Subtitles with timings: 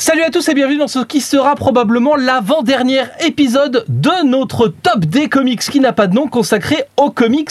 [0.00, 5.00] Salut à tous et bienvenue dans ce qui sera probablement l'avant-dernier épisode de notre top
[5.00, 7.50] des comics qui n'a pas de nom consacré aux comics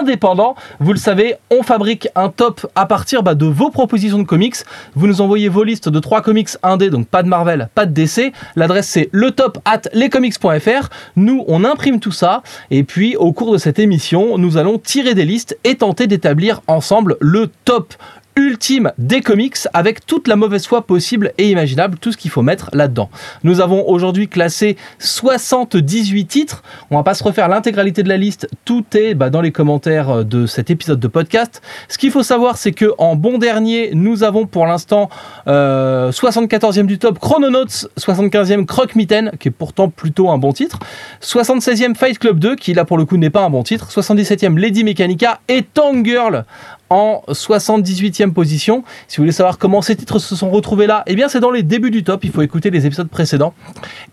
[0.00, 0.54] indépendants.
[0.80, 4.56] Vous le savez, on fabrique un top à partir bah, de vos propositions de comics.
[4.94, 7.92] Vous nous envoyez vos listes de trois comics indés, donc pas de Marvel, pas de
[7.92, 8.32] DC.
[8.56, 10.88] L'adresse c'est le top at lescomics.fr.
[11.16, 15.12] Nous, on imprime tout ça et puis au cours de cette émission, nous allons tirer
[15.12, 17.92] des listes et tenter d'établir ensemble le top
[18.36, 22.42] ultime des comics avec toute la mauvaise foi possible et imaginable, tout ce qu'il faut
[22.42, 23.10] mettre là-dedans.
[23.44, 26.62] Nous avons aujourd'hui classé 78 titres.
[26.90, 28.48] On va pas se refaire l'intégralité de la liste.
[28.64, 31.62] Tout est bah, dans les commentaires de cet épisode de podcast.
[31.88, 35.10] Ce qu'il faut savoir, c'est que en bon dernier, nous avons pour l'instant
[35.48, 40.78] euh, 74e du top Chrononauts, 75e Croc Mitten, qui est pourtant plutôt un bon titre,
[41.22, 44.58] 76e Fight Club 2, qui là pour le coup n'est pas un bon titre, 77e
[44.58, 46.44] Lady Mechanica et Tang Girl
[46.92, 48.84] en 78e position.
[49.08, 51.50] Si vous voulez savoir comment ces titres se sont retrouvés là, eh bien c'est dans
[51.50, 53.54] les débuts du top, il faut écouter les épisodes précédents.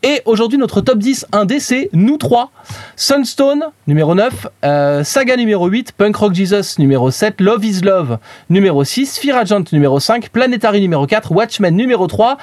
[0.02, 2.52] Et aujourd'hui notre top 10 indé c'est nous trois.
[2.96, 8.18] Sunstone numéro 9, euh, Saga numéro 8, Punk Rock Jesus numéro 7, Love is Love
[8.50, 12.38] numéro 6, Fear Agent numéro 5, Planetary numéro 4, Watchmen numéro 3,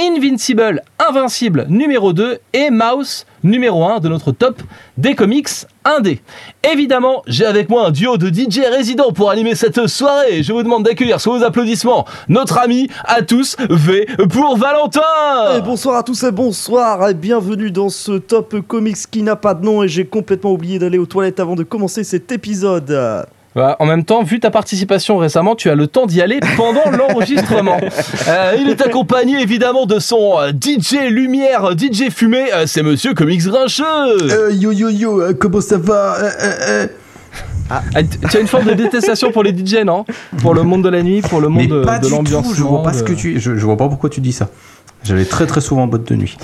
[0.00, 4.62] Invincible, Invincible numéro 2 et Mouse numéro 1 de notre top
[4.96, 5.48] des comics
[5.84, 6.22] indé.
[6.72, 10.42] Évidemment, j'ai avec moi un duo de DJ résidents pour animer cette soirée.
[10.42, 15.58] Je vous demande d'accueillir sous vos applaudissements notre ami à tous V pour Valentin.
[15.58, 19.52] Et bonsoir à tous et bonsoir et bienvenue dans ce top comics qui n'a pas
[19.52, 23.26] de nom et j'ai complètement oublié d'aller aux toilettes avant de commencer cet épisode.
[23.54, 26.90] Bah, en même temps, vu ta participation récemment, tu as le temps d'y aller pendant
[26.96, 27.78] l'enregistrement.
[28.28, 33.12] Euh, il est accompagné évidemment de son euh, DJ lumière, DJ fumée, euh, c'est Monsieur
[33.12, 33.84] Comics Grincheux.
[33.84, 36.86] Euh, yo yo yo, euh, comment ça va Euh, euh, euh.
[37.70, 37.82] Ah,
[38.30, 40.04] tu as une forme de détestation pour les DJ, non?
[40.42, 42.54] Pour le monde de la nuit, pour le monde Mais de, pas de du l'ambiance.
[42.54, 44.48] je vois pas ce que tu, je, je vois pas pourquoi tu dis ça.
[45.04, 46.36] J'allais très très souvent en boîte de nuit.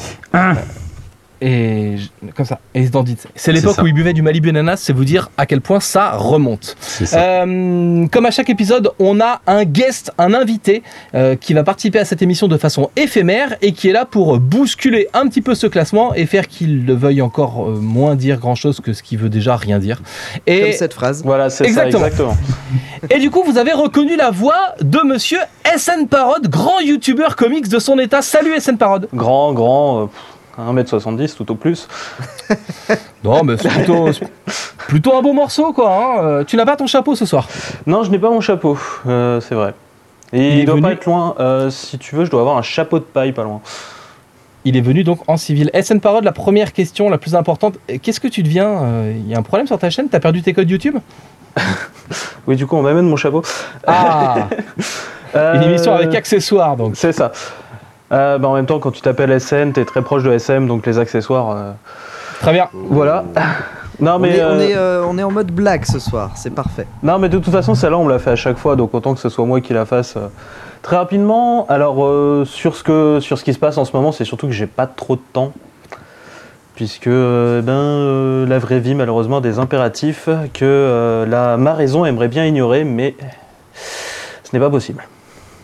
[1.41, 3.27] Et je- comme ça, et dandite.
[3.35, 6.13] C'est l'époque où il buvait du Malibu Ananas, c'est vous dire à quel point ça
[6.17, 6.77] remonte.
[6.81, 7.21] Ça.
[7.21, 10.83] Euh, comme à chaque épisode, on a un guest, un invité
[11.15, 14.39] euh, qui va participer à cette émission de façon éphémère et qui est là pour
[14.39, 18.39] bousculer un petit peu ce classement et faire qu'il le veuille encore euh, moins dire
[18.39, 19.99] grand chose que ce qui veut déjà rien dire.
[19.99, 21.23] Comme Et, cette phrase.
[21.25, 22.37] Voilà, c'est ça, Exactement.
[23.11, 25.39] et du coup, vous avez reconnu la voix de monsieur
[25.77, 28.23] SN Parod, grand youtubeur comics de son état.
[28.23, 29.09] Salut SN Parod.
[29.15, 30.07] Grand, grand, euh,
[30.59, 31.89] pff, 1m70 tout au plus.
[33.25, 34.09] Non, mais c'est plutôt,
[34.87, 35.91] plutôt un beau morceau quoi.
[35.93, 36.23] hein.
[36.25, 37.49] Euh, Tu n'as pas ton chapeau ce soir.
[37.87, 39.75] Non, je n'ai pas mon chapeau, euh, c'est vrai.
[40.33, 41.35] Et Il il, est doit venu- pas être loin.
[41.41, 43.61] Euh, si tu veux, je dois avoir un chapeau de paille pas loin.
[44.65, 45.69] Il est venu donc en civil.
[45.75, 47.77] SN Parod, la première question la plus importante.
[48.03, 50.09] Qu'est-ce que tu deviens Il y a un problème sur ta chaîne?
[50.09, 50.97] T'as perdu tes codes YouTube?
[52.47, 53.43] Oui, du coup, on m'amène mon chapeau.
[53.87, 54.49] Ah
[55.35, 56.93] Une émission avec accessoires donc.
[56.97, 57.33] C'est ça.
[58.13, 60.87] Euh, bah, en même temps, quand tu t'appelles SN, t'es très proche de SM, donc
[60.87, 61.51] les accessoires.
[61.57, 61.73] euh,
[62.41, 62.69] Très bien.
[62.73, 63.25] Voilà.
[64.01, 66.31] Non, On mais, est, on, euh, est, euh, on est en mode blague ce soir,
[66.37, 66.87] c'est parfait.
[67.03, 69.13] Non, mais de toute façon, celle-là, on me l'a fait à chaque fois, donc autant
[69.13, 70.29] que ce soit moi qui la fasse euh,
[70.83, 71.67] très rapidement.
[71.69, 74.47] Alors, euh, sur, ce que, sur ce qui se passe en ce moment, c'est surtout
[74.47, 75.53] que j'ai pas trop de temps.
[76.77, 81.75] Puisque euh, ben, euh, la vraie vie, malheureusement, a des impératifs que euh, la, ma
[81.75, 83.17] raison aimerait bien ignorer, mais
[84.45, 85.03] ce n'est pas possible.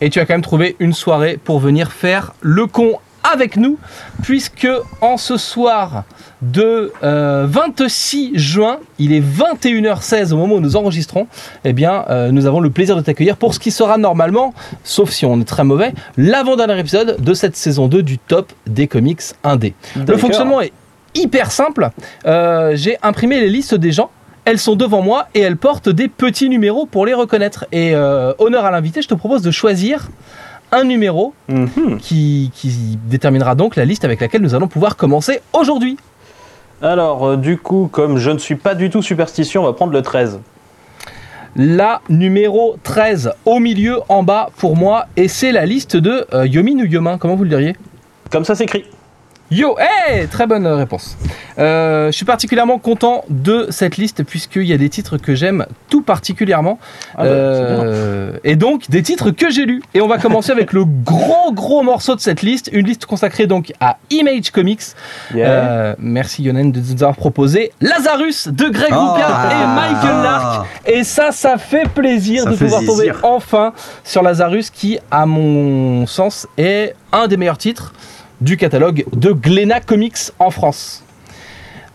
[0.01, 3.79] Et tu as quand même trouvé une soirée pour venir faire le con avec nous,
[4.21, 4.67] puisque
[5.01, 6.03] en ce soir
[6.43, 11.27] de euh, 26 juin, il est 21h16 au moment où nous enregistrons,
[11.63, 14.53] eh bien, euh, nous avons le plaisir de t'accueillir pour ce qui sera normalement,
[14.83, 18.87] sauf si on est très mauvais, l'avant-dernier épisode de cette saison 2 du top des
[18.87, 19.73] comics indés.
[20.07, 20.73] Le fonctionnement est
[21.15, 21.89] hyper simple.
[22.27, 24.11] Euh, J'ai imprimé les listes des gens.
[24.45, 27.65] Elles sont devant moi et elles portent des petits numéros pour les reconnaître.
[27.71, 30.09] Et euh, honneur à l'invité, je te propose de choisir
[30.71, 31.97] un numéro Mhm.
[31.99, 35.97] qui, qui déterminera donc la liste avec laquelle nous allons pouvoir commencer aujourd'hui.
[36.81, 39.93] Alors, euh, du coup, comme je ne suis pas du tout superstitieux, on va prendre
[39.93, 40.39] le 13.
[41.55, 46.45] La numéro 13 au milieu en bas pour moi et c'est la liste de euh,
[46.45, 47.75] Yomin ou Yomin, comment vous le diriez?
[48.29, 48.83] Comme ça s'écrit.
[49.51, 51.15] Yo, hey, très bonne euh, réponse.
[51.59, 55.67] Euh, je suis particulièrement content de cette liste puisqu'il y a des titres que j'aime
[55.87, 56.79] tout particulièrement.
[57.13, 59.83] Ah bah, Euh, et donc des titres que j'ai lus.
[59.93, 63.45] Et on va commencer avec le gros gros morceau de cette liste, une liste consacrée
[63.45, 64.81] donc à Image Comics.
[65.33, 65.47] Yeah.
[65.47, 68.97] Euh, merci Yonen de nous avoir proposé Lazarus de Greg Ah.
[68.97, 70.67] Rucka et Michael Lark.
[70.87, 75.27] Et ça, ça fait plaisir Ça de fait pouvoir tomber enfin sur Lazarus qui, à
[75.27, 77.93] mon sens, est un des meilleurs titres
[78.41, 81.03] du catalogue de Glénat Comics en France.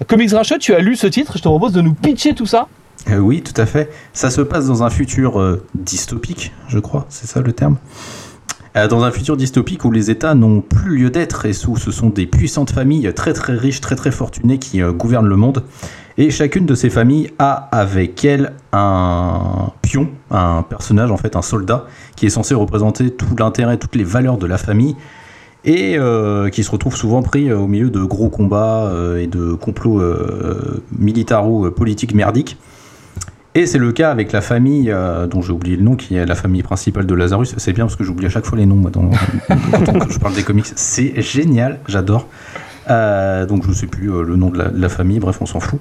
[0.06, 2.69] Comics Grincheux, tu as lu ce titre, je te propose de nous pitcher tout ça.
[3.08, 3.90] Euh, oui, tout à fait.
[4.12, 7.76] Ça se passe dans un futur euh, dystopique, je crois, c'est ça le terme.
[8.76, 11.90] Euh, Dans un futur dystopique où les États n'ont plus lieu d'être et où ce
[11.90, 15.64] sont des puissantes familles très très riches, très très fortunées qui gouvernent le monde.
[16.19, 21.42] Et chacune de ces familles a avec elle un pion, un personnage en fait, un
[21.42, 24.96] soldat, qui est censé représenter tout l'intérêt, toutes les valeurs de la famille,
[25.64, 29.26] et euh, qui se retrouve souvent pris euh, au milieu de gros combats euh, et
[29.26, 30.02] de complots
[30.98, 32.56] militaro-politiques merdiques.
[33.56, 34.94] Et c'est le cas avec la famille,
[35.28, 37.52] dont j'ai oublié le nom, qui est la famille principale de Lazarus.
[37.56, 40.44] C'est bien parce que j'oublie à chaque fois les noms moi, quand je parle des
[40.44, 40.66] comics.
[40.76, 42.28] C'est génial, j'adore.
[42.88, 45.80] Donc je sais plus le nom de la, de la famille, bref, on s'en fout.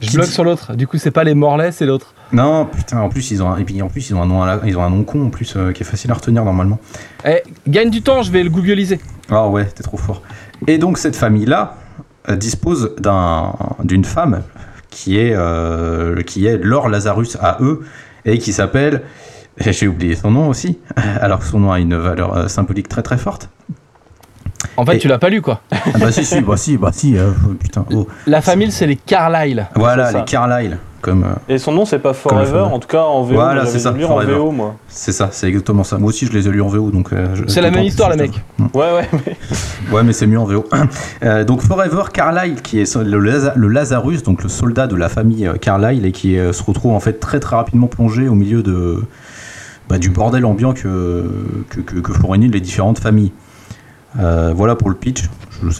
[0.00, 0.74] Je bloque dit- sur l'autre.
[0.74, 2.14] Du coup, c'est pas les Morlaix, c'est l'autre.
[2.32, 4.42] Non, putain, en plus ils ont un, et puis en plus ils ont un nom,
[4.42, 6.44] à la- ils ont un nom con en plus euh, qui est facile à retenir
[6.44, 6.78] normalement.
[7.24, 9.00] Eh, gagne du temps, je vais le googliser.
[9.30, 10.22] Ah ouais, t'es trop fort.
[10.66, 11.76] Et donc cette famille-là
[12.28, 14.42] euh, dispose d'un- d'une femme
[14.90, 17.80] qui est, euh, qui est Laure Lazarus à eux
[18.26, 19.02] et qui s'appelle,
[19.58, 23.02] j'ai oublié son nom aussi, alors que son nom a une valeur euh, symbolique très
[23.02, 23.48] très forte.
[24.78, 25.60] En fait, Et- tu l'as pas lu, quoi.
[25.72, 27.30] Ah bah si, si, bah si, bah si, euh,
[27.60, 27.84] putain.
[27.92, 28.06] Oh.
[28.26, 29.66] La famille, c'est les Carlyle.
[29.74, 31.24] Voilà, les Carlyle, comme...
[31.24, 33.34] euh, Et son nom, c'est pas Forever, en tout cas en VO.
[33.34, 34.34] Voilà, c'est ça, en Forever.
[34.36, 34.76] VO, moi.
[34.86, 35.98] c'est ça, c'est exactement ça.
[35.98, 37.12] Moi aussi je les ai lus en VO, donc...
[37.12, 38.40] euh, C'est la même histoire, les mecs.
[38.72, 39.36] Ouais, ouais, mais.
[39.92, 40.64] Ouais, mais c'est mieux en VO.
[41.24, 45.08] Euh, donc Forever Carlyle, qui est le, Laza- le Lazarus, donc le soldat de la
[45.08, 48.62] famille Carlyle, et qui euh, se retrouve en fait très très rapidement plongé au milieu
[48.62, 49.02] de
[49.88, 51.28] bah, du bordel ambiant que
[51.70, 53.32] que, que, que fournissent les différentes familles.
[54.18, 55.24] Euh, voilà pour le pitch.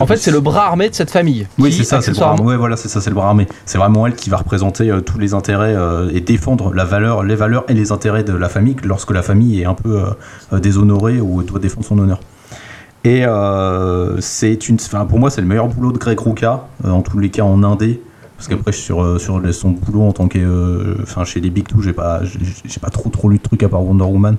[0.00, 1.46] En fait, si- c'est le bras armé de cette famille.
[1.58, 2.30] Oui, c'est ça, c'est le bras.
[2.32, 3.46] accessoirement- Ouais, voilà, c'est ça, c'est le bras armé.
[3.64, 7.22] C'est vraiment elle qui va représenter euh, tous les intérêts euh, et défendre la valeur,
[7.22, 10.02] les valeurs et les intérêts de la famille lorsque la famille est un peu
[10.52, 12.20] déshonorée ou doit défendre son honneur.
[13.04, 13.22] Et
[14.20, 17.18] c'est une, enfin, pour moi, c'est le meilleur boulot de Greg Rucka, euh, en tous
[17.18, 18.02] les cas en indé.
[18.36, 20.96] Parce qu'après, sur, sur les- son boulot en tant que.
[21.02, 22.20] Enfin, chez les Big Two, j'ai pas,
[22.64, 24.36] j'ai pas trop trop lu de trucs à part Wonder Woman.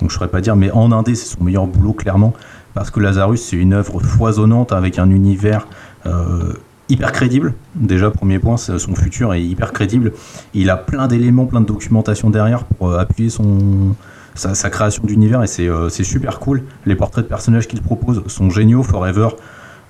[0.00, 2.32] Donc je saurais pas dire, mais en indé, c'est son meilleur boulot, clairement.
[2.76, 5.66] Parce que Lazarus, c'est une œuvre foisonnante avec un univers
[6.04, 6.52] euh,
[6.90, 7.54] hyper crédible.
[7.74, 10.12] Déjà, premier point, son futur est hyper crédible.
[10.52, 13.94] Il a plein d'éléments, plein de documentation derrière pour euh, appuyer son,
[14.34, 16.64] sa, sa création d'univers et c'est euh, c'est super cool.
[16.84, 18.82] Les portraits de personnages qu'il propose sont géniaux.
[18.82, 19.28] Forever,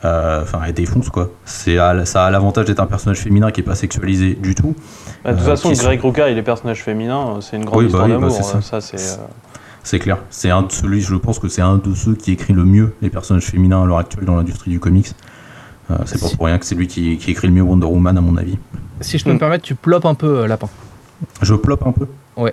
[0.05, 1.31] euh, enfin, elle défonce quoi.
[1.45, 4.77] C'est ça a l'avantage d'être un personnage féminin qui est pas sexualisé du tout.
[5.25, 7.65] Bah, de toute Euh, façon, qui sont- Greg Rucka et les personnages féminins, c'est une
[7.65, 8.33] grande Oui, bah histoire oui, bah, d'amour.
[8.33, 8.59] c'est ça.
[8.59, 9.19] euh, ça, c'est.
[9.87, 10.19] C'est clair.
[10.31, 12.93] C'est un de celui, je pense que c'est un de ceux qui écrit le mieux
[13.03, 15.13] les personnages féminins à l'heure actuelle dans l'industrie du comics.
[15.93, 16.35] Euh, c'est pas Si.
[16.37, 18.59] pour rien que c'est lui qui, qui écrit le mieux Wonder Woman à mon avis.
[19.01, 19.35] Si je peux Mm.
[19.35, 20.69] me permettre, tu plopes un peu, euh, lapin.
[21.41, 22.53] Je plop un peu Ouais.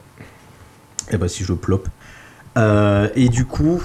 [1.09, 1.87] Et bah si je plop.
[2.55, 3.81] Euh, et du coup,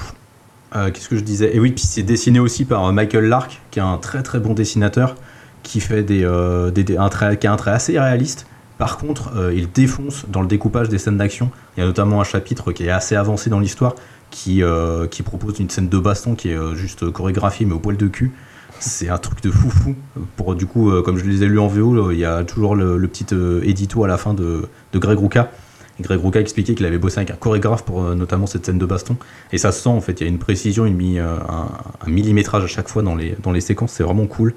[0.77, 1.57] euh, qu'est-ce que je disais?
[1.57, 4.41] Et oui, puis c'est dessiné aussi par euh, Michael Lark, qui est un très très
[4.41, 5.15] bon dessinateur,
[5.63, 8.47] qui fait des, euh, des- des- un trait, qui a un trait assez réaliste.
[8.79, 11.51] Par contre, euh, il défonce dans le découpage des scènes d'action.
[11.77, 13.95] Il y a notamment un chapitre qui est assez avancé dans l'histoire,
[14.31, 17.97] qui, euh, propose une scène de baston qui est euh, juste chorégraphiée mais au poil
[17.97, 18.33] de cul.
[18.81, 19.97] C'est un truc de fou fou.
[20.37, 22.97] Pour du coup, comme je les ai lus en VO, il y a toujours le,
[23.09, 23.27] petit
[23.65, 25.51] édito à la fin de, de Greg Rucka.
[25.99, 28.87] Et Greg Rucka expliquait qu'il avait bossé avec un chorégraphe pour notamment cette scène de
[28.87, 29.17] baston.
[29.51, 31.67] Et ça se sent en fait, il y a une précision, mi- euh, un,
[32.07, 34.55] un millimétrage à chaque fois dans les, dans les séquences, c'est vraiment cool.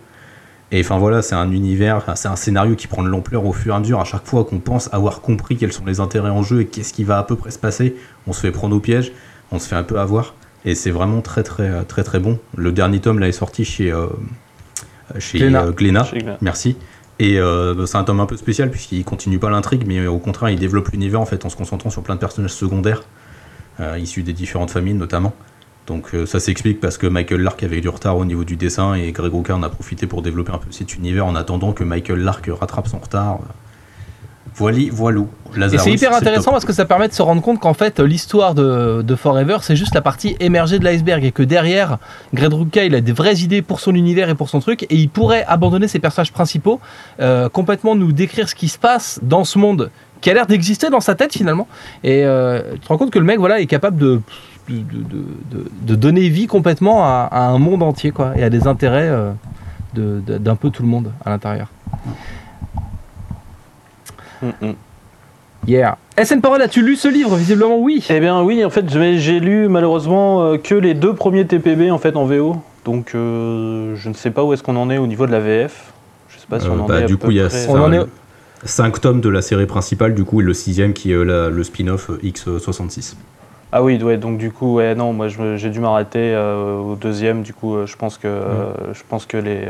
[0.74, 3.74] Et enfin voilà, c'est un univers, c'est un scénario qui prend de l'ampleur au fur
[3.74, 4.00] et à mesure.
[4.00, 6.94] À chaque fois qu'on pense avoir compris quels sont les intérêts en jeu et qu'est-ce
[6.94, 7.96] qui va à peu près se passer,
[8.26, 9.12] on se fait prendre au piège,
[9.52, 10.34] on se fait un peu avoir.
[10.64, 12.40] Et c'est vraiment très très très très bon.
[12.56, 14.08] Le dernier tome là est sorti chez euh,
[15.20, 15.66] chez Glénat.
[15.66, 16.08] euh, Glénat.
[16.42, 16.78] Merci.
[17.20, 20.50] Et euh, c'est un tome un peu spécial puisqu'il continue pas l'intrigue, mais au contraire,
[20.50, 23.04] il développe l'univers en fait en se concentrant sur plein de personnages secondaires
[23.80, 25.34] euh, issus des différentes familles notamment.
[25.92, 28.94] Donc euh, ça s'explique parce que Michael Lark avait du retard au niveau du dessin
[28.94, 31.84] et Greg Rucka en a profité pour développer un peu cet univers en attendant que
[31.84, 33.40] Michael Lark rattrape son retard.
[34.56, 35.28] Voili, voilou.
[35.58, 38.56] Et c'est hyper intéressant parce que ça permet de se rendre compte qu'en fait, l'histoire
[38.56, 41.98] de, de Forever, c'est juste la partie émergée de l'iceberg et que derrière,
[42.34, 44.96] Greg Rucka, il a des vraies idées pour son univers et pour son truc et
[44.96, 46.80] il pourrait abandonner ses personnages principaux,
[47.20, 50.90] euh, complètement nous décrire ce qui se passe dans ce monde qui a l'air d'exister
[50.90, 51.68] dans sa tête finalement.
[52.04, 54.22] Et euh, tu te rends compte que le mec, voilà, est capable de,
[54.70, 58.50] de, de- de- de donner vie complètement à, à un monde entier quoi, et à
[58.50, 59.32] des intérêts euh,
[59.94, 61.68] de- de- d'un peu tout le monde à l'intérieur.
[64.42, 64.74] Mm, mm.
[65.68, 65.98] Yeah.
[66.18, 67.36] SN Parole, as-tu lu ce livre?
[67.36, 68.04] Visiblement oui.
[68.10, 72.00] Eh bien oui, en fait, j'ai lu malheureusement euh, que les deux premiers TPB en
[72.00, 72.56] fait en VO.
[72.86, 75.40] Donc euh, je ne sais pas où est-ce qu'on en est au niveau de la
[75.40, 75.94] VF.
[76.30, 77.68] Je sais pas si Euh, on en bah, est du coup, il y a près-
[77.70, 78.06] On en est-
[78.64, 81.64] 5 tomes de la série principale, du coup, et le sixième qui est la- le
[81.64, 83.16] spin-off euh, X66.
[83.74, 87.42] Ah oui, ouais, donc du coup, ouais, non, moi j'ai dû m'arrêter euh, au deuxième.
[87.42, 89.70] Du coup, euh, je pense que euh, je pense que les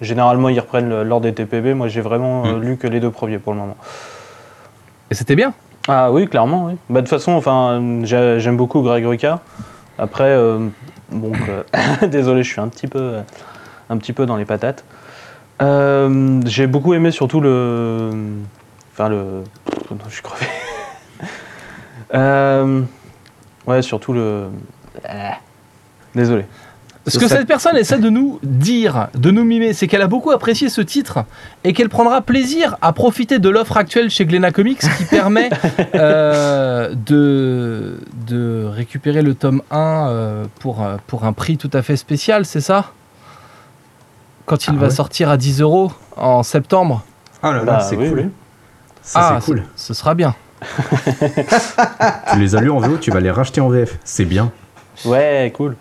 [0.00, 1.74] généralement ils reprennent le- l'ordre des TPB.
[1.74, 2.60] Moi, j'ai vraiment Mm.
[2.60, 3.76] lu que les deux premiers pour le moment.
[5.10, 5.52] Et c'était bien.
[5.88, 6.74] Ah oui, clairement, oui.
[6.88, 9.40] Bah, de toute façon, enfin, j'ai- j'aime beaucoup Greg Rucka.
[9.98, 10.32] Après,
[11.10, 11.32] bon,
[12.08, 13.14] désolé, je suis un petit peu,
[13.88, 14.84] un petit peu dans les patates.
[15.60, 18.10] J'ai beaucoup aimé surtout le,
[18.92, 19.42] enfin le,
[19.90, 20.46] non, je suis crevé.
[23.70, 24.48] Ouais, surtout le.
[25.08, 25.36] Ah.
[26.14, 26.44] Désolé.
[27.06, 30.06] Ce que Ça- cette personne essaie de nous dire, de nous mimer, c'est qu'elle a
[30.06, 31.20] beaucoup apprécié ce titre
[31.64, 35.48] et qu'elle prendra plaisir à profiter de l'offre actuelle chez Glena Comics qui permet
[35.94, 41.80] euh, de, de récupérer le tome 1 euh, pour, euh, pour un prix tout à
[41.80, 42.90] fait spécial, c'est ça?
[44.44, 47.02] Quand il Ah va ouais sortir à 10 euros en septembre.
[47.42, 48.18] Ah là là, Bah, c'est oui, cool.
[48.18, 48.28] oui.
[49.02, 49.62] Ça, ah, c'est cool.
[49.74, 50.34] ce sera bien.
[52.32, 53.98] Tu les as lus en VO, tu vas les racheter en VF.
[54.04, 54.52] C'est bien.
[55.04, 55.76] Ouais, cool.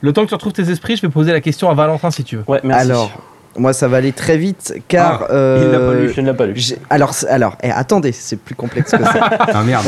[0.00, 2.24] Le temps que tu retrouves tes esprits, je vais poser la question à Valentin si
[2.24, 2.44] tu veux.
[2.46, 2.82] Ouais, merci.
[2.82, 3.10] Alors,
[3.56, 5.24] moi, ça va aller très vite car.
[5.24, 6.12] Ah, il l'a pas euh, lu.
[6.14, 6.54] je ne l'ai pas lu.
[6.88, 9.30] Alors, alors eh, attendez, c'est plus complexe que ça.
[9.52, 9.86] Ah merde.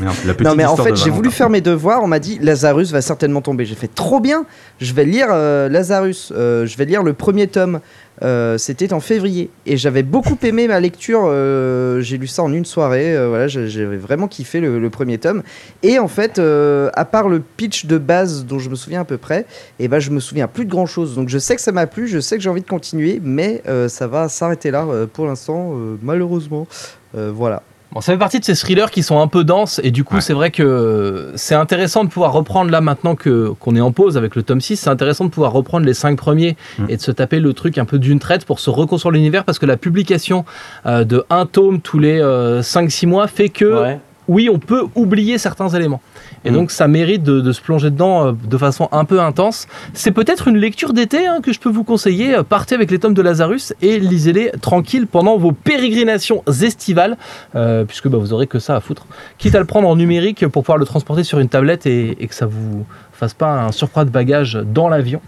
[0.00, 2.02] Merde, la petite non, mais en fait, j'ai voulu faire mes devoirs.
[2.02, 3.64] On m'a dit Lazarus va certainement tomber.
[3.64, 4.44] J'ai fait trop bien.
[4.80, 6.32] Je vais lire euh, Lazarus.
[6.34, 7.80] Euh, je vais lire le premier tome.
[8.22, 11.24] Euh, C'était en février et j'avais beaucoup aimé ma lecture.
[11.26, 13.14] euh, j'ai lu ça en une soirée.
[13.14, 15.42] euh, voilà, j'avais vraiment kiffé le, le premier tome.
[15.82, 19.18] Et en fait, à part le pitch de base dont je me souviens à peu
[19.18, 19.46] près,
[19.78, 21.14] et ben je me souviens plus de grand chose.
[21.14, 23.62] Donc je sais que ça m'a plu, je sais que j'ai envie de continuer, mais
[23.88, 26.66] ça va s'arrêter là pour l'instant, malheureusement.
[27.14, 27.62] Voilà.
[27.96, 30.16] Bon, ça fait partie de ces thrillers qui sont un peu denses et du coup
[30.16, 30.20] Ouais.
[30.20, 34.18] c'est vrai que c'est intéressant de pouvoir reprendre là maintenant que qu'on est en pause
[34.18, 36.84] avec le tome 6, c'est intéressant de pouvoir reprendre les cinq premiers Mm.
[36.90, 39.58] et de se taper le truc un peu d'une traite pour se reconstruire l'univers parce
[39.58, 40.44] que la publication
[40.84, 43.98] euh, de un tome tous les 5-6 mois fait que Ouais.
[44.28, 46.00] Oui on peut oublier certains éléments.
[46.44, 46.54] Et Mm.
[46.54, 49.66] donc ça mérite de, de se plonger dedans euh, de façon un peu intense.
[49.94, 52.34] C'est peut-être une lecture d'été hein, que je peux vous conseiller.
[52.36, 57.16] Euh, Partez avec les tomes de Lazarus et lisez-les tranquille pendant vos pérégrinations estivales,
[57.56, 59.06] euh, puisque bah, vous aurez que ça à foutre.
[59.38, 62.26] Quitte à le prendre en numérique pour pouvoir le transporter sur une tablette et, et
[62.26, 65.20] que ça vous fasse pas un surcroît de bagages dans l'avion.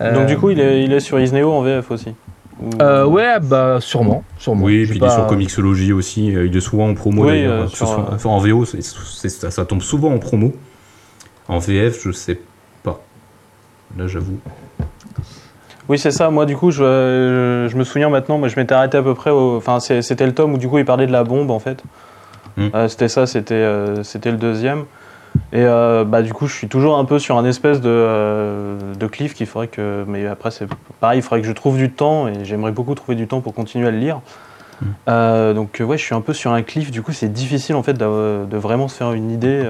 [0.00, 2.08] Euh, Donc du coup, il est, il est sur Isneo en VF aussi.
[2.60, 4.64] Ou- euh, ouais, bah sûrement, sûrement.
[4.66, 6.34] Oui, J'ai puis il pas- est sur Comixology aussi.
[6.36, 7.62] euh, Il est souvent en promo Oui, d'ailleurs.
[7.62, 10.52] euh, sur, enfin, en VO, ça, ça tombe souvent en promo.
[11.48, 12.38] En VF, je sais
[12.82, 13.00] pas.
[13.96, 14.38] Là, j'avoue.
[15.88, 16.30] Oui, c'est ça.
[16.30, 19.14] Moi, du coup, je, je, je me souviens maintenant, moi, je m'étais arrêté à peu
[19.14, 19.56] près au.
[19.56, 21.82] Enfin, c'était le tome où, du coup, il parlait de la bombe, en fait.
[22.56, 22.68] Hmm.
[22.74, 24.84] Euh, c'était ça, c'était euh, c'était le deuxième.
[25.52, 28.94] Et euh, bah, du coup, je suis toujours un peu sur un espèce de, euh,
[28.94, 30.04] de cliff qu'il faudrait que.
[30.06, 30.66] Mais après, c'est
[31.00, 33.54] pareil, il faudrait que je trouve du temps et j'aimerais beaucoup trouver du temps pour
[33.54, 34.20] continuer à le lire.
[34.80, 34.86] Hmm.
[35.08, 36.90] Euh, donc, ouais, je suis un peu sur un cliff.
[36.90, 39.68] Du coup, c'est difficile, en fait, de vraiment se faire une idée.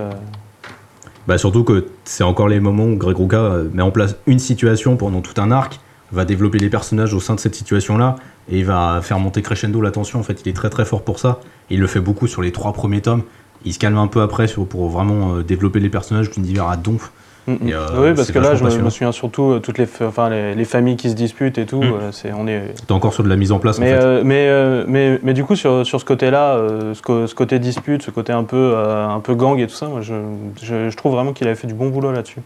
[1.27, 4.39] Bah, surtout que c'est encore les moments où Greg Rucka euh, met en place une
[4.39, 5.79] situation pendant tout un arc,
[6.13, 8.17] va développer les personnages au sein de cette situation-là,
[8.51, 10.19] et il va faire monter crescendo la tension.
[10.19, 11.39] En fait, il est très très fort pour ça.
[11.71, 13.23] Et il le fait beaucoup sur les trois premiers tomes.
[13.65, 16.77] Il se calme un peu après sur- pour vraiment euh, développer les personnages d'univers à
[16.77, 17.13] donf.
[17.47, 17.69] Mm, mm.
[17.69, 20.29] Et, euh, oui, parce que là, je me, souviens surtout euh, toutes les, fa- enfin,
[20.31, 21.81] les, les familles qui se disputent et tout.
[21.83, 21.85] Mm.
[21.93, 24.03] euh, c'est, on est, T'es encore sur de la mise en place en mais, fait.
[24.05, 27.35] euh, mais, euh, mais, mais du coup, sur, sur ce côté-là, euh, ce, co- ce
[27.35, 30.15] côté dispute, ce côté un peu, euh, un peu gang et tout ça, moi, je,
[30.63, 32.41] je, je trouve vraiment qu'il avait fait du bon boulot là-dessus.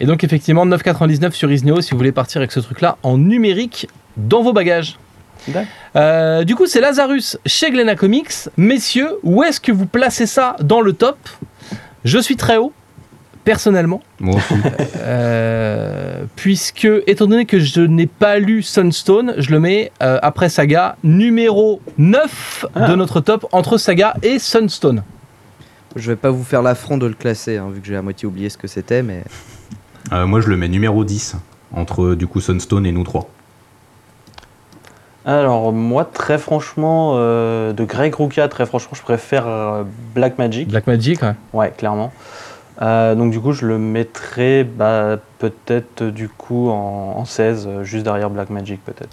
[0.00, 3.88] Et donc effectivement 9,99 sur Isneo si vous voulez partir avec ce truc-là en numérique
[4.16, 4.98] dans vos bagages.
[5.96, 8.48] Euh, du coup, c'est Lazarus chez Glena Comics.
[8.56, 11.16] Messieurs, où est-ce que vous placez ça dans le top?
[12.04, 12.72] Je suis très haut,
[13.44, 14.54] personnellement, Moi aussi.
[14.98, 20.48] euh, puisque, étant donné que je n'ai pas lu Sunstone, je le mets euh, après
[20.48, 22.88] Saga, numéro 9 Ah.
[22.88, 25.02] de notre top, entre Saga et Sunstone.
[25.96, 28.26] Je vais pas vous faire l'affront de le classer, hein, vu que j'ai à moitié
[28.26, 29.22] oublié ce que c'était, mais
[30.12, 31.36] Euh, moi, je le mets numéro 10,
[31.74, 33.28] entre du coup Sunstone et nous trois.
[35.24, 40.68] Alors, moi, très franchement, euh, de Greg Rucka, très franchement, je préfère euh, Black Magic.
[40.68, 41.34] Black Magic, ouais.
[41.52, 42.12] Ouais, clairement.
[42.80, 47.84] Euh, donc, du coup, je le mettrais bah, peut-être du coup en, en 16, euh,
[47.84, 49.10] juste derrière Black Magic, peut-être.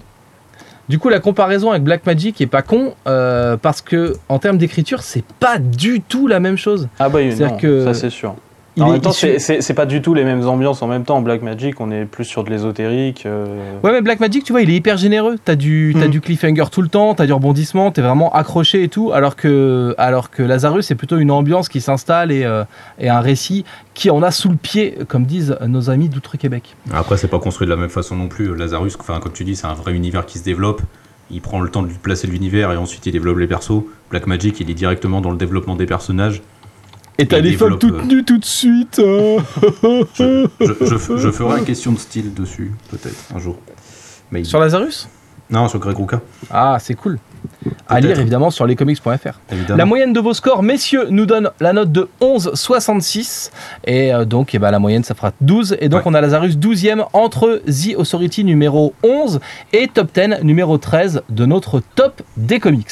[0.88, 5.04] Du coup, la comparaison avec Black Magic est pas con, parce que en termes d'écriture,
[5.04, 6.88] c'est pas du tout la même chose.
[6.98, 8.34] Ah, bah, C'est-à-dire non, que ça c'est sûr.
[8.79, 11.03] Il en est même temps, issu- c'est- pas du tout les mêmes ambiances en même
[11.03, 11.17] temps.
[11.17, 13.25] En Black Magic, on est plus sur de l'ésotérique.
[13.25, 13.45] euh,
[13.83, 15.36] Ouais, mais Black Magic, tu vois, il est hyper généreux.
[15.43, 16.12] T'as du, t'as Mm.
[16.12, 19.12] du cliffhanger tout le temps, t'as du rebondissement, t'es vraiment accroché et tout.
[19.13, 22.63] Alors que, alors que Lazarus, c'est plutôt une ambiance qui s'installe et, euh,
[23.00, 26.75] et un récit qui en a sous le pied, comme disent nos amis d'Outre-Québec.
[26.93, 28.55] Après, c'est pas construit de la même façon non plus.
[28.55, 30.81] Lazarus, enfin, comme tu dis, c'est un vrai univers qui se développe.
[31.31, 33.83] Il prend le temps de placer l'univers et ensuite il développe les persos.
[34.09, 36.41] Black Magic, il est directement dans le développement des personnages.
[37.19, 38.99] Et t'as Il des femmes toutes nues tout de suite.
[38.99, 39.39] euh.
[40.15, 43.57] Je, je, je, je ferai une question de style dessus, peut-être, un jour.
[44.31, 45.09] Mais Sur Lazarus?
[45.51, 47.18] Non, sur Greg Ruka, Ah, c'est cool.
[47.88, 49.39] À lire évidemment sur lescomics.fr.
[49.75, 53.50] La moyenne de vos scores, messieurs, nous donne la note de 11,66.
[53.86, 55.77] Et euh, donc, eh ben, la moyenne, ça fera 12.
[55.79, 56.12] Et donc, Ouais.
[56.12, 59.39] on a Lazarus 12e entre The Authority numéro 11
[59.74, 62.89] et Top 10 numéro 13 de notre top des comics.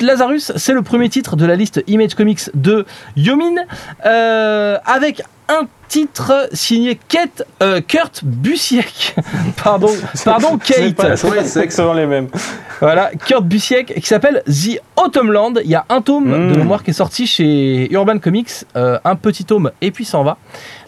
[0.00, 3.62] Lazarus, c'est le premier titre de la liste Image Comics de Yomin,
[4.06, 5.22] euh, avec
[5.60, 9.14] un titre signé Kate, euh, Kurt Busiek.
[9.62, 9.88] pardon,
[10.24, 11.18] pardon C'est pas, Kate.
[11.18, 12.28] c'est exactement les mêmes.
[12.80, 15.60] Voilà, Kurt Busiek qui s'appelle The Autumnland.
[15.64, 16.52] Il y a un tome Mm.
[16.52, 20.24] de mémoire qui est sorti chez Urban Comics, euh, un petit tome et puis s'en
[20.24, 20.38] va.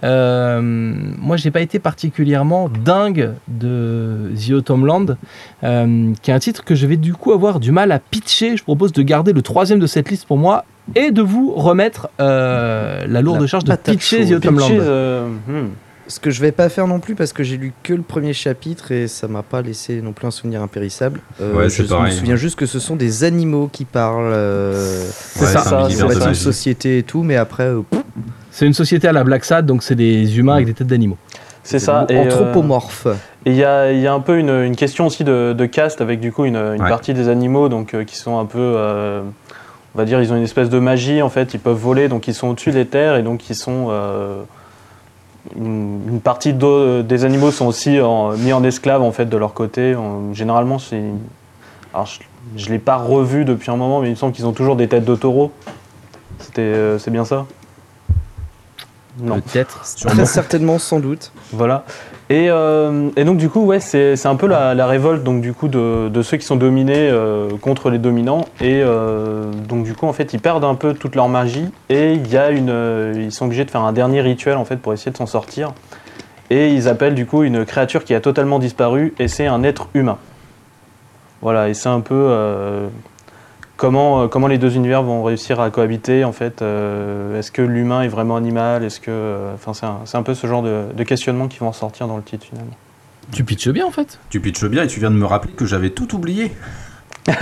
[0.05, 5.17] Euh, moi, j'ai pas été particulièrement dingue de The Autumnland,
[5.65, 8.57] euh, qui est un titre que je vais du coup avoir du mal à pitcher.
[8.57, 12.09] Je propose de garder le troisième de cette liste pour moi et de vous remettre
[12.21, 14.33] euh, la lourde La charge de pitcher The chaude.
[14.37, 14.71] Autumnland.
[14.71, 15.69] Pitches, euh, hmm.
[16.07, 18.35] Ce que je vais pas faire non plus parce que j'ai lu que le premier
[18.35, 21.21] chapitre et ça m'a pas laissé non plus un souvenir impérissable.
[21.41, 22.13] Euh, Ouais, je me pareil.
[22.13, 24.31] souviens juste que ce sont des animaux qui parlent.
[24.35, 26.35] Euh, C'est Ouais, ça, c'est une magie.
[26.39, 27.81] société et tout, mais après, euh,
[28.51, 31.17] C'est une société à la Black Sad, donc c'est des humains avec des têtes d'animaux.
[31.63, 32.05] C'est ça.
[32.11, 33.07] Et, euh, anthropomorphes.
[33.47, 35.65] Et il y a, il y a un peu une, une question aussi de, de
[35.67, 36.89] caste avec du coup une, une Ouais.
[36.91, 39.23] partie des animaux donc, euh, qui sont un peu, euh,
[39.95, 42.27] on va dire, ils ont une espèce de magie en fait, ils peuvent voler donc
[42.29, 43.87] ils sont au-dessus des terres et donc ils sont.
[43.91, 44.43] euh,
[45.57, 49.37] une, une partie d'au- des animaux sont aussi en- mis en esclave en fait de
[49.37, 49.95] leur côté.
[49.95, 51.03] En- généralement, c'est.
[51.93, 52.09] Alors
[52.57, 54.75] je ne l'ai pas revu depuis un moment, mais il me semble qu'ils ont toujours
[54.77, 55.53] des têtes de taureau.
[56.39, 57.47] C'était, euh, c'est bien ça?
[59.19, 59.41] Non.
[59.41, 59.83] Peut-être.
[60.07, 61.31] Très certainement, sans doute.
[61.53, 61.85] Voilà.
[62.35, 65.69] Et, euh, et donc du coup, ouais, c'est un peu la, révolte donc du coup
[65.69, 68.47] de, ceux qui sont dominés euh, contre les dominants.
[68.61, 72.15] Et euh, donc du coup, en fait, ils perdent un peu toute leur magie et
[72.15, 74.93] il y a une, ils sont obligés de faire un dernier rituel en fait pour
[74.93, 75.75] essayer de s'en sortir.
[76.51, 79.87] Et ils appellent du coup une créature qui a totalement disparu et c'est un être
[79.95, 80.19] humain.
[81.41, 81.69] Voilà.
[81.69, 82.89] Et c'est un peu
[83.85, 86.63] comment euh, comment les deux univers vont réussir à cohabiter en fait.
[86.63, 89.73] euh, Est-ce que l'humain est vraiment animal Est-ce que, euh, enfin,
[90.07, 92.73] c'est un, peu ce genre de, de questionnement qui vont sortir dans le titre finalement.
[93.31, 94.19] Tu pitches bien en fait.
[94.31, 96.53] Tu pitches bien et tu viens de me rappeler que j'avais tout oublié.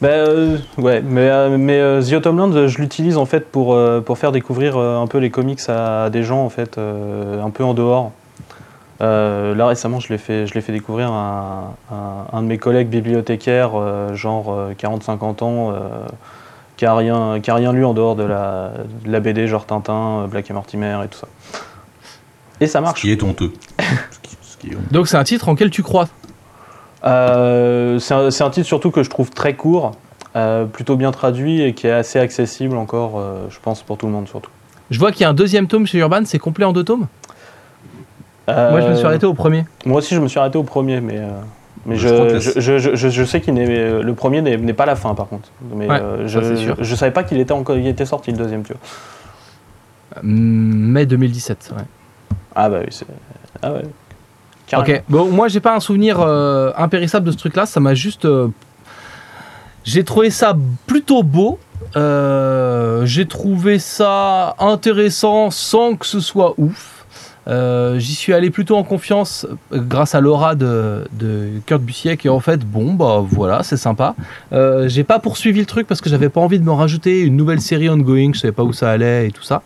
[0.00, 3.72] Ben euh, ouais, mais, euh, mais euh, The Autumnland, euh, je l'utilise en fait pour,
[3.72, 7.40] euh, pour faire découvrir euh, un peu les comics à, des gens en fait, euh,
[7.40, 8.10] un peu en dehors.
[9.02, 12.58] Euh, là récemment, je l'ai fait, je l'ai fait découvrir à, à un de mes
[12.58, 15.78] collègues bibliothécaires, euh, genre euh, 40-50 ans, euh,
[16.76, 18.72] qui a rien, qui a rien lu en dehors de la,
[19.04, 21.26] de la BD, genre Tintin, Black et Mortimer et tout ça.
[22.60, 23.00] Et ça Ce marche.
[23.00, 23.52] qui est honteux.
[24.10, 24.86] Ce qui- ce qui est honteux.
[24.92, 26.06] Donc c'est un titre en quel tu crois?
[27.04, 29.92] Euh, c'est un, c'est un titre surtout que je trouve très court,
[30.36, 34.06] euh, plutôt bien traduit et qui est assez accessible encore, euh, je pense, pour tout
[34.06, 34.50] le monde surtout.
[34.90, 37.06] Je vois qu'il y a un deuxième tome chez Urban, c'est complet en deux tomes?
[38.48, 39.64] Moi je me suis Euh, arrêté au premier.
[39.86, 41.28] Moi aussi, je me suis arrêté au premier, mais, euh,
[41.86, 44.14] mais Je crois que je, la- je, je, je- je sais qu'il n'est euh, le
[44.14, 45.48] premier n'est n'est pas la fin par contre.
[45.74, 46.74] Mais Ouais, euh, ça, je, c'est sûr.
[46.78, 48.80] je, je savais pas qu'il était encore, il était sorti le deuxième, tu vois.
[50.22, 51.72] Mai 2017.
[51.76, 51.84] ouais.
[52.54, 53.06] Ah bah oui, c'est.
[53.62, 53.82] Ah ouais.
[54.66, 54.96] Carrément.
[54.98, 57.94] Ok, bon, moi j'ai pas un souvenir euh, impérissable de ce truc là, ça m'a
[57.94, 58.24] juste.
[58.24, 58.48] euh,
[59.84, 60.54] J'ai trouvé ça
[60.86, 61.58] plutôt beau,
[61.96, 67.01] euh, j'ai trouvé ça intéressant sans que ce soit ouf.
[67.48, 71.04] Euh, J'y suis allé plutôt en confiance euh, grâce à l'aura de,
[71.66, 74.14] Kurt Busiek et en fait bon bah voilà c'est sympa.
[74.52, 77.36] Euh, J'ai pas poursuivi le truc parce que j'avais pas envie de me rajouter une
[77.36, 79.62] nouvelle série ongoing, je savais pas où ça allait et tout ça.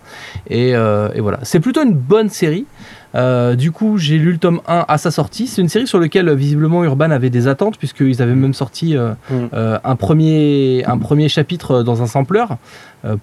[0.49, 2.67] Et voilà, c'est plutôt une bonne série.
[3.17, 5.47] Euh, du coup, j'ai lu le tome 1 à sa sortie.
[5.47, 8.97] C'est une série sur laquelle, euh, visiblement, Urban avait des attentes, puisqu'ils avaient même sorti
[8.97, 9.35] euh, Mm.
[9.55, 12.45] euh, un, premier, un premier chapitre dans un sampler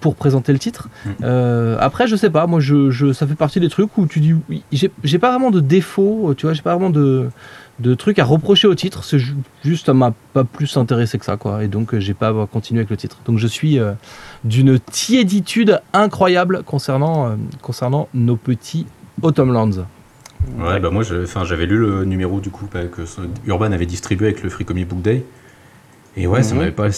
[0.00, 0.88] pour présenter le titre.
[1.20, 1.76] Mm.
[1.78, 4.34] Après, je sais pas, moi, je, je- ça fait partie des trucs où tu dis,
[4.48, 7.28] oui, j'ai pas vraiment de défaut, tu vois, j'ai pas vraiment de,
[7.80, 9.04] de trucs à reprocher au titre.
[9.04, 11.62] C'est ju- juste, ça m'a pas plus intéressé que ça, quoi.
[11.64, 13.18] Et donc, j'ai pas continué avec le titre.
[13.26, 13.78] Donc, je suis
[14.44, 18.86] d'une tiéditude incroyable concernant, concernant nos petits
[19.22, 19.86] Autumnlands.
[20.58, 23.02] Ouais, bah moi j'avais enfin, j'avais lu le numéro du coup bah, que
[23.46, 25.24] Urban avait distribué avec le Free Comic Book Day.
[26.16, 26.88] Et ouais, ça m'avait pas.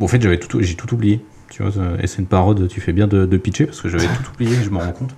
[0.00, 1.24] En fait, j'avais tout, j'ai tout oublié.
[1.50, 4.06] Tu vois, et c'est une parode, tu fais bien de, de pitcher parce que j'avais
[4.06, 5.14] tout oublié, je m'en rends compte.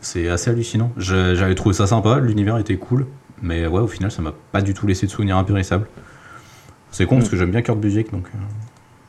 [0.00, 0.92] C'est assez hallucinant.
[0.96, 3.06] J'avais trouvé ça sympa, l'univers était cool,
[3.42, 5.86] mais ouais, au final, ça m'a pas du tout laissé de souvenirs impérissables.
[6.90, 8.26] C'est con parce que j'aime bien Kurt Busiek donc.
[8.34, 8.38] euh,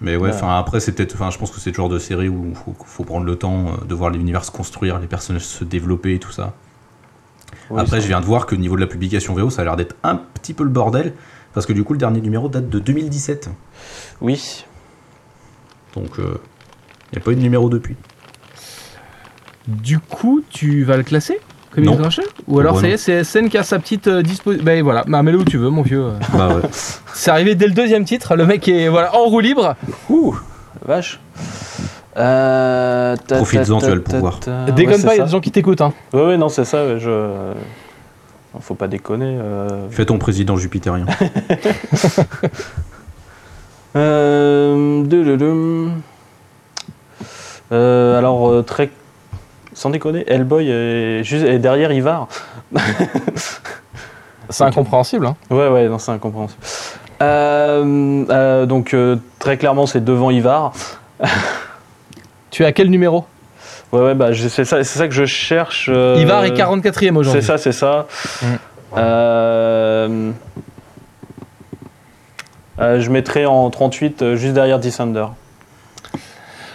[0.02, 1.15] Mais ouais, après, c'est peut-être.
[1.15, 3.36] Enfin, je pense que c'est le genre de série où il faut, faut prendre le
[3.36, 6.54] temps euh, de voir l'univers se construire, les personnages se développer et tout ça.
[7.70, 9.66] Oui, Après, je viens de voir que au niveau de la publication VO, ça a
[9.66, 11.14] l'air d'être un petit peu le bordel.
[11.54, 13.50] Parce que du coup, le dernier numéro date de 2017.
[14.22, 14.66] Oui.
[15.96, 16.24] Donc, il
[17.14, 17.96] n'y a pas eu de numéro depuis.
[19.68, 21.40] Du coup, tu vas le classer
[21.72, 22.10] Comics Non.
[22.48, 24.66] Ou alors ça y est, c'est SN qui a sa petite disposition.
[24.66, 26.04] Ben voilà, bah, mets-le où tu veux, mon vieux.
[26.04, 26.20] euh.
[26.38, 26.62] Bah ouais.
[27.14, 29.76] C'est arrivé dès le deuxième titre, le mec est voilà, en roue libre.
[30.10, 30.36] Ouh,
[30.86, 31.20] vache.
[32.17, 34.39] Euh, Profites-en, tu vas le pouvoir.
[34.76, 35.82] Déconne ouais, pas, il y a des gens qui t'écoutent.
[35.82, 35.93] Hein.
[36.13, 36.86] Ouais, ouais, non, c'est ça.
[36.86, 37.54] ouais, je.
[38.60, 39.38] Faut pas déconner.
[39.39, 39.88] euh.
[39.89, 41.06] Fais ton président jupitérien.
[43.93, 45.04] Euh.
[47.74, 48.89] Euh, alors, euh, très.
[49.74, 52.28] Sans déconner, Hellboy est, juste, est derrière Ivar.
[54.50, 55.26] C'est incompréhensible.
[55.26, 55.36] Hein.
[55.50, 56.62] Ouais, ouais, non, c'est incompréhensible.
[57.21, 60.74] Euh, euh, donc, euh, très clairement, c'est devant Ivar.
[62.52, 63.26] Tu es à quel numéro
[63.92, 65.90] Ouais, ouais, bah, je- c'est ça, c'est ça que je cherche.
[65.92, 67.42] euh, Ivar est 44ème aujourd'hui.
[67.42, 68.08] C'est ça, c'est ça.
[68.42, 68.46] Mm.
[68.98, 70.32] Euh,
[72.80, 75.26] euh, je mettrai en 38, euh, juste derrière Descender.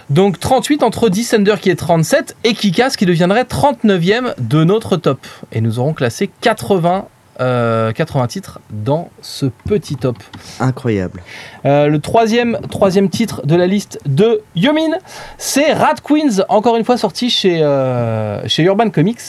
[0.08, 5.18] Donc 38 entre Descender qui est 37 et Kikas qui deviendrait 39e de notre top.
[5.52, 7.06] Et nous aurons classé 80,
[7.40, 10.16] euh, 80 titres dans ce petit top.
[10.60, 11.22] Incroyable.
[11.64, 14.98] Euh, le troisième, troisième titre de la liste de Yomin,
[15.38, 19.20] c'est Rat Queens, encore une fois sorti chez, euh, chez Urban Comics,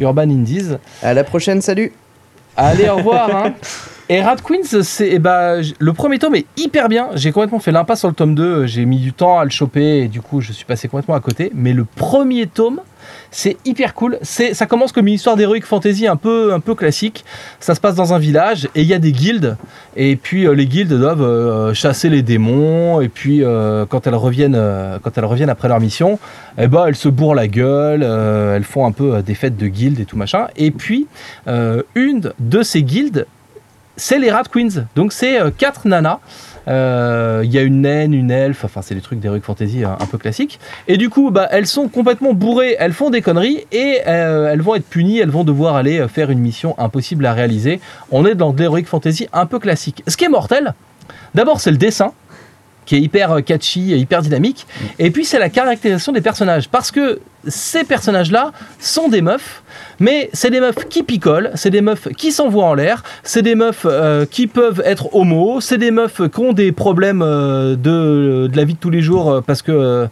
[0.00, 0.76] Urban Indies.
[1.02, 1.92] À la prochaine, salut.
[2.56, 3.34] Allez, au revoir.
[3.34, 3.54] hein.
[4.12, 5.20] Et Rat Queens, c'est,
[5.62, 7.10] j- le premier tome est hyper bien.
[7.14, 8.66] J'ai complètement fait l'impasse sur le tome 2.
[8.66, 11.20] J'ai mis du temps à le choper et du coup, je suis passé complètement à
[11.20, 11.52] côté.
[11.54, 12.80] Mais le premier tome,
[13.30, 14.18] c'est hyper cool.
[14.22, 17.24] C'est, ça commence comme une histoire d'heroic fantasy un peu, un peu classique.
[17.60, 19.56] Ça se passe dans un village et il y a des guildes.
[19.94, 23.00] Et puis, euh, les guildes doivent euh, chasser les démons.
[23.00, 24.60] Et puis, euh, quand, elles reviennent,
[25.04, 26.18] quand elles reviennent après leur mission,
[26.58, 28.02] eh ben, elles se bourrent la gueule.
[28.02, 30.48] elles font un peu des fêtes de guildes et tout machin.
[30.56, 31.06] Et puis,
[31.94, 33.28] une de ces guildes
[33.96, 34.86] c'est les Rat Queens.
[34.96, 36.20] Donc c'est euh, quatre nanas.
[36.68, 39.96] Euh, Il y a une naine, une elfe, enfin c'est des trucs d'Heroic Fantasy hein,
[39.98, 40.60] un peu classiques.
[40.88, 44.60] Et du coup, bah, elles sont complètement bourrées, elles font des conneries et euh, elles
[44.60, 47.80] vont être punies, elles vont devoir aller euh, faire une mission impossible à réaliser.
[48.10, 50.02] On est dans de l'Heroic Fantasy un peu classique.
[50.06, 50.74] Ce qui est mortel,
[51.34, 52.12] d'abord c'est le dessin
[52.84, 54.66] qui est hyper euh, catchy hyper dynamique.
[54.98, 56.68] Et puis c'est la caractérisation des personnages.
[56.68, 59.62] Parce que ces personnages-là sont des meufs,
[59.98, 63.54] mais c'est des meufs qui picolent, c'est des meufs qui s'envoient en l'air, c'est des
[63.54, 68.50] meufs euh, qui peuvent être homo, c'est des meufs qui ont des problèmes euh, de,
[68.54, 70.08] la vie de tous les jours euh, parce que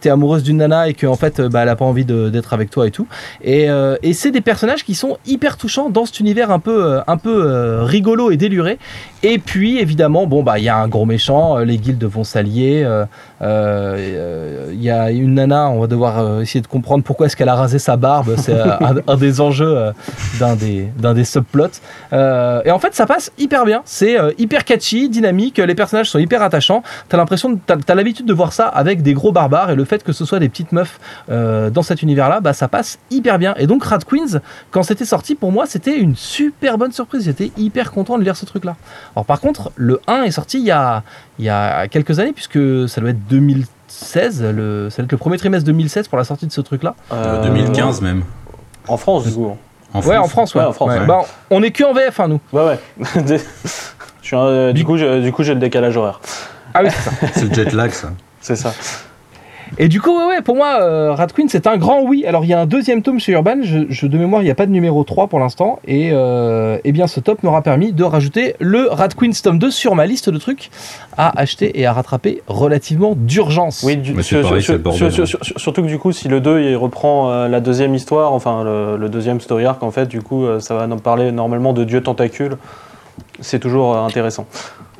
[0.00, 2.86] t'es amoureuse d'une nana et qu'en fait bah, elle a pas envie d'être avec toi
[2.86, 3.06] et tout.
[3.42, 3.68] Et,
[4.12, 8.30] c'est des personnages qui sont hyper touchants dans cet univers un peu, un peu rigolo
[8.30, 8.78] et déluré.
[9.22, 12.86] Et puis évidemment, bon bah il y a un gros méchant, les guildes vont s'allier.
[13.42, 17.26] Euh, euh, Il y a une nana, on va devoir euh, essayer de comprendre pourquoi
[17.26, 18.34] est-ce qu'elle a rasé sa barbe.
[18.38, 19.92] C'est un, un des enjeux
[20.38, 21.66] d'un des, des subplots.
[22.12, 23.82] Et en fait, ça passe hyper bien.
[23.84, 25.58] C'est hyper catchy, dynamique.
[25.58, 26.82] Les personnages sont hyper attachants.
[27.08, 29.70] T'as l'impression, t'as, t'as l'habitude de voir ça avec des gros barbares.
[29.70, 32.98] Et le fait que ce soit des petites meufs dans cet univers-là, bah, ça passe
[33.10, 33.54] hyper bien.
[33.58, 37.24] Et donc, Rat Queens, quand c'était sorti, pour moi, c'était une super bonne surprise.
[37.24, 38.76] J'étais hyper content de lire ce truc-là.
[39.14, 41.02] Alors, par contre, le 1 est sorti il y a,
[41.38, 45.18] il y a quelques années, puisque ça doit être 2016, le, ça doit être le
[45.18, 46.94] premier trimestre 2016 pour la sortie de ce truc-là.
[47.12, 48.22] Euh, 2015 même.
[48.88, 49.56] En France, du coup.
[49.94, 50.60] En ouais, en France, ouais.
[50.62, 50.98] Ouais, en France, Ouais.
[51.00, 51.06] ouais.
[51.06, 52.40] Bah, on est que en VF, hein, nous.
[52.52, 52.78] Ouais, ouais.
[54.22, 56.20] je suis un- euh, du coup, je- du coup, j'ai le décalage horaire.
[56.74, 57.26] Ah oui, c'est ça.
[57.34, 58.10] C'est le jet lag ça.
[58.40, 58.72] C'est ça.
[59.78, 62.24] Et du coup, ouais, ouais, pour moi, euh, Rat Queen, c'est un grand oui.
[62.26, 63.56] Alors, il y a un deuxième tome chez Urban.
[63.62, 65.78] Je, je- de mémoire, il n'y a pas de numéro 3 pour l'instant.
[65.86, 69.70] Et euh, eh bien, ce top m'aura permis de rajouter le Rat Queen tome 2
[69.70, 70.70] sur ma liste de trucs
[71.16, 73.82] à acheter et à rattraper relativement d'urgence.
[73.82, 75.26] Oui, du- sur- pareil, sur- c'est le bordel, sur- hein.
[75.26, 78.62] sur- surtout que du coup, si le 2 il reprend euh, la deuxième histoire, enfin
[78.64, 81.72] le, le deuxième story arc, en fait, du coup, euh, ça va nous parler normalement
[81.72, 82.56] de Dieu tentacule.
[83.40, 84.46] C'est toujours euh, intéressant.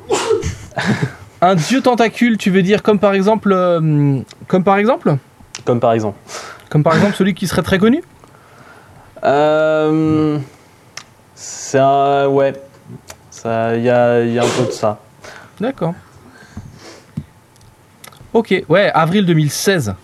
[1.42, 5.16] Un dieu tentacule, tu veux dire comme par exemple, euh, comme par exemple,
[5.64, 6.16] Comme par exemple.
[6.70, 8.02] comme par exemple celui qui serait très connu.
[9.24, 10.38] Euh,
[11.34, 12.28] c'est un.
[12.28, 12.52] Ouais.
[13.30, 15.00] Ça- Il y a, y a un peu de ça.
[15.60, 15.94] D'accord.
[18.34, 19.94] Ok, ouais, avril 2016,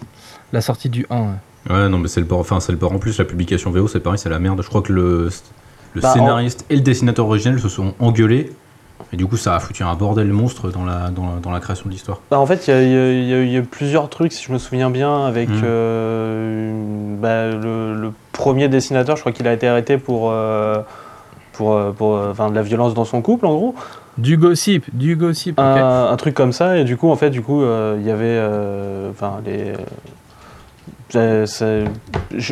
[0.53, 1.21] la sortie du 1.
[1.21, 1.27] ouais.
[1.71, 2.41] Ouais, non, mais c'est le port.
[2.41, 2.93] Enfin, c'est le port.
[2.93, 4.61] En plus, la publication VO, c'est pareil, c'est la merde.
[4.63, 5.31] Je crois que le,
[5.95, 8.53] le Bah, en- scénariste et le dessinateur original se sont engueulés.
[9.13, 11.61] Et du coup, ça a foutu un bordel monstre dans la, dans la, dans la
[11.61, 12.21] création de l'histoire.
[12.31, 14.53] Bah, en fait, il y y y a- il y a plusieurs trucs, si je
[14.53, 15.61] me souviens bien, avec Mm.
[15.65, 20.79] euh, bah, le, le premier dessinateur, je crois qu'il a été arrêté pour, euh,
[21.53, 23.75] pour, euh, pour euh, enfin, de la violence dans son couple, en gros.
[24.19, 25.59] Du gossip, du gossip.
[25.59, 25.65] ok.
[25.65, 28.11] Un, un truc comme ça, et du coup, en fait, du coup, euh, il y
[28.11, 28.25] avait.
[28.27, 29.73] euh, Enfin, les.
[31.11, 31.87] Je,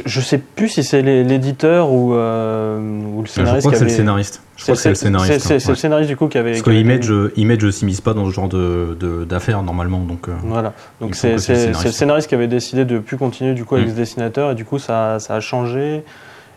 [0.06, 3.84] je sais plus si c'est l'éditeur ou, euh, ou le Je scénariste crois que c'est
[3.84, 4.42] le scénariste.
[4.56, 5.38] Je crois que c'est le scénariste.
[5.40, 6.52] C'est hein, le scénariste du coup qui avait.
[6.52, 10.00] Parce que avait- Image, Image ne s'immisce pas dans ce genre de- de- d'affaires normalement.
[10.00, 12.28] Donc, euh, Voilà, Il donc c'est le scénariste.
[12.28, 13.90] qui avait décidé de plus continuer du coup avec Mm.
[13.90, 16.02] ce dessinateur et du coup ça, ça a changé.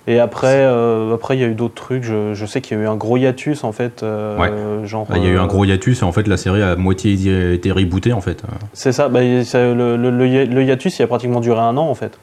[0.10, 2.04] Et après, euh, après il y a eu d'autres trucs.
[2.04, 4.02] Je, je sais qu'il y a eu un gros hiatus en fait.
[4.02, 6.36] euh, genre, Ah, Il y a eu euh, un gros hiatus et en fait la
[6.36, 8.41] série a moitié été rebootée en fait.
[8.74, 9.08] C'est ça.
[9.08, 11.93] Bah, ça- le, le- le hi- le hiatus, il a pratiquement duré un an en
[11.95, 12.17] fait.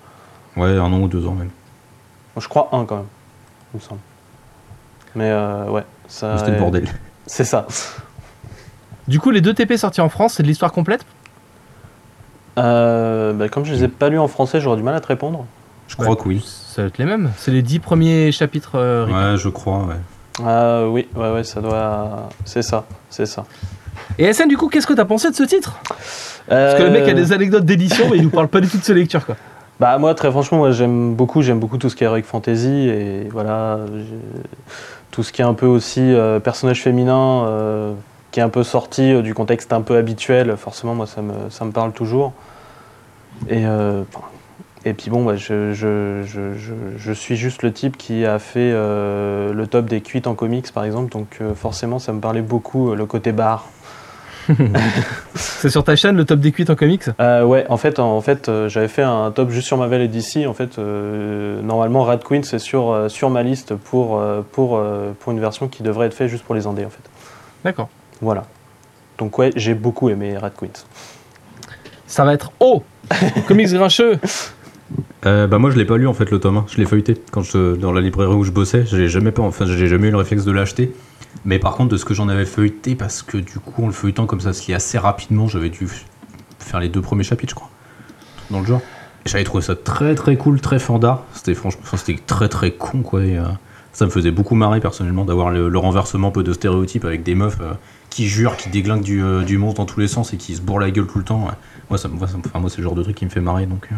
[0.57, 1.51] Ouais, un an ou deux ans même.
[2.37, 3.07] Je crois un quand même,
[3.73, 4.01] il me semble.
[5.15, 6.37] Mais euh, ouais, ça.
[6.39, 6.89] C'était le bordel.
[7.27, 7.67] C'est ça.
[9.07, 11.07] Du coup, les deux TP sortis en France, c'est de l'histoire complète?
[12.59, 15.07] Euh, bah, comme je les ai pas lus en français, j'aurais du mal à te
[15.07, 15.47] répondre.
[15.89, 16.45] Je crois que oui.
[16.47, 17.31] Ça va être les mêmes.
[17.39, 18.73] C'est les dix premiers chapitres.
[18.75, 19.07] euh.
[19.33, 19.95] Ouais, je crois, ouais.
[20.45, 22.29] Ah oui, ouais, ouais, ça doit.
[22.45, 23.45] C'est ça, c'est ça.
[24.19, 25.79] Et SN, du coup, qu'est-ce que t'as pensé de ce titre?
[26.49, 28.77] Parce que le mec a des anecdotes d'édition, mais il nous parle pas du tout
[28.79, 29.37] de ses lectures, quoi.
[29.79, 32.89] Bah moi très franchement moi j'aime beaucoup j'aime beaucoup tout ce qui est heroic fantasy
[32.89, 33.81] et voilà
[35.11, 37.93] tout ce qui est un peu aussi euh, personnage féminin euh,
[38.31, 41.35] qui est un peu sorti euh, du contexte un peu habituel forcément moi ça me,
[41.51, 42.33] ça me parle toujours
[43.51, 44.03] et euh,
[44.87, 48.39] et puis bon bah, je, je, je, je, je suis juste le type qui a
[48.39, 52.21] fait euh, le top des cuites en comics par exemple donc euh, forcément ça me
[52.21, 53.69] parlait beaucoup euh, le côté bar
[55.35, 57.03] C'est sur ta chaîne, le top des cuites en comics?
[57.21, 60.07] Euh, ouais, en fait, en fait euh, j'avais fait un top juste sur Marvel et
[60.07, 60.47] DC.
[60.47, 64.23] En fait, euh, normalement, Red Queen, c'est sur, sur ma liste pour,
[64.53, 64.81] pour,
[65.19, 67.03] pour une version qui devrait être faite juste pour les Indés, en fait.
[67.65, 67.89] D'accord.
[68.21, 68.45] Voilà.
[69.19, 70.71] Donc, ouais, j'ai beaucoup aimé Red Queen.
[72.07, 72.85] Ça va être Oh
[73.49, 74.21] Comics grincheux
[75.25, 77.21] Euh, bah moi je l'ai pas lu en fait le tome 1, je l'ai feuilleté
[77.33, 80.11] quand je, dans la librairie où je bossais, j'ai jamais pas enfin j'ai jamais eu
[80.11, 80.93] le réflexe de l'acheter.
[81.45, 83.93] Mais par contre de ce que j'en avais feuilleté parce que du coup en le
[83.93, 85.89] feuilletant comme ça se lit assez rapidement, j'avais dû
[86.59, 87.71] faire les deux premiers chapitres je crois.
[88.51, 88.81] Dans le genre.
[89.25, 91.25] J'avais trouvé ça très très cool, très fandard.
[91.33, 93.45] C'était franchement c'était très très con quoi et, euh,
[93.93, 97.35] ça me faisait beaucoup marrer personnellement d'avoir le, renversement un peu de stéréotypes avec des
[97.35, 97.73] meufs euh,
[98.11, 100.61] qui jurent, qui déglinguent du, euh, du monstre dans tous les sens et qui se
[100.61, 101.49] bourrent la gueule tout le temps.
[101.89, 103.65] Moi, ça, moi, ça enfin, moi c'est le genre de truc qui me fait marrer
[103.65, 103.89] donc.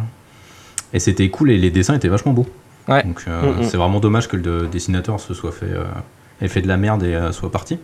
[0.92, 2.46] Et c'était cool et les dessins étaient vachement beaux.
[2.88, 3.02] Ouais.
[3.04, 3.64] Donc euh, Mm, mm.
[3.64, 5.84] c'est vraiment dommage que le dessinateur se soit fait, euh,
[6.40, 7.78] ait fait de la merde et euh, soit parti.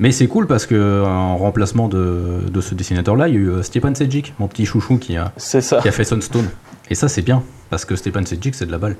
[0.00, 3.62] Mais c'est cool parce que en remplacement de, de ce dessinateur-là, il y a eu
[3.62, 5.78] Stepan Sejic, mon petit chouchou qui a, ça.
[5.80, 6.48] qui a fait Sunstone.
[6.90, 8.96] Et ça c'est bien parce que Stepan Sejic c'est de la balle.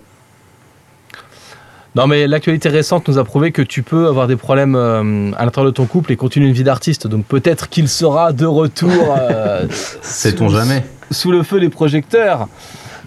[1.97, 5.70] Non, mais l'actualité récente nous a prouvé que tu peux avoir des problèmes à l'intérieur
[5.70, 7.07] de ton couple et continuer une vie d'artiste.
[7.09, 8.90] Donc peut-être qu'il sera de retour
[10.03, 12.49] Sait-on jamais sous le feu des projecteurs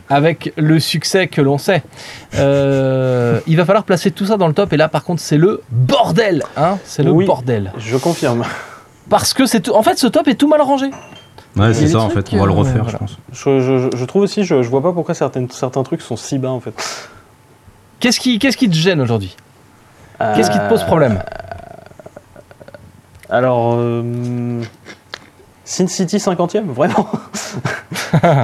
[0.10, 1.84] avec le succès que l'on sait.
[2.36, 5.38] Euh, il va falloir placer tout ça dans le top et là par contre c'est
[5.38, 7.26] le bordel, hein C'est le Oui.
[7.26, 7.72] bordel.
[7.78, 8.44] Je confirme.
[9.10, 9.74] Parce que c'est tout...
[9.74, 10.90] en fait ce top est tout mal rangé.
[11.56, 12.92] Ouais, c'est ça en fait, on va le euh, refaire voilà.
[12.92, 13.18] je pense.
[13.32, 16.38] Je, je- je trouve aussi, je, je vois pas pourquoi certaines, certains trucs sont si
[16.38, 17.10] bas, en fait.
[18.00, 19.36] Qu'est-ce qui, qu'est-ce qui te gêne aujourd'hui?
[20.20, 21.24] Qu'est-ce qui te pose problème?
[23.30, 24.62] Alors, euh,
[25.66, 27.08] Sin City 50e, vraiment.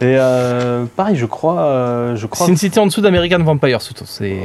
[0.00, 2.46] Et euh, pareil, je crois, euh, je crois.
[2.46, 4.04] Sin City en dessous d'American Vampire, surtout.
[4.06, 4.38] C'est...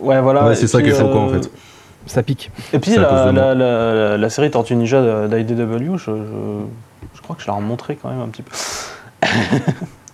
[0.00, 0.46] Ouais, voilà.
[0.46, 1.50] Ouais, c'est ça puis, qui est choquant, en euh, fait.
[2.06, 2.50] Ça pique.
[2.72, 6.12] Et puis C'est la, la, la- la- la série Tortue Ninja d'IDW, je, je,
[7.14, 8.52] je crois que je l'ai remontré quand même un petit peu.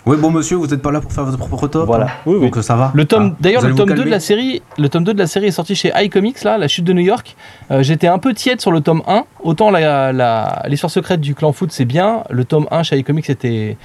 [0.05, 1.87] Ouais, bon monsieur, vous n'êtes pas là pour faire votre propre top.
[1.87, 2.07] Voilà.
[2.07, 2.51] hein Oui, oui.
[2.51, 2.91] Donc ça va.
[2.93, 5.29] Le tome, Ah, d'ailleurs, le tome 2 de la série, le tome 2 de la
[5.29, 7.37] série est sorti chez iComics, là, la chute de New York.
[7.71, 9.23] Euh, J'étais un peu tiède sur le tome 1.
[9.45, 12.25] Autant la, la- l'histoire secrète du clan foot, c'est bien.
[12.31, 13.77] Le tome 1 chez iComics était,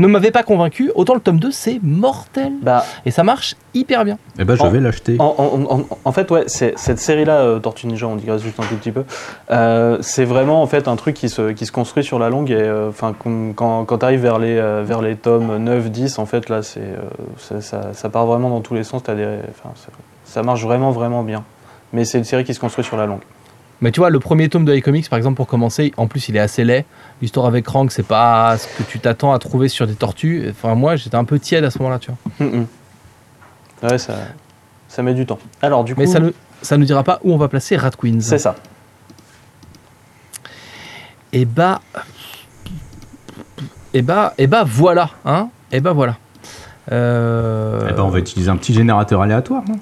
[0.00, 0.90] ne m'avait pas convaincu.
[0.94, 2.52] Autant le tome 2, c'est mortel.
[2.62, 4.18] Bah, Et ça marche hyper bien.
[4.38, 5.16] Eh ben je En- vais l'acheter.
[5.18, 8.58] En, en- en- en fait, ouais, c'est- cette série-là, euh, Tortue Ninja, on dirait juste
[8.60, 9.04] un tout petit peu,
[9.50, 12.50] euh, c'est vraiment en fait un truc qui se, qui se construit sur la longue.
[12.50, 15.90] Et euh, enfin, quand, quand, quand tu arrives vers les, euh, vers les tomes 9,
[15.90, 19.02] 10, en fait, là, c'est, euh, ça, ça part vraiment dans tous les sens.
[19.02, 19.38] T'as des,
[20.24, 21.44] ça marche vraiment, vraiment bien.
[21.92, 23.22] Mais c'est une série qui se construit sur la longue.
[23.80, 26.36] Mais tu vois, le premier tome de iComics, par exemple, pour commencer, en plus, il
[26.36, 26.84] est assez laid.
[27.22, 30.46] L'histoire avec Krang, c'est pas ce que tu t'attends à trouver sur des tortues.
[30.50, 32.46] Enfin, moi, j'étais un peu tiède à ce moment-là, tu vois.
[32.46, 32.66] Hum.
[33.80, 34.16] Ouais, ça,
[34.88, 35.38] ça met du temps.
[35.62, 37.92] Alors, du coup, Mais ça ne, ça ne dira pas où on va placer Rat
[37.92, 38.20] Queens.
[38.20, 38.56] c'est ça.
[41.32, 41.80] Et bah.
[43.94, 46.16] Et bah, et bah voilà, hein Et bah voilà.
[46.90, 47.86] Euh...
[47.88, 49.78] Eh ben on va utiliser un petit générateur aléatoire, non?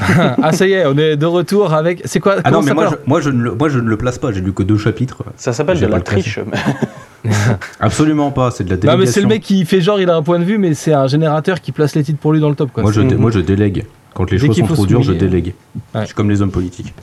[0.42, 2.02] ah ça y est, on est de retour avec.
[2.04, 3.88] C'est quoi Ah non, mais moi je, s'appelle moi, je ne le, moi je ne
[3.88, 5.22] le place pas, j'ai lu que deux chapitres.
[5.36, 6.38] Ça s'appelle J'ai de pas la triche.
[7.80, 8.98] Absolument pas, c'est de la Non délégation.
[9.00, 10.92] mais c'est le mec qui fait genre il a un point de vue, mais c'est
[10.92, 12.82] un générateur qui place les titres pour lui dans le top quoi.
[12.82, 13.86] Moi je, moi je délègue.
[14.14, 15.54] Quand les Dès choses sont trop dures, je délègue.
[15.94, 16.00] Ouais.
[16.02, 16.94] Je suis comme les hommes politiques.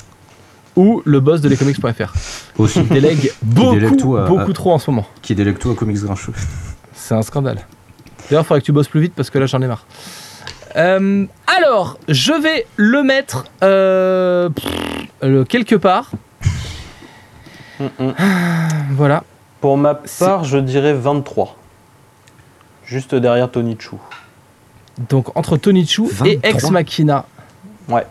[0.76, 2.12] Ou le boss de lescomics.fr.
[2.58, 2.80] Aussi.
[2.80, 5.06] Il délègue beaucoup, délègue tout à- beaucoup à- trop en ce moment.
[5.22, 6.34] qui délègue tout à Comics Grincheux.
[6.94, 7.60] C'est un scandale.
[8.30, 9.86] D'ailleurs, il faudrait que tu bosses plus vite parce que là, j'en ai marre.
[10.76, 16.12] Euh, alors, je vais le mettre euh, pff, quelque part.
[17.80, 18.14] Hum, hum.
[18.92, 19.24] Voilà.
[19.62, 21.58] Pour ma part, je dirais 23.
[22.86, 24.00] Juste derrière Tony Chou.
[25.10, 26.50] Donc entre Tonichu et 23.
[26.50, 27.26] Ex Machina.
[27.88, 28.06] Ouais.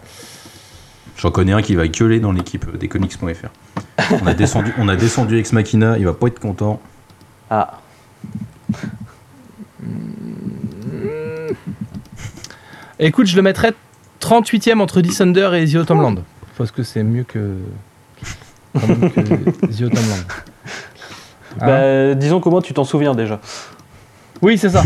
[1.16, 4.14] J'en connais un qui va gueuler dans l'équipe des comics.fr.
[4.22, 6.80] On a descendu, on a descendu Ex Machina, il va pas être content.
[7.50, 7.78] Ah.
[13.04, 13.72] Écoute, je le mettrais
[14.20, 16.14] 38ème entre Descender et The Autumn Land.
[16.56, 17.56] Parce que c'est mieux que.
[18.74, 19.20] quand même que
[19.66, 20.24] The Autumn Land.
[21.60, 23.40] Hein Bah, disons comment tu t'en souviens déjà.
[24.40, 24.82] Oui, c'est ça.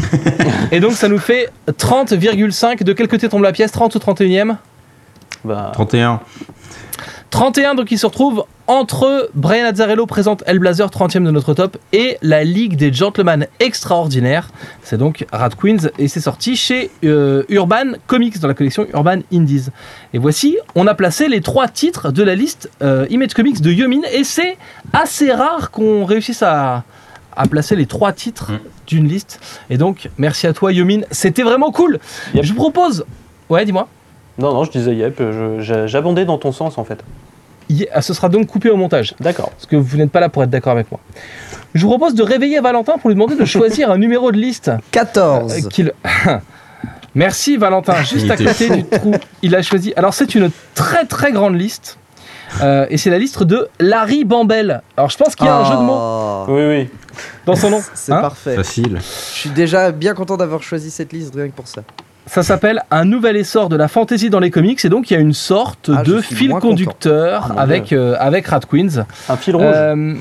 [0.73, 2.83] et donc ça nous fait 30,5.
[2.83, 3.73] De quel côté tombe la pièce?
[3.73, 4.57] 30 ou 31ème
[5.45, 6.21] Bah, 31.
[7.37, 12.17] 31, donc il se retrouve entre Brian Azzarello présente Hellblazer 30e de notre top et
[12.23, 14.49] la Ligue des Gentlemen Extraordinaires.
[14.83, 19.19] C'est donc Rat Queens et c'est sorti chez euh, Urban Comics dans la collection Urban
[19.31, 19.67] Indies.
[20.15, 23.71] Et voici, on a placé les trois titres de la liste euh, Image Comics de
[23.71, 24.57] Yomin et c'est
[24.95, 26.85] assez rare qu'on réussisse à,
[27.37, 28.59] à placer les trois titres Mm.
[28.87, 29.41] d'une liste.
[29.69, 31.99] Et donc, merci à toi Yomin, c'était vraiment cool.
[32.33, 32.45] Yep.
[32.45, 33.05] Je vous propose...
[33.51, 33.89] Ouais, dis-moi.
[34.39, 35.23] non, non, je disais yep,
[35.61, 37.05] j'abondais dans ton sens en fait.
[38.01, 39.15] Ce sera donc coupé au montage.
[39.21, 39.51] D'accord.
[39.51, 41.01] parce que vous n'êtes pas là pour être d'accord avec moi.
[41.75, 44.69] Je vous propose de réveiller Valentin pour lui demander de choisir un numéro de liste.
[44.69, 45.69] euh, 14.
[45.69, 45.93] qu'il-
[47.15, 49.13] Merci Valentin, juste à côté du trou.
[49.43, 49.93] Il a choisi.
[49.97, 51.99] Alors c'est une très très grande liste.
[52.63, 54.83] Euh, et c'est la liste de Larry Bambel.
[54.97, 56.89] Alors je pense qu'il y a un jeu de mots Oh, Oui, oui.
[57.47, 57.83] dans son nom.
[57.95, 58.55] C'est Hein parfait.
[58.55, 58.99] Facile.
[59.01, 61.83] Je suis déjà bien content d'avoir choisi cette liste rien que pour ça.
[62.27, 64.85] Ça s'appelle Un nouvel essor de la fantasy dans les comics.
[64.85, 67.57] Et donc il y a une sorte Ah, de fil conducteur content.
[67.59, 69.05] avec, euh, avec Rat Queens.
[69.29, 69.65] Un fil rouge.
[69.75, 70.15] Euh,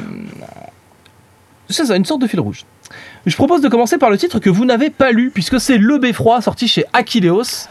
[1.69, 2.63] c'est ça, une sorte de fil rouge.
[3.25, 5.97] Je propose de commencer par le titre que vous n'avez pas lu, puisque c'est Le
[5.97, 7.67] Beffroi, sorti chez Achilleos.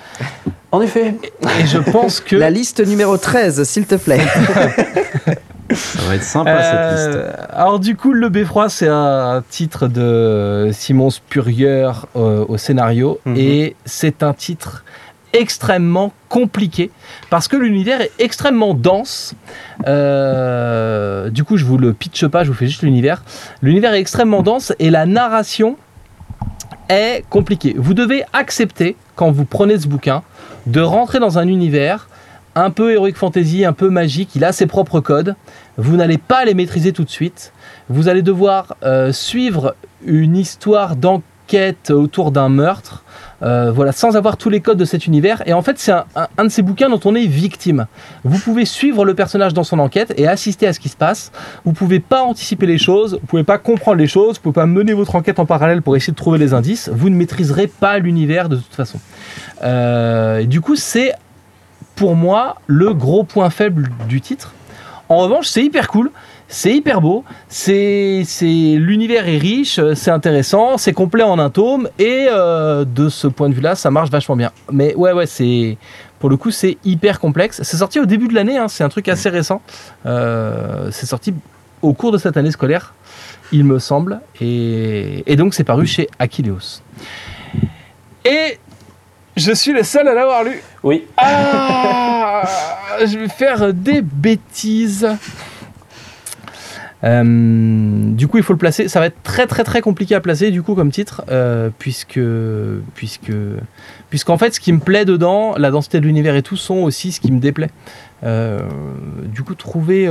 [0.73, 1.15] En effet.
[1.61, 2.35] Et je pense que.
[2.35, 4.21] La liste numéro 13, s'il te plaît.
[5.73, 7.17] Ça va être sympa cette liste.
[7.19, 13.19] Euh, alors du coup, Le Beffroi, c'est un titre de Simon Spurrier euh, au scénario,
[13.25, 13.37] Mhm.
[13.39, 14.85] et c'est un titre
[15.33, 16.91] extrêmement compliqué
[17.29, 19.35] parce que l'univers est extrêmement dense.
[19.87, 23.23] Euh, du coup, je vous le pitche pas, je vous fais juste l'univers.
[23.63, 25.77] L'univers est extrêmement dense et la narration
[26.89, 27.75] est compliquée.
[27.77, 30.23] Vous devez accepter quand vous prenez ce bouquin
[30.67, 32.09] de rentrer dans un univers
[32.55, 34.31] un peu heroic fantasy, un peu magique.
[34.35, 35.35] Il a ses propres codes.
[35.77, 37.53] Vous n'allez pas les maîtriser tout de suite.
[37.89, 39.75] Vous allez devoir euh, suivre
[40.07, 43.05] une histoire d'enquête autour d'un meurtre.
[43.45, 45.43] euh, voilà, sans avoir tous les codes de cet univers.
[45.47, 47.87] Et en fait, c'est un, de ces bouquins dont on est victime.
[48.25, 51.31] Vous pouvez suivre le personnage dans son enquête et assister à ce qui se passe.
[51.65, 54.67] Vous pouvez pas anticiper les choses, vous pouvez pas comprendre les choses, vous pouvez pas
[54.67, 56.91] mener votre enquête en parallèle pour essayer de trouver les indices.
[56.93, 58.99] Vous ne maîtriserez pas l'univers de toute façon.
[59.63, 61.13] Euh, du coup, c'est
[61.97, 64.53] pour moi le gros point faible du titre.
[65.09, 66.11] En revanche, c'est hyper cool,
[66.49, 72.27] c'est hyper beau, c'est, l'univers est riche, c'est intéressant, c'est complet en un tome et
[72.31, 74.51] euh, de ce point de vue-là, ça marche vachement bien.
[74.73, 75.77] Mais ouais, ouais, c'est
[76.19, 77.61] pour le coup, c'est hyper complexe.
[77.63, 79.61] C'est sorti au début de l'année, hein, c'est un truc assez récent.
[80.07, 81.35] Euh, c'est sorti
[81.83, 82.95] au cours de cette année scolaire,
[83.53, 86.81] il me semble, et, et donc c'est paru chez Achilleos.
[88.25, 88.59] Et
[89.37, 90.63] je suis le seul à l'avoir lu.
[90.83, 91.05] Oui.
[91.17, 92.43] Ah,
[93.01, 95.09] je vais faire des bêtises.
[97.05, 98.89] Euh, du coup, il faut le placer.
[98.89, 102.21] Ça va être très très très compliqué à placer du coup comme titre, euh, puisque
[102.95, 103.33] puisque
[104.09, 107.13] puisqu'en fait, ce qui me plaît dedans, la densité de l'univers et tout, sont aussi
[107.13, 107.71] ce qui me déplaît.
[108.25, 108.61] Euh,
[109.25, 110.09] du coup, trouver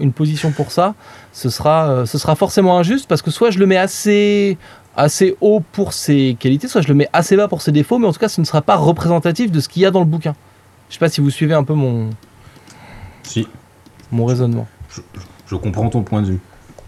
[0.00, 0.94] une position pour ça,
[1.32, 4.58] ce sera ce sera forcément injuste parce que soit je le mets assez
[4.96, 8.06] assez haut pour ses qualités, soit je le mets assez bas pour ses défauts, mais
[8.06, 10.06] en tout cas, ce ne sera pas représentatif de ce qu'il y a dans le
[10.06, 10.34] bouquin.
[10.88, 12.10] Je sais pas si vous suivez un peu mon,
[13.22, 13.48] Si,
[14.10, 14.66] mon raisonnement.
[15.46, 16.40] je comprends ton point de vue.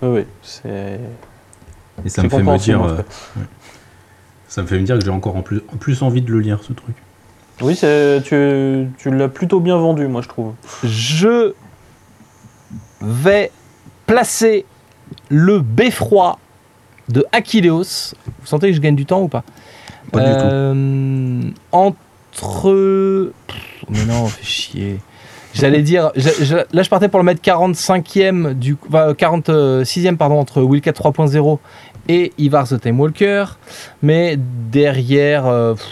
[0.02, 0.24] Oui, oui.
[0.42, 1.00] C'est.
[2.04, 2.98] Et ça c'est me fait me dire, euh,
[4.48, 6.40] ça me fait me dire que j'ai encore en plus, en plus envie de le
[6.40, 6.96] lire ce truc.
[7.62, 10.54] Oui, c'est- tu, tu l'as plutôt bien vendu, moi, je trouve.
[10.82, 11.54] Je
[13.00, 13.50] vais
[14.06, 14.66] placer
[15.28, 16.38] le beffroi
[17.08, 18.14] de Achilleos.
[18.26, 19.42] Vous sentez que je gagne du temps ou pas
[20.12, 20.44] Pas du tout.
[20.44, 21.40] Euh,
[21.72, 23.32] Entre.
[23.46, 23.56] Pff,
[23.90, 25.00] Mais non, fait chier.
[25.54, 26.10] J'allais dire.
[26.16, 30.92] je- je- là, je partais pour le mettre 45e, du, enfin, 46e pardon, entre Wildcat
[30.92, 31.60] 3.0
[32.08, 33.44] et Ivar the Time Walker.
[34.02, 35.46] Mais derrière.
[35.46, 35.84] euh, pff,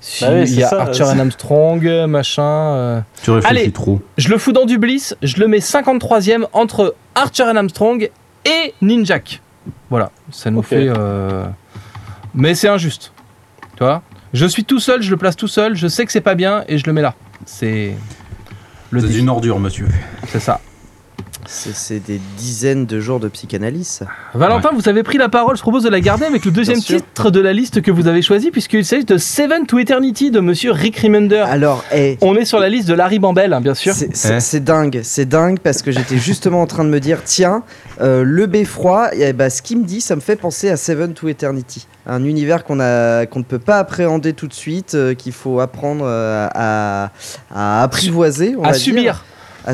[0.00, 2.42] si, Bah il y a ça, Archer c'est- and Armstrong, machin.
[2.42, 3.00] euh.
[3.22, 3.70] Tu réfléchis allez.
[3.72, 4.00] trop.
[4.18, 8.10] Je le fous dans du Bliss, je le mets 53e entre Archer and Armstrong
[8.46, 9.40] et Ninjak.
[9.90, 10.88] Voilà, ça nous fait.
[10.88, 11.46] euh,
[12.34, 13.12] Mais c'est injuste.
[13.76, 14.02] Tu vois?
[14.32, 16.64] Je suis tout seul, je le place tout seul, je sais que c'est pas bien
[16.68, 17.14] et je le mets là.
[17.44, 17.94] C'est.
[18.92, 19.18] Défi.
[19.18, 19.88] une ordure, monsieur.
[20.28, 20.60] C'est ça.
[21.48, 23.86] C'est des dizaines de jours de psychanalyse.
[23.86, 24.06] ça.
[24.34, 26.98] Valentin, vous avez pris la parole, je propose de la garder avec le deuxième sûr.
[26.98, 30.40] titre de la liste que vous avez choisi, puisqu'il s'agit de Seven to Eternity de
[30.40, 31.44] monsieur Rick Remender.
[31.48, 33.94] Alors, eh, On est sur la liste de Larry Bambel, hein, bien sûr.
[33.94, 34.40] c'est- Eh.
[34.40, 37.62] c'est dingue, c'est dingue parce que j'étais justement en train de me dire, tiens,
[38.00, 41.14] euh, le beffroi, eh ben, ce qu'il me dit, ça me fait penser à Seven
[41.14, 45.14] to Eternity, un univers qu'on a, qu'on ne peut pas appréhender tout de suite, euh,
[45.14, 47.10] qu'il faut apprendre euh, à,
[47.54, 49.24] à apprivoiser, on À va dire.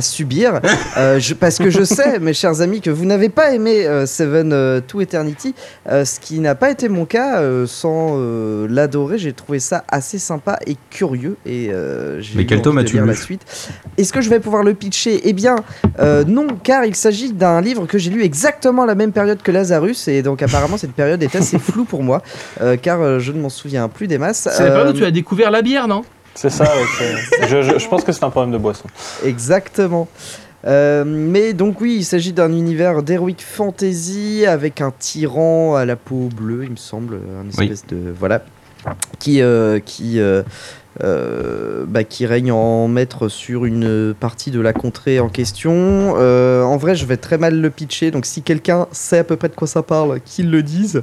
[0.00, 0.54] Subir.
[0.54, 0.72] à subir.
[0.96, 4.06] Euh, je- parce que je sais, mes chers amis, que vous n'avez pas aimé euh,
[4.06, 5.54] Seven euh, to Eternity,
[5.88, 7.40] euh, ce qui n'a pas été mon cas.
[7.40, 11.36] euh, sans euh, l'adorer, j'ai trouvé ça assez sympa et curieux.
[11.46, 13.42] Et euh, j'ai Mais quel tome as-tu lu la suite.
[13.98, 15.20] Est-ce que je vais pouvoir le pitcher?
[15.24, 15.56] Eh bien,
[15.98, 19.42] euh, non, car il s'agit d'un livre que j'ai lu exactement à la même période
[19.42, 22.22] que Lazarus, et donc apparemment cette période est assez floue pour moi,
[22.60, 24.48] euh, car euh, je ne m'en souviens plus des masses.
[24.52, 26.02] C'est la période où tu as découvert la bière, non?
[26.34, 28.84] C'est ça, ouais, je, je- je pense que c'est un problème de boisson.
[29.24, 30.08] Exactement.
[30.64, 35.96] Euh, mais donc oui, il s'agit d'un univers d'heroic fantasy avec un tyran à la
[35.96, 37.64] peau bleue, il me semble, un Oui.
[37.64, 38.44] espèce de voilà,
[39.18, 40.42] qui euh, qui euh,
[41.02, 45.72] euh, bah, qui règne en maître sur une partie de la contrée en question.
[46.18, 49.36] Euh, en vrai, je vais très mal le pitcher, donc si quelqu'un sait à peu
[49.36, 51.02] près de quoi ça parle, qu'il le dise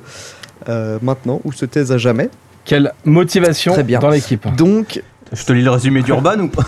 [0.69, 2.30] euh, maintenant ou se taise à jamais.
[2.65, 3.99] Quelle motivation Très bien.
[3.99, 4.45] dans l'équipe.
[4.55, 5.01] Donc
[5.32, 6.65] Je te lis le résumé d'Urban ou pas?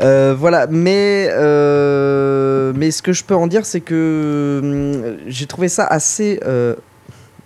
[0.00, 5.46] Euh, voilà, mais, euh, mais ce que je peux en dire, c'est que hum, j'ai
[5.46, 6.74] trouvé ça assez euh,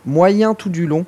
[0.04, 1.04] moyen tout du long.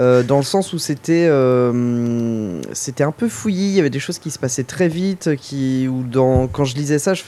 [0.00, 3.98] Euh, dans le sens où c'était euh, c'était un peu fouillis, il y avait des
[3.98, 6.04] choses qui se passaient très vite, qui ou
[6.52, 7.22] quand je lisais ça, je,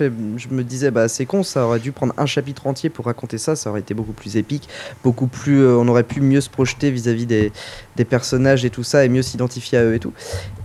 [0.51, 3.57] me disais bah c'est con, ça aurait dû prendre un chapitre entier pour raconter ça,
[3.57, 4.69] ça aurait été beaucoup plus épique,
[5.03, 7.53] beaucoup plus, euh, on aurait pu mieux se projeter vis-à-vis des,
[8.09, 10.13] personnages et tout ça et mieux s'identifier à eux et tout.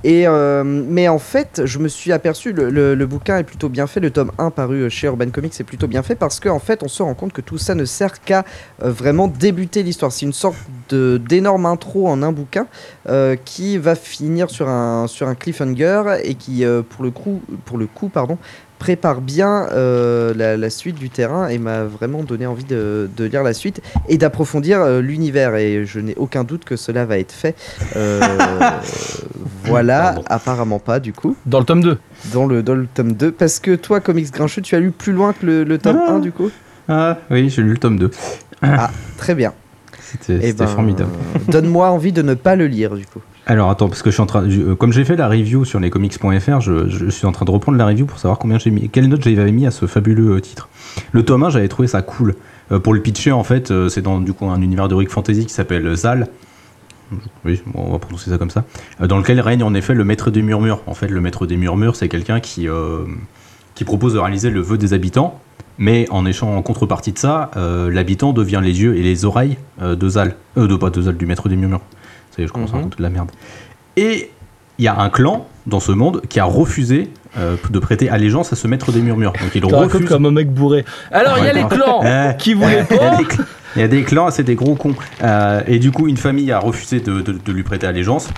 [0.04, 4.12] Mais en fait, je me suis aperçu, le, le- bouquin est plutôt bien fait, le
[4.12, 7.02] tome 1 paru chez Urban Comics est plutôt bien fait parce qu'en fait, on se
[7.02, 8.46] rend compte que tout ça ne sert qu'à
[8.80, 10.12] vraiment débuter l'histoire.
[10.12, 10.58] C'est une sorte
[10.94, 12.68] d'énorme intro en un bouquin
[13.08, 17.42] euh, qui va finir sur un, sur un cliffhanger et qui, euh, pour, le coup,
[17.66, 18.38] pour le coup, pardon,
[18.80, 23.26] prépare bien euh, la, la suite du terrain et m'a vraiment donné envie de, de
[23.26, 25.56] lire la suite et d'approfondir euh, l'univers.
[25.56, 27.56] Et je n'ai aucun doute que cela va être fait.
[27.98, 28.22] Euh,
[29.66, 30.24] voilà, Pardon.
[30.30, 31.98] apparemment pas du coup, Dans le tome 2.
[32.34, 33.32] dans le, dans le tome 2.
[33.34, 36.14] Parce que toi, Comics Grincheux, tu as lu plus loin que le, le tome Ah.
[36.14, 36.50] 1 du coup?
[36.88, 38.10] Ah oui, j'ai lu le tome 2.
[39.18, 39.54] Très bien.
[40.12, 41.12] C'était Eh ben, formidable.
[41.50, 43.20] Donne-moi envie de ne pas le lire du coup.
[43.46, 45.66] Alors attends, parce que je suis en train, je- euh, comme j'ai fait la review
[45.66, 48.70] sur lescomics.fr, je, je suis en train de reprendre la review pour savoir combien j'ai
[48.72, 50.70] mis, quelle note j'avais mis à ce fabuleux euh, titre.
[51.12, 52.36] Le tome 1, j'avais trouvé ça cool.
[52.72, 55.10] Euh, pour le pitcher, en fait, euh, c'est dans du coup un univers de Rick
[55.10, 56.28] Fantasy qui s'appelle Zal.
[57.44, 58.66] Oui, bon, on va prononcer ça comme ça.
[59.02, 60.82] Euh, dans lequel règne en effet le maître des murmures.
[60.86, 63.00] En fait, le maître des murmures, c'est quelqu'un qui euh,
[63.74, 65.40] qui propose de réaliser le vœu des habitants,
[65.80, 69.58] mais en échange, en contrepartie de ça, euh, l'habitant devient les yeux et les oreilles
[69.82, 71.82] euh, de Zal, euh, de pas de Zal, du maître des murmures.
[72.32, 72.78] Ça y est, je commence à Mhm.
[72.80, 73.32] raconter de la merde.
[73.98, 74.30] Et
[74.78, 78.52] il y a un clan dans ce monde qui a refusé euh, de prêter allégeance
[78.54, 79.34] à ce maître des murmures.
[79.34, 80.08] Donc il Tu racontes refuse.
[80.10, 80.84] comme un mec bourré.
[81.12, 82.02] Alors, il y a les clans
[82.38, 83.18] qui voulaient il y a pas.
[83.76, 84.96] il y a des clans, c'est des gros cons.
[85.24, 88.30] Euh, et du coup, une famille a refusé de, de- de lui prêter allégeance.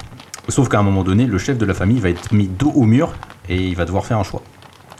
[0.49, 2.83] Sauf qu'à un moment donné, le chef de la famille va être mis dos au
[2.83, 3.13] mur
[3.47, 4.41] et il va devoir faire un choix.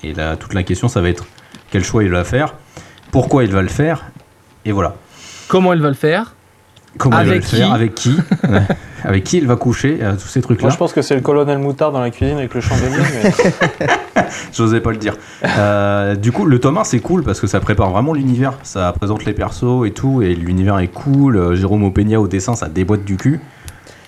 [0.03, 1.25] Et là, toute la question, ça va être
[1.71, 2.53] quel choix il va faire,
[3.11, 4.03] pourquoi il va le faire,
[4.65, 4.95] et voilà.
[5.47, 6.35] Comment il va le faire?
[6.97, 7.73] Comment il va le Avec faire, qui?
[7.73, 8.15] avec qui,
[8.49, 8.61] Ouais.
[9.05, 10.63] avec qui il va coucher, euh, tous ces trucs-là?
[10.65, 12.97] Moi, je pense que c'est le colonel Moutard dans la cuisine avec le chandelier.
[14.15, 15.15] mais- J'osais pas le dire.
[15.57, 18.53] Euh, du coup, le tome 1, c'est cool parce que ça prépare vraiment l'univers.
[18.63, 21.37] Ça présente les persos et tout, et l'univers est cool.
[21.37, 23.39] Euh, Jérôme Opeña au dessin, ça déboîte du cul.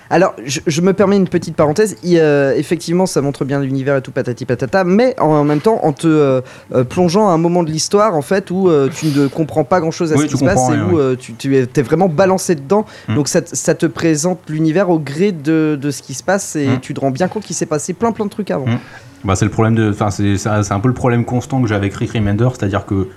[0.09, 1.95] Alors, je, je me permets une petite parenthèse.
[2.03, 5.61] Il, euh, effectivement, ça montre bien l'univers et tout patati patata, mais en, en même
[5.61, 6.41] temps, en te euh,
[6.73, 9.79] euh, plongeant à un moment de l'histoire, en fait, où euh, tu ne comprends pas
[9.79, 12.85] grand-chose à Oui, ce qui se passe, et où tu, tu es vraiment balancé dedans.
[13.07, 13.15] Mm.
[13.15, 16.55] Donc, ça, te- ça te présente l'univers au gré de, de ce qui se passe,
[16.55, 16.79] et Mm.
[16.81, 18.67] tu te rends bien compte qu'il s'est passé plein plein de trucs avant.
[18.67, 18.79] Mm.
[19.23, 19.89] Bah, c'est le problème de.
[19.89, 23.07] Enfin, c'est un peu le problème constant que j'ai avec Rick Remender, c'est-à-dire que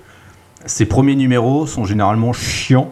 [0.64, 2.90] ses premiers numéros sont généralement chiants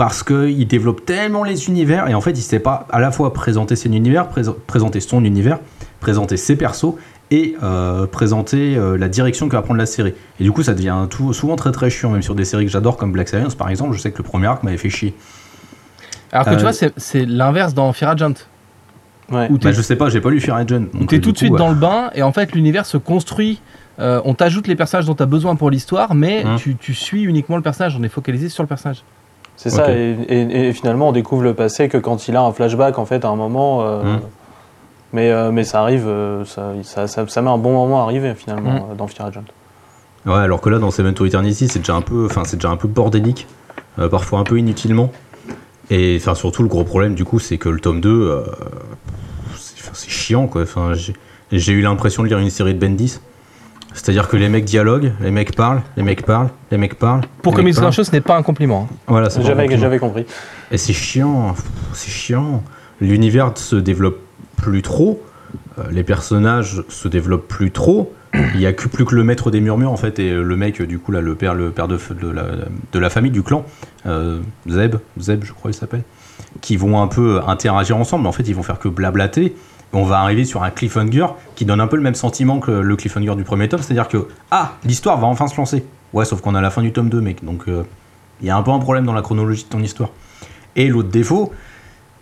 [0.00, 3.34] parce qu'il développe tellement les univers et en fait, il sait pas à la fois
[3.34, 5.58] présenter son univers, prése- présenter son univers,
[6.00, 6.94] présenter ses persos
[7.30, 10.14] et euh, présenter euh, la direction que va prendre la série.
[10.40, 12.70] Et du coup, ça devient tout, souvent très très chiant, même sur des séries que
[12.72, 13.92] j'adore comme Black Science par exemple.
[13.94, 15.14] Je sais que le premier arc m'avait fait chier.
[16.32, 18.32] Alors que Euh, tu vois, c'est- l'inverse dans Fear Agent.
[19.30, 19.50] Ouais.
[19.50, 20.80] Bah, je sais pas, j'ai pas lu Fear Agent.
[20.94, 23.60] donc, euh, tout de suite dans le bain et en fait l'univers se construit.
[23.98, 26.56] Euh, on t'ajoute les personnages dont tu as besoin pour l'histoire, mais Hum.
[26.56, 27.96] tu, tu suis uniquement le personnage.
[28.00, 29.04] On est focalisé sur le personnage.
[29.62, 32.50] C'est ça, et, et- et finalement on découvre le passé que quand il a un
[32.52, 33.82] flashback en fait à un moment.
[33.82, 34.20] euh, Mm.
[35.12, 38.04] mais, euh, mais ça arrive, euh, ça, ça, ça- ça met un bon moment à
[38.04, 38.76] arriver finalement Mm.
[38.92, 39.42] euh, dans Fear Agent.
[40.26, 42.70] Ouais, alors que là, dans Seven to Eternity, c'est déjà un peu, enfin, c'est déjà
[42.70, 43.46] un peu bordélique,
[44.10, 45.10] parfois un peu inutilement.
[45.90, 48.42] Et enfin, surtout, le gros problème, du coup, c'est que le tome 2, euh,
[49.56, 50.62] c'est chiant, quoi.
[50.62, 50.92] Enfin,
[51.52, 53.20] j'ai eu l'impression de lire une série de Bendis.
[53.92, 57.22] C'est-à-dire que les mecs dialoguent, les mecs parlent, les mecs parlent, les mecs parlent.
[57.42, 57.84] Pour mecs parlent.
[57.86, 58.88] Grincheux, ce n'est pas un compliment.
[58.90, 58.94] hein.
[59.08, 60.26] Voilà, c'est J'avais, compris.
[60.70, 61.54] et c'est chiant,
[61.92, 62.62] c'est chiant.
[63.00, 64.18] L'univers se développe
[64.56, 65.22] plus trop,
[65.78, 68.12] euh, les personnages se développent plus trop.
[68.54, 70.80] Il y a que plus que le maître des murmures en fait et le mec
[70.82, 72.44] du coup là le père le père de, de la,
[72.92, 73.66] de la famille du clan
[74.06, 74.38] euh,
[74.68, 76.04] Zeb Zeb je crois il s'appelle
[76.60, 78.28] qui vont un peu interagir ensemble.
[78.28, 79.56] En fait ils vont faire que blablater.
[79.92, 81.26] On va arriver sur un cliffhanger
[81.56, 84.28] qui donne un peu le même sentiment que le cliffhanger du premier tome, c'est-à-dire que
[84.50, 85.84] ah l'histoire va enfin se lancer.
[86.12, 87.84] Ouais sauf qu'on à la fin du tome 2 mec donc euh,
[88.40, 90.10] il y a un peu un problème dans la chronologie de ton histoire.
[90.76, 91.52] Et l'autre défaut,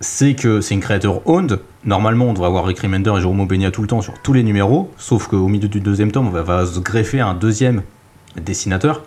[0.01, 1.61] c'est que c'est une créateur owned.
[1.85, 4.43] Normalement, on devrait avoir Rick Remender et Jérôme Peña tout le temps sur tous les
[4.43, 7.83] numéros, sauf qu'au milieu du deuxième tome, on va, va se greffer un deuxième
[8.37, 9.03] dessinateur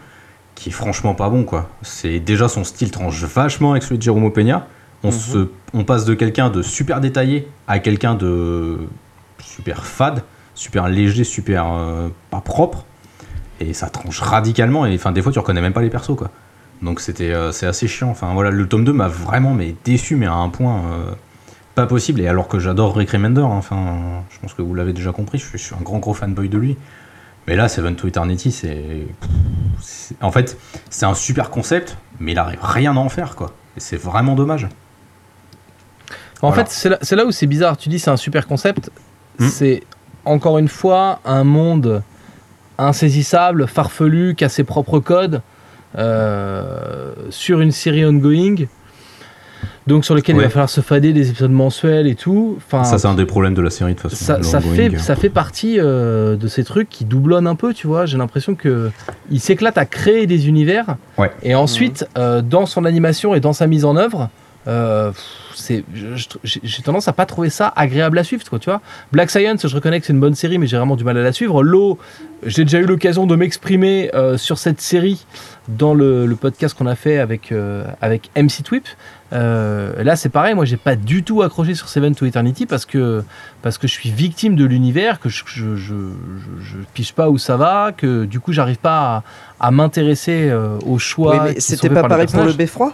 [0.56, 1.70] qui est franchement pas bon, quoi.
[1.82, 4.68] C'est déjà son style tranche vachement avec celui de Jérôme Peña.
[5.04, 8.78] On, se, on passe de quelqu'un de super détaillé à quelqu'un de
[9.40, 10.24] super fade,
[10.54, 12.86] super léger, super euh, pas propre.
[13.60, 14.86] Et ça tranche radicalement.
[14.86, 16.30] Et enfin, des fois, tu reconnais même pas les persos, quoi.
[16.82, 18.10] Donc c'était euh, c'est assez chiant.
[18.10, 21.12] Enfin voilà, le tome 2 m'a vraiment mais déçu, mais à un point euh,
[21.76, 22.22] pas possible.
[22.22, 25.38] Et alors que j'adore Rick Remender, hein, enfin, je pense que vous l'avez déjà compris,
[25.38, 26.78] je suis, je suis un grand gros fanboy de lui.
[27.48, 29.08] Mais là, Seven to Eternity, c'est.
[29.80, 30.58] c'est- En fait,
[30.90, 33.54] c'est un super concept, mais il arrive rien à en faire, quoi.
[33.78, 34.68] Et c'est vraiment dommage.
[36.42, 36.66] En Voilà.
[36.66, 37.78] fait, c'est là, où c'est bizarre.
[37.78, 38.90] Tu dis c'est un super concept.
[39.40, 39.48] Hmm.
[39.48, 39.84] C'est
[40.26, 42.02] encore une fois un monde
[42.78, 45.42] insaisissable, farfelu, qui a ses propres codes,
[45.98, 48.56] euh, sur une série ongoing.
[49.88, 52.56] Donc sur lequel il va falloir se fader des épisodes mensuels et tout.
[52.58, 54.24] Enfin, Ça, c'est un des problèmes de la série, de toute façon.
[54.24, 57.88] ça, ça fait, ça fait partie euh, de ces trucs qui doublonnent un peu, tu
[57.88, 58.06] vois.
[58.06, 58.92] J'ai l'impression que
[59.32, 60.98] il s'éclate à créer des univers.
[61.18, 61.32] Ouais.
[61.44, 64.30] Et ensuite, euh, dans son animation et dans sa mise en œuvre,
[64.68, 65.12] euh,
[66.44, 68.82] j'ai tendance à pas trouver ça agréable à suivre, quoi, tu vois.
[69.12, 71.24] Black Science, je reconnais que c'est une bonne série, mais j'ai vraiment du mal à
[71.24, 71.64] la suivre.
[71.64, 71.98] L'eau,
[72.46, 75.26] j'ai déjà eu l'occasion de m'exprimer euh, sur cette série
[75.68, 78.88] dans le, le podcast qu'on a fait avec, euh, avec MC Twip.
[79.32, 83.24] Là, c'est pareil, moi, j'ai pas du tout accroché sur Seven to Eternity parce que,
[83.62, 87.56] parce que je suis victime de l'univers, que je, je, je, piche pas où ça
[87.56, 89.24] va, que du coup, j'arrive pas
[89.60, 90.52] à, à m'intéresser
[90.86, 91.36] aux choix.
[91.36, 92.94] Oui, mais c'était pas pareil pour le beffroi?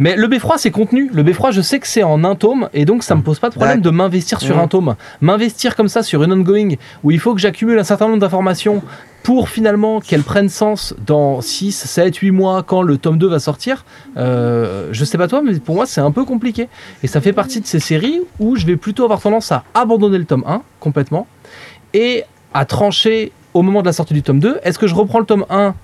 [0.00, 1.10] Mais le beffroi, c'est contenu.
[1.12, 3.50] Le beffroi, je sais que c'est en un tome, et donc ça me pose pas
[3.50, 4.62] de problème de m'investir sur Mhm.
[4.62, 4.96] un tome.
[5.20, 6.70] M'investir comme ça sur une ongoing,
[7.04, 8.82] où il faut que j'accumule un certain nombre d'informations
[9.22, 13.38] pour finalement qu'elles prennent sens dans 6, 7, 8 mois, quand le tome 2 va
[13.38, 13.84] sortir.
[14.16, 16.68] Euh, je sais pas toi, mais pour moi, c'est un peu compliqué.
[17.02, 20.16] Et ça fait partie de ces séries où je vais plutôt avoir tendance à abandonner
[20.16, 21.26] le tome 1 complètement,
[21.92, 22.24] et
[22.54, 24.60] à trancher au moment de la sortie du tome 2.
[24.62, 25.74] Est-ce que je reprends le tome 1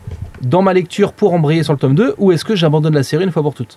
[0.40, 3.24] dans ma lecture pour embrayer sur le tome 2, ou est-ce que j'abandonne la série
[3.24, 3.76] une fois pour toutes?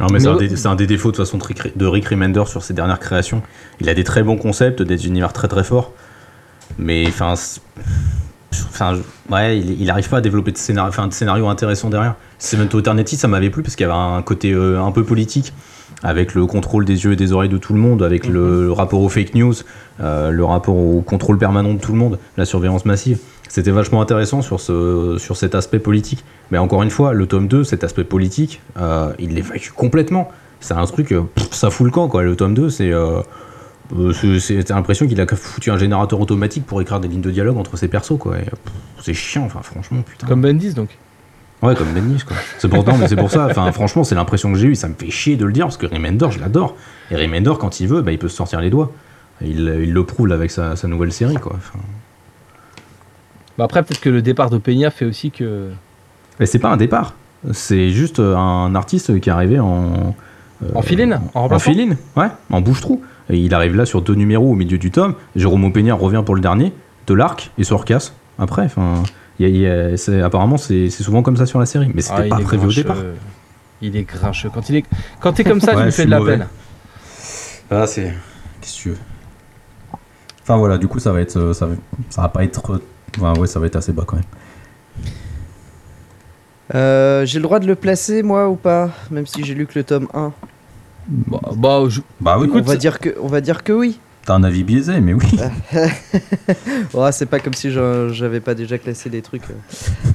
[0.00, 1.86] Non, mais, c'est un, des- c'est un des défauts de toute façon de Rick, de
[1.86, 3.42] Rick Remender sur ses dernières créations.
[3.80, 5.92] Il a des très bons concepts, des univers très très forts,
[6.78, 7.34] mais enfin,
[9.30, 12.14] ouais, il, il arrive pas à développer de scénario, de scénario intéressant derrière.
[12.38, 15.04] Seven to Eternity, ça m'avait plu parce qu'il y avait un côté euh, un peu
[15.04, 15.52] politique,
[16.02, 18.72] avec le contrôle des yeux et des oreilles de tout le monde, avec le, le
[18.72, 19.54] rapport aux fake news,
[20.00, 23.18] euh, le rapport au contrôle permanent de tout le monde, la surveillance massive.
[23.48, 26.24] C'était vachement intéressant sur, ce, sur cet aspect politique.
[26.50, 30.30] Mais encore une fois, le tome 2, cet aspect politique, euh, il l'évacue complètement.
[30.60, 32.22] C'est un truc, euh, pff, ça fout le camp, quoi.
[32.22, 32.92] Le tome 2, c'est.
[32.92, 33.20] euh,
[34.40, 37.76] c'est- l'impression qu'il a foutu un générateur automatique pour écrire des lignes de dialogue entre
[37.76, 38.36] ses persos, quoi.
[39.02, 40.26] C'est chiant, enfin, franchement, putain.
[40.28, 40.96] Comme Bendis, donc.
[41.62, 42.36] Ouais, comme Bendis, quoi.
[42.58, 43.46] C'est pourtant, mais c'est pour ça.
[43.50, 44.74] Enfin, franchement, c'est l'impression que j'ai eue.
[44.76, 46.76] Ça me fait chier de le dire parce que Remender, je l'adore.
[47.10, 48.92] Et Remender, quand il veut, bah, il peut se sortir les doigts.
[49.42, 51.54] Il, il le prouve avec sa, sa nouvelle série, quoi.
[51.56, 51.78] Enfin,
[53.58, 55.70] Bah après, peut-être que le départ de Peña fait aussi que.
[56.38, 57.14] Mais c'est pas un départ.
[57.52, 60.14] C'est juste euh, un artiste qui est arrivé en.
[60.62, 63.02] euh, En filine En filine, ouais, en bouche-trou.
[63.30, 65.14] Et il arrive là sur deux numéros au milieu du tome.
[65.36, 66.72] Jérôme Aupegnard revient pour le dernier,
[67.06, 68.64] de l'arc, et se recasse après.
[68.64, 69.02] Enfin,
[69.38, 71.66] il y a- il y a- c'est- apparemment, c'est c'est souvent comme ça sur la
[71.66, 71.90] série.
[71.94, 72.96] Mais c'était Ah, pas prévu au départ.
[73.82, 74.50] Il est grincheux.
[74.52, 74.84] Quand il est,
[75.20, 76.32] quand t'es comme ça, tu me fais de la mauvais.
[76.38, 76.46] peine.
[77.70, 78.12] Ah, c'est.
[78.60, 78.96] Qu'est-ce que tu veux?
[80.42, 81.36] Enfin voilà, du coup, ça va être.
[81.36, 81.74] euh, Ça va,
[82.08, 82.80] ça va pas être.
[83.18, 84.24] enfin, ouais, ça va être assez bas quand même.
[86.74, 88.90] Euh, J'ai le droit de le placer, moi, ou pas?
[89.10, 90.32] Même si j'ai lu que le tome 1.
[91.08, 93.98] Bah, bah, je- Bah oui, on, va dire que, on va dire que oui.
[94.24, 95.26] t'as un avis biaisé, mais oui.
[96.94, 99.42] Oh, c'est pas comme si j'avais pas déjà classé des trucs.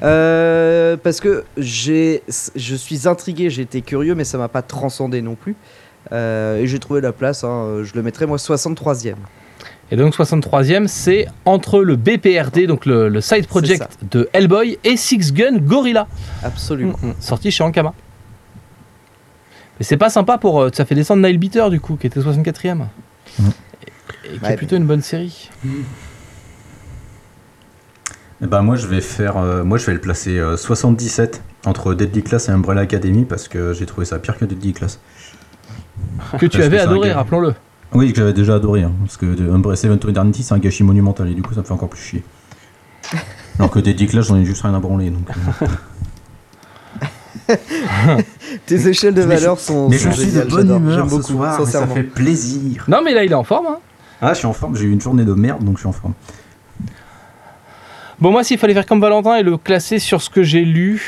[0.03, 2.23] Euh, parce que j'ai,
[2.55, 5.55] je suis intrigué, j'ai été curieux, mais ça m'a pas transcendé non plus.
[6.11, 9.15] Euh, et j'ai trouvé la place, hein, je le mettrais moi 63ème.
[9.91, 14.97] Et donc 63e, c'est entre le BPRD, donc le, le side project de Hellboy, et
[14.97, 16.07] Six Gun Gorilla,
[16.43, 16.97] Absolument.
[17.01, 17.13] Mm, mm.
[17.19, 17.93] sorti chez Ankama.
[19.79, 20.59] Mais c'est pas sympa pour.
[20.61, 22.75] euh, Ça fait descendre Nile Beater du coup, qui était 64e.
[22.77, 22.85] Mm.
[23.37, 25.49] Et, et qui Ouais, est plutôt une bonne série.
[28.43, 31.93] Eh ben moi je vais faire, euh, moi je vais le placer euh, 77 entre
[31.93, 34.99] Deadly Class et Umbrella Academy parce que j'ai trouvé ça pire que Deadly Class.
[36.33, 37.53] Que tu Parce avais que adoré, rappelons-le.
[37.93, 40.57] Oui, que j'avais déjà adoré, hein, parce que de- Umbrella Seven to Eternity c'est un
[40.59, 42.23] gâchis monumental et du coup ça me fait encore plus chier.
[43.59, 45.29] Alors que Deadly Class j'en ai juste rien à branler donc.
[45.61, 45.67] euh.
[48.65, 50.77] Tes échelles de Mais je- valeur sont, Mais sont je suis de géniales, bonne j'adore.
[50.77, 51.93] humeur J'aime ce beaucoup, soir, mais ça sincèrement.
[51.95, 52.85] fait plaisir.
[52.87, 53.67] Non, mais là, il est en forme.
[53.67, 53.77] hein.
[54.21, 55.91] Ah je suis en forme, j'ai eu une journée de merde donc je suis en
[55.91, 56.13] forme.
[58.19, 61.01] Bon, moi, s'il fallait faire comme Valentin et le classer sur ce que j'ai lu.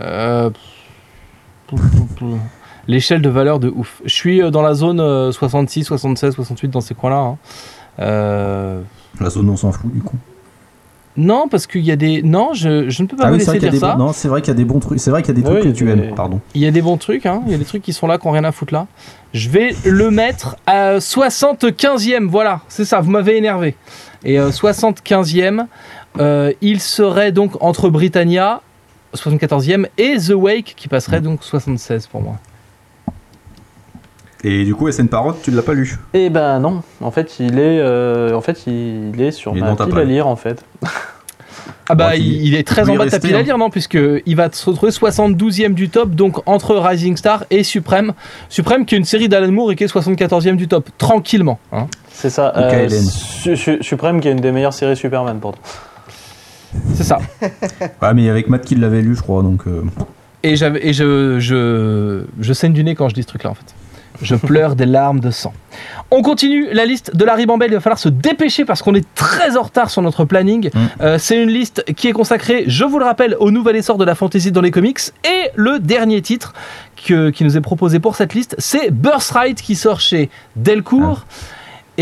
[0.00, 0.50] euh,
[2.90, 4.02] L'échelle de valeur de ouf.
[4.04, 7.16] Je suis euh, dans la zone euh, 66, 76, 68, dans ces coins-là.
[7.18, 7.38] hein.
[8.00, 8.80] Euh,
[9.20, 10.16] La zone on s'en fout du coup.
[11.16, 12.22] Non, parce qu'il y a des.
[12.22, 13.70] Non, je, je ne peux pas Ah vous oui, c'est laisser vrai qu'il y a
[13.72, 13.94] dire des ça.
[13.96, 14.04] bons...
[14.06, 15.46] Non, c'est vrai qu'il y a des bons trucs, c'est vrai qu'il y a des
[15.48, 16.40] trucs Oui, que tu mais- aimes, pardon.
[16.54, 17.42] Il y a des bons trucs, hein.
[17.46, 18.86] il y a des trucs qui sont là, qui n'ont rien à foutre là.
[19.34, 23.76] Je vais le mettre à 75e, voilà, c'est ça, vous m'avez énervé.
[24.24, 25.66] Et euh, 75e,
[26.18, 28.62] euh, il serait donc entre Britannia,
[29.14, 32.36] 74e, et The Wake, qui passerait donc 76 pour moi.
[34.44, 37.58] Et du coup SN Parrot tu l'as pas lu Eh ben non, en fait il
[37.58, 40.64] est, euh, en fait il est sur Il est ma pile à lire en fait.
[41.92, 43.42] Ah bah Bon, il- est très en bas de ta pile à hein.
[43.42, 47.64] lire, non Puisque il va se retrouver 72e du top, donc entre Rising Star et
[47.64, 48.12] Supreme.
[48.48, 51.58] Supreme qui est une série d'Alan Moore et qui est 74e du top, tranquillement.
[51.72, 51.88] hein.
[52.12, 52.50] C'est ça.
[52.56, 53.02] Ok, euh, Hélène.
[53.02, 55.58] Su- Su- Supreme qui est une des meilleures séries Superman pourtant.
[56.94, 57.18] C'est ça.
[58.02, 59.66] Ouais mais avec Matt qui l'avait lu je crois donc.
[59.66, 59.82] euh,
[60.44, 63.54] Et, j'avais- et je, je, je saigne du nez quand je dis ce truc-là, en
[63.54, 63.74] fait.
[64.22, 65.52] Je pleure des larmes de sang.
[66.10, 67.70] On continue la liste de la ribambelle.
[67.70, 70.70] Il va falloir se dépêcher parce qu'on est très en retard sur notre planning.
[70.74, 70.78] Mm.
[71.00, 74.04] Euh, c'est une liste qui est consacrée, je vous le rappelle, au nouvel essor de
[74.04, 74.98] la fantasy dans les comics.
[75.24, 76.52] Et le dernier titre
[77.06, 81.24] que- qui nous est proposé pour cette liste, c'est Birthright qui sort chez Delcourt.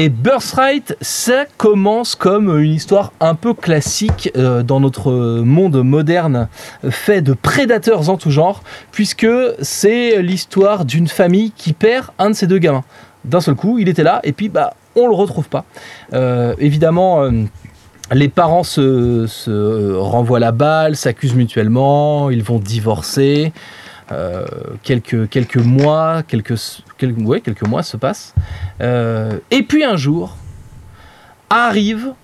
[0.00, 6.46] Et Birthright, ça commence comme une histoire un peu classique euh, dans notre monde moderne,
[6.88, 9.26] fait de prédateurs en tout genre, puisque
[9.60, 12.84] c'est l'histoire d'une famille qui perd un de ses deux gamins.
[13.24, 15.64] D'un seul coup, il était là, et puis bah, on le retrouve pas.
[16.14, 17.24] Euh, évidemment.
[17.24, 17.32] euh,
[18.12, 23.52] les parents se, se renvoient la balle, s'accusent mutuellement, ils vont divorcer.
[24.10, 24.46] Euh,
[24.82, 26.54] quelques, quelques mois, quelques,
[26.96, 28.34] quelques, ouais, quelques mois se passent.
[28.80, 30.36] Euh, et puis un jour,
[31.50, 32.14] arrive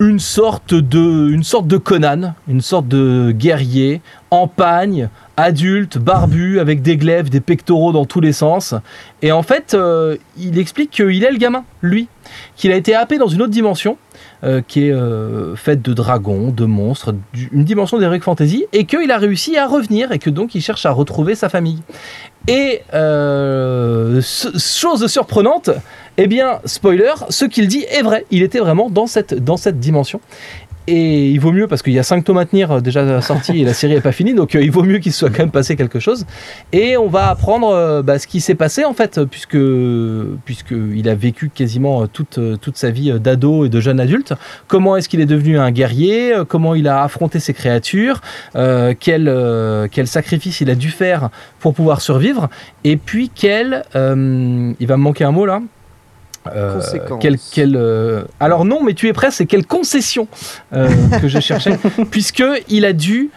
[0.00, 6.58] une sorte de, une sorte de Conan, une sorte de guerrier en pagne, adulte, barbu,
[6.58, 8.74] avec des glaives, des pectoraux dans tous les sens.
[9.22, 12.08] Et en fait, euh, il explique qu'il est le gamin, lui,
[12.56, 13.96] qu'il a été happé dans une autre dimension.
[14.42, 17.14] euh, qui est euh, faite de dragons, de monstres,
[17.52, 20.86] une dimension d'Heroic Fantasy, et qu'il a réussi à revenir, et que donc il cherche
[20.86, 21.82] à retrouver sa famille.
[22.48, 25.70] Et euh, chose surprenante,
[26.16, 28.24] eh bien, spoiler, ce qu'il dit est vrai.
[28.30, 30.20] Il était vraiment dans cette, dans cette dimension.
[30.86, 33.60] Et il vaut mieux, parce qu'il y a 5 tomes à tenir euh, déjà sortis
[33.60, 35.50] et la série n'est pas finie, donc euh, il vaut mieux qu'il soit quand même
[35.50, 36.26] passé quelque chose.
[36.72, 39.58] Et on va apprendre euh, bah, ce qui s'est passé en fait, puisque,
[40.44, 44.34] puisque il a vécu quasiment toute, toute sa vie d'ado et de jeune adulte.
[44.68, 48.20] Comment est-ce qu'il est devenu un guerrier Comment il a affronté ses créatures
[48.54, 52.48] quel, quel sacrifice il a dû faire pour pouvoir survivre
[52.84, 53.84] Et puis quel...
[53.94, 55.60] il va me manquer un mot là
[56.48, 57.18] euh, Conséquences.
[57.20, 60.26] quel, quel, euh, alors non, mais tu es prêt, c'est quelle concession
[60.72, 60.88] euh,
[61.20, 61.78] que je cherchais,
[62.10, 63.30] puisque il a dû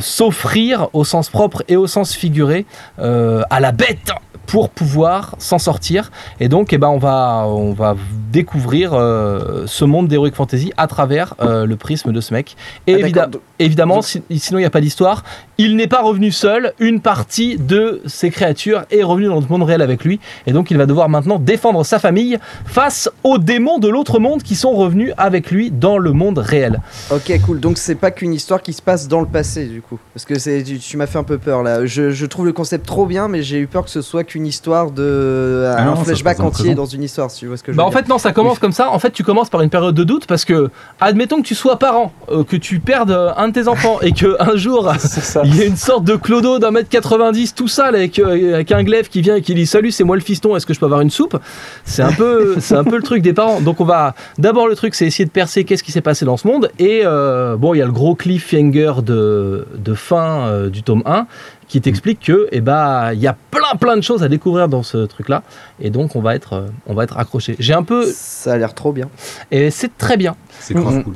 [0.00, 2.64] s'offrir au sens propre et au sens figuré
[2.98, 4.10] à la bête
[4.46, 6.10] pour pouvoir s'en sortir.
[6.40, 7.96] Et donc, eh ben, on va, on va
[8.32, 12.56] découvrir euh, ce monde d'Heroic Fantasy à travers euh, le prisme de ce mec.
[12.86, 13.28] Et Ah,
[13.58, 15.24] évidemment, si- sinon il n'y a pas d'histoire.
[15.58, 16.72] Il n'est pas revenu seul.
[16.78, 20.20] Une partie de ses créatures est revenue dans le monde réel avec lui.
[20.46, 24.42] Et donc, il va devoir maintenant défendre sa famille face aux démons de l'autre monde
[24.42, 26.80] qui sont revenus avec lui dans le monde réel.
[27.10, 27.60] Ok, cool.
[27.60, 29.98] Donc c'est pas qu'une histoire qui se passe dans le passé, du coup.
[30.12, 30.34] Parce que
[30.78, 31.86] tu m'as fait un peu peur là.
[31.86, 34.35] Je, je trouve le concept trop bien, mais j'ai eu peur que ce soit qu'une
[34.44, 37.30] histoire de Ah un non, se flashback entier dans une histoire.
[37.30, 38.00] Si tu vois ce que je Bah veux en dire.
[38.00, 38.90] fait non, ça commence comme ça.
[38.90, 40.68] En fait, tu commences par une période de doute parce que,
[41.00, 44.12] admettons que tu sois parent, euh, que tu perdes euh, un de tes enfants et
[44.12, 45.42] que un jour C'est ça.
[45.44, 48.72] il y a une sorte de clodo d'un mètre 90 tout sale avec, euh, avec
[48.72, 50.80] un glaive qui vient et qui dit salut c'est moi le fiston est-ce que je
[50.80, 51.38] peux avoir une soupe?
[51.84, 54.74] C'est un peu c'est un peu le truc des parents donc on va d'abord le
[54.74, 57.74] truc c'est essayer de percer qu'est-ce qui s'est passé dans ce monde et euh, bon
[57.74, 61.26] il y a le gros cliffhanger de, de fin euh, du tome 1
[61.68, 64.82] qui t'explique que eh ben il y a plein plein de choses à découvrir dans
[64.84, 65.42] ce truc là
[65.80, 67.56] et donc on va être euh, on va être accroché.
[67.58, 69.08] J'ai un peu Ça a l'air trop bien.
[69.50, 71.14] et c'est très bien, C'est grave cool.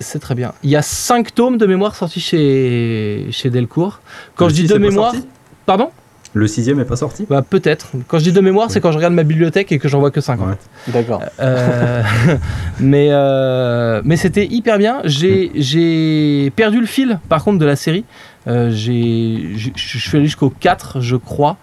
[0.00, 0.52] c'est très bien.
[0.64, 4.00] Il y a cinq tomes de mémoire sortis chez chez Delcourt.
[4.34, 5.14] Quand Le je dis de mémoire,
[5.66, 5.90] pardon?
[6.34, 7.24] Le sixième est pas sorti?
[7.30, 7.92] Bah peut-être.
[8.08, 10.10] Quand je dis de mémoire, c'est quand je regarde ma bibliothèque et que j'en vois
[10.10, 10.54] que 5 Ouais.
[10.88, 11.22] D'accord.
[11.40, 12.02] Euh,
[12.80, 15.00] mais euh, mais c'était hyper bien.
[15.04, 18.04] J'ai j'ai perdu le fil par contre de la série.
[18.46, 21.56] Euh, j'ai je suis allé jusqu'au 4 je crois.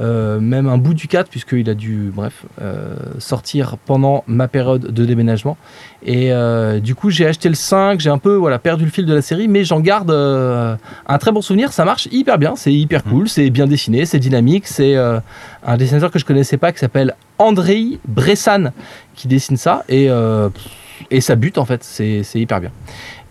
[0.00, 4.92] Euh, même un bout du 4 puisqu'il a dû bref euh, sortir pendant ma période
[4.92, 5.58] de déménagement
[6.02, 9.04] et euh, du coup j'ai acheté le 5 j'ai un peu voilà perdu le fil
[9.04, 12.72] de la série mais j'en garde un très bon souvenir ça marche hyper bien c'est
[12.72, 16.78] hyper cool c'est bien dessiné c'est dynamique c'est un dessinateur que je connaissais pas qui
[16.78, 18.72] s'appelle Andrei Bressan
[19.14, 20.08] qui dessine ça et,
[21.10, 22.70] et ça bute en fait, c'est hyper bien.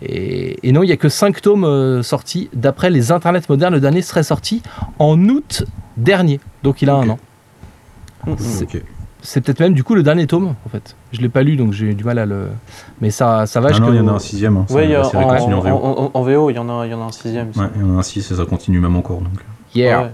[0.02, 2.48] Et, et non, il n'y a que 5 tomes euh, sortis.
[2.54, 4.62] D'après les internets modernes, le dernier serait sorti
[4.98, 5.64] en août
[5.96, 7.18] dernier, donc il a un an.
[8.26, 8.36] Mhm.
[9.22, 10.96] C'est- peut-être même du coup le dernier tome en fait.
[11.12, 12.48] Je l'ai pas lu donc j'ai eu du mal à le.
[13.02, 14.56] Mais ça, ça va Ah non, il y en a un sixième.
[14.56, 14.64] Hein.
[14.70, 15.68] Ouais, a en, en en- VO.
[15.76, 17.48] en- en VO, il y en a, il y en a un sixième.
[17.54, 19.18] Ouais, il y en a un six et ça continue même encore.
[19.20, 19.32] Donc.
[19.74, 20.00] Yeah.
[20.02, 20.10] Ouais.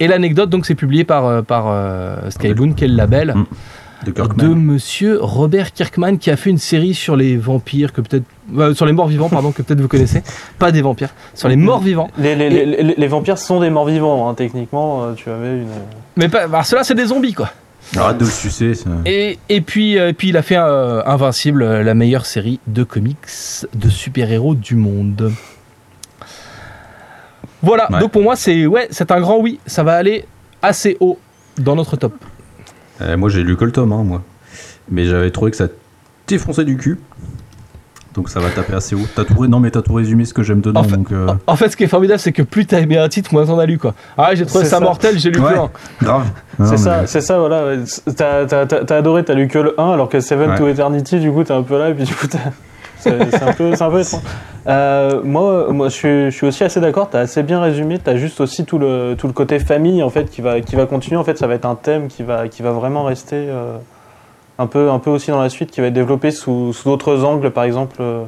[0.00, 2.16] Et l'anecdote donc c'est publié par euh, par euh,
[2.86, 3.34] est le label.
[3.36, 3.44] Mm.
[4.04, 8.24] De de monsieur Robert Kirkman qui a fait une série sur les vampires que peut-être
[8.56, 10.22] euh, sur les morts vivants pardon que peut-être vous connaissez
[10.58, 13.70] pas des vampires sur les morts vivants Les, les, les, les- les vampires sont des
[13.70, 15.02] morts vivants, hein, techniquement.
[15.04, 15.68] euh, Tu avais une.
[16.16, 17.50] mais pas bah, ceux-là c'est des zombies quoi
[17.96, 18.74] Arrête de le sucer.
[18.74, 18.90] ça.
[19.06, 22.84] et, et puis euh, puis il a fait euh, Invincible euh, la meilleure série de
[22.84, 23.16] comics
[23.74, 25.32] de super-héros du monde
[27.62, 28.00] voilà Ouais.
[28.00, 30.24] donc pour moi c'est ouais c'est un grand oui ça va aller
[30.62, 31.18] assez haut
[31.58, 32.12] dans notre top
[33.00, 34.22] Euh, moi j'ai lu que le tome, hein, moi.
[34.90, 35.66] Mais j'avais trouvé que ça
[36.26, 36.98] défonçait du cul.
[38.14, 39.06] Donc ça va taper assez haut.
[39.14, 40.80] T'as tout, ré- non mais t'as tout résumé ce que j'aime dedans.
[40.80, 42.96] En fait- donc, euh, en fait ce qui est formidable c'est que plus t'as aimé
[42.96, 44.80] un titre moins t'en as lu quoi ah j'ai trouvé ça, ça.
[44.80, 45.52] mortel j'ai lu Ouais.
[46.00, 46.24] que grave.
[46.58, 47.74] C'est mais- ça, c'est ça, voilà.
[48.16, 50.56] T'as t'as- t'as- t'as adoré, t'as lu que le 1, alors que Seven Ouais.
[50.56, 52.38] to Eternity, du coup, t'es un peu là, et puis du coup, t'as-
[53.30, 54.16] c'est un peu, étrange.
[54.66, 58.64] Euh, moi, moi je, suis, aussi assez d'accord, t'as assez bien résumé, t'as juste aussi
[58.64, 61.16] tout le, tout le côté famille, en fait, qui va, qui va continuer.
[61.16, 63.76] En fait, ça va être un thème qui va, qui va vraiment rester euh,
[64.58, 67.24] un, peu, un peu aussi dans la suite, qui va être développé sous, sous d'autres
[67.24, 68.24] angles, par exemple, euh,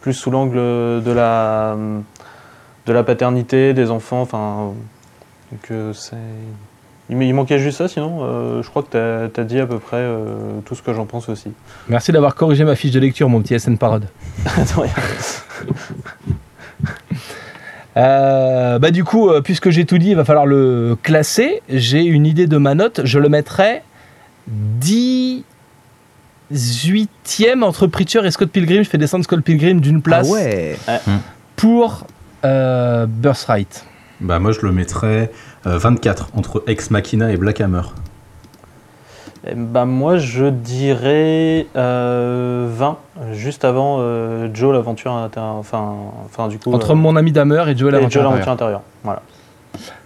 [0.00, 1.76] plus sous l'angle de la,
[2.86, 4.72] de la paternité, des enfants, enfin.
[5.52, 6.16] donc, c'est.
[7.08, 9.98] Il, manquait juste ça, sinon euh, je crois que tu as, dit à peu près
[9.98, 11.52] euh, tout ce que j'en pense aussi.
[11.88, 14.08] merci d'avoir corrigé ma fiche de lecture mon petit SN Parode
[14.44, 14.92] Attends, rien.
[17.96, 21.62] Euh, bah du coup, euh, puisque j'ai tout dit, il va falloir le classer.
[21.68, 23.00] J'ai une idée de ma note.
[23.04, 23.82] Je le mettrai
[24.80, 25.42] 18e
[27.62, 28.82] entre Preacher et Scott Pilgrim.
[28.82, 30.76] Je fais descendre Scott Pilgrim d'une place Ah ouais.
[31.56, 32.06] pour
[32.44, 33.86] euh, Birthright.
[34.20, 35.30] Bah moi je le mettrais
[35.66, 37.82] 24 entre Ex Machina et Black Hammer.
[39.48, 42.98] Eh ben, moi, je dirais euh, 20,
[43.32, 45.54] juste avant euh, Joe l'aventure intérieure.
[45.54, 45.94] Enfin,
[46.24, 46.72] enfin, du coup.
[46.72, 48.30] Entre euh, mon ami Damer et Joe intérieure.
[48.30, 48.82] l'aventure intérieure.
[49.04, 49.22] Voilà.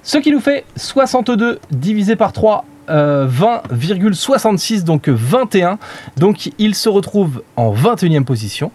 [0.02, 5.78] Ce qui nous fait 62 divisé par 3, euh, 20,66, donc 21.
[6.18, 8.72] Donc il se retrouve en 21e position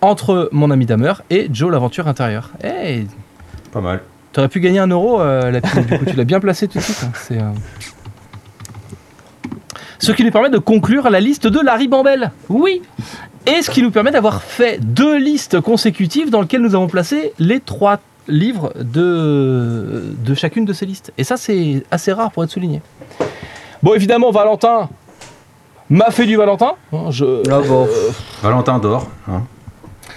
[0.00, 2.50] entre mon ami Damer et Joe l'aventure intérieure.
[2.62, 3.06] Hey,
[3.72, 4.02] Pas mal.
[4.38, 6.78] T'aurais pu gagner un euro, euh, la pile, du coup, tu l'as bien placé tout
[6.78, 7.00] de suite.
[7.02, 7.50] hein, c'est, euh.
[9.98, 12.30] Ce qui nous permet de conclure la liste de Larry Bambel.
[12.48, 12.80] Oui
[13.46, 17.32] Et ce qui nous permet d'avoir fait deux listes consécutives dans lesquelles nous avons placé
[17.40, 21.12] les trois livres de, de chacune de ces listes.
[21.18, 22.80] Et ça, c'est assez rare pour être souligné.
[23.82, 24.88] Bon, évidemment, Valentin
[25.90, 26.74] m'a fait du Valentin.
[26.92, 27.88] hein, Je, Ah bon.
[28.40, 29.08] Valentin dort.
[29.28, 29.42] hein.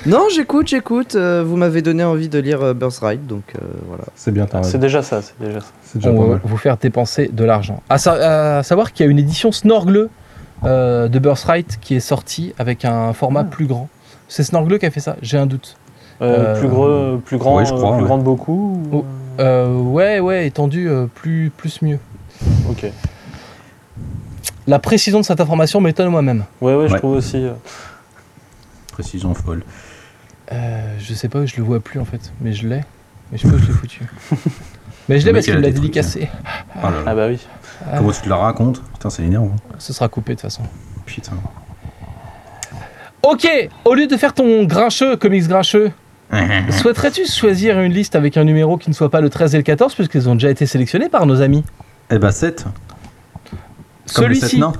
[0.05, 1.15] Non, j'écoute, j'écoute.
[1.15, 4.03] euh, vous m'avez donné envie de lire euh, Birthright, donc euh, voilà.
[4.15, 5.67] C'est bien, t'as C'est déjà ça, c'est déjà ça.
[5.83, 6.41] C'est déjà on va mal.
[6.43, 7.81] vous faire dépenser de l'argent.
[7.89, 10.09] À, sa- à savoir qu'il y a une édition Snorgle
[10.63, 13.89] euh, de Birthright qui est sortie avec un format plus grand.
[14.27, 15.75] C'est Snorgle qui a fait ça, j'ai un doute.
[16.21, 18.07] Euh, Euh, plus, gros, plus grand, oui, je crois, plus ouais.
[18.07, 19.05] grand de beaucoup ou- Oh.
[19.39, 21.97] Euh, ouais, ouais, étendu, euh, plus, plus mieux.
[22.69, 22.85] Ok.
[24.67, 26.43] La précision de cette information m'étonne moi-même.
[26.61, 26.99] Ouais, ouais, je Ouais.
[26.99, 27.43] trouve aussi.
[28.91, 29.63] Précision folle.
[30.51, 32.81] Euh, je sais pas, je le vois plus en fait, mais je l'ai.
[33.31, 34.01] Mais je sais pas où je l'ai foutu.
[35.09, 36.29] mais je l'ai parce qu'il l'a dédicacé.
[36.75, 36.97] Oh là là.
[37.05, 37.39] Ah bah oui.
[37.85, 39.55] Ah, Comment tu te la racontes Putain, c'est énervant.
[39.79, 40.63] ce sera coupé de toute façon.
[41.05, 41.33] Putain.
[43.23, 43.47] Ok,
[43.85, 45.91] au lieu de faire ton grincheux, comics grincheux,
[46.71, 49.63] souhaiterais-tu choisir une liste avec un numéro qui ne soit pas le 13 et le
[49.63, 51.63] 14 puisqu'ils ont déjà été sélectionnés par nos amis
[52.09, 52.65] Eh bah 7.
[54.15, 54.63] Comme les sept Celui-ci.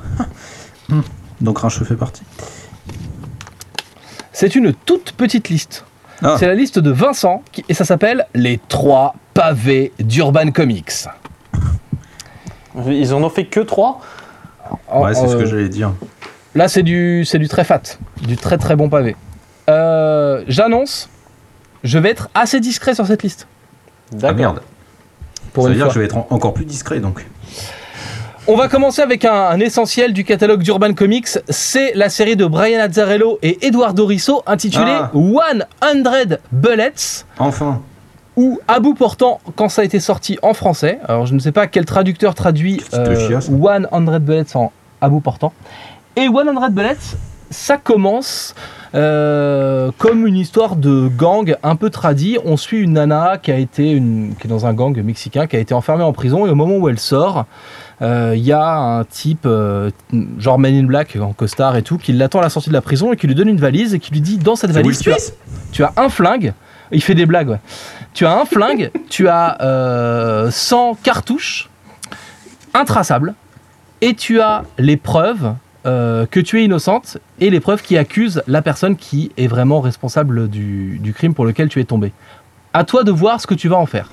[0.90, 1.02] Hmm.
[1.40, 2.24] Donc Rincheux fait partie.
[4.42, 5.86] C'est une toute petite liste.
[6.24, 6.36] Ah.
[6.40, 10.92] C'est la liste de Vincent qui- et ça s'appelle Les trois pavé d'Urban Comics.
[12.88, 14.02] Ils en ont fait que 3
[14.94, 15.92] Ouais, c'est ce que Euh, j'allais dire.
[16.56, 17.82] Là, c'est du, c'est du très fat,
[18.22, 19.16] du très très bon pavé.
[19.70, 21.10] Euh, J'annonce,
[21.84, 23.48] je vais être assez discret sur cette liste.
[24.24, 24.62] Ah merde.
[25.54, 25.90] Pour ça veut dire fois.
[25.90, 27.26] que je vais être en- encore plus discret donc.
[28.48, 31.28] On va commencer avec un, un essentiel du catalogue d'Urban Comics.
[31.50, 35.12] C'est la série de Brian Azzarello et Eduardo Risso intitulée Ah.
[35.14, 37.24] 100 Bullets.
[37.38, 37.82] Enfin.
[38.36, 41.00] ou à bout portant quand ça a été sorti en français.
[41.08, 44.56] Alors je ne sais pas quel traducteur traduit Qu'est-ce qui te euh, chiasse 100 Bullets
[44.56, 44.72] en
[45.02, 45.54] à bout portant.
[46.16, 46.98] Et 100 Bullets,
[47.52, 48.56] ça commence
[48.96, 52.38] euh, comme une histoire de gang un peu tradie.
[52.44, 55.56] On suit une nana qui a été une, qui est dans un gang mexicain, qui
[55.58, 57.46] a été enfermée en prison et au moment où elle sort,
[58.02, 59.92] il y a un type euh,
[60.40, 62.82] genre Man in Black en costard et tout qui l'attend à la sortie de la
[62.82, 65.12] prison et qui lui donne une valise et qui lui dit dans cette valise tu
[65.12, 65.38] as, Smith.
[65.72, 66.54] tu as un flingue.
[66.92, 67.60] Il fait des blagues, ouais.
[68.14, 71.70] Tu as un flingue, tu as euh, 100 cartouches
[72.74, 73.34] intraçables,
[74.02, 75.54] et tu as les preuves
[75.86, 79.80] euh, que tu es innocente et les preuves qui accusent la personne qui est vraiment
[79.80, 82.12] responsable du, du crime pour lequel tu es tombé.
[82.74, 84.10] À toi de voir ce que tu vas en faire.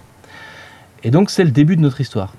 [1.04, 2.34] Et donc c'est le début de notre histoire.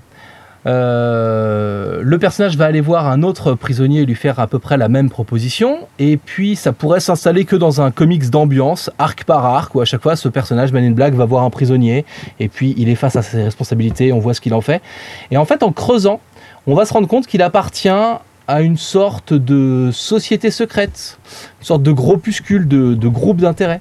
[0.66, 4.76] Euh, le personnage va aller voir un autre prisonnier et lui faire à peu près
[4.76, 5.78] la même proposition.
[5.98, 9.84] Et puis ça pourrait s'installer que dans un comics d'ambiance, arc par arc, où à
[9.84, 12.04] chaque fois ce personnage, Man in Black, va voir un prisonnier.
[12.38, 14.82] Et puis il est face à ses responsabilités, on voit ce qu'il en fait.
[15.30, 16.20] Et en fait, en creusant,
[16.66, 21.18] on va se rendre compte qu'il appartient à une sorte de société secrète,
[21.60, 23.80] une sorte de groupuscule, de, de groupe d'intérêt.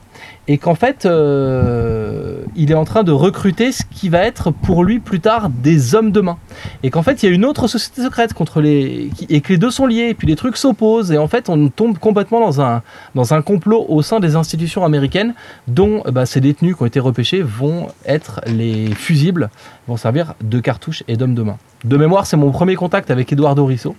[0.52, 4.84] Et qu'en fait, euh, il est en train de recruter ce qui va être pour
[4.84, 6.40] lui plus tard des hommes de main.
[6.82, 9.12] Et qu'en fait, il y a une autre société secrète contre les.
[9.30, 11.12] et que les deux sont liés, et puis les trucs s'opposent.
[11.12, 12.82] Et en fait, on tombe complètement dans un,
[13.14, 15.36] dans un complot au sein des institutions américaines,
[15.68, 19.52] dont euh, bah, ces détenus qui ont été repêchés vont être les fusibles,
[19.88, 21.58] vont servir de cartouches et d'hommes de main.
[21.86, 23.96] De mémoire, c'est mon premier contact avec Eduardo Risso.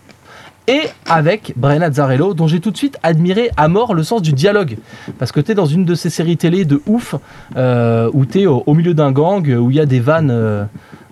[0.69, 4.33] Et avec Brian Azzarello, dont j'ai tout de suite admiré à mort le sens du
[4.33, 4.77] dialogue.
[5.19, 7.17] Parce que tu es dans une de ces séries télé de ouf,
[7.57, 10.31] euh, où tu es au, au milieu d'un gang, où il y a des vannes
[10.31, 10.65] euh,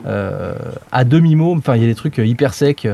[0.07, 0.55] euh,
[0.92, 2.86] à demi-mot, enfin il y a des trucs hyper secs.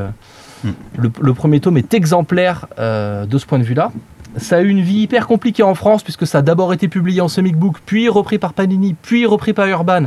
[0.63, 0.71] Hmm.
[0.97, 3.93] Le, le premier tome est exemplaire euh, de ce point de vue-là.
[4.39, 7.21] Ça a eu une vie hyper compliquée en France, puisque ça a d'abord été publié
[7.21, 10.05] en comic book, puis repris par Panini, puis repris par Urban.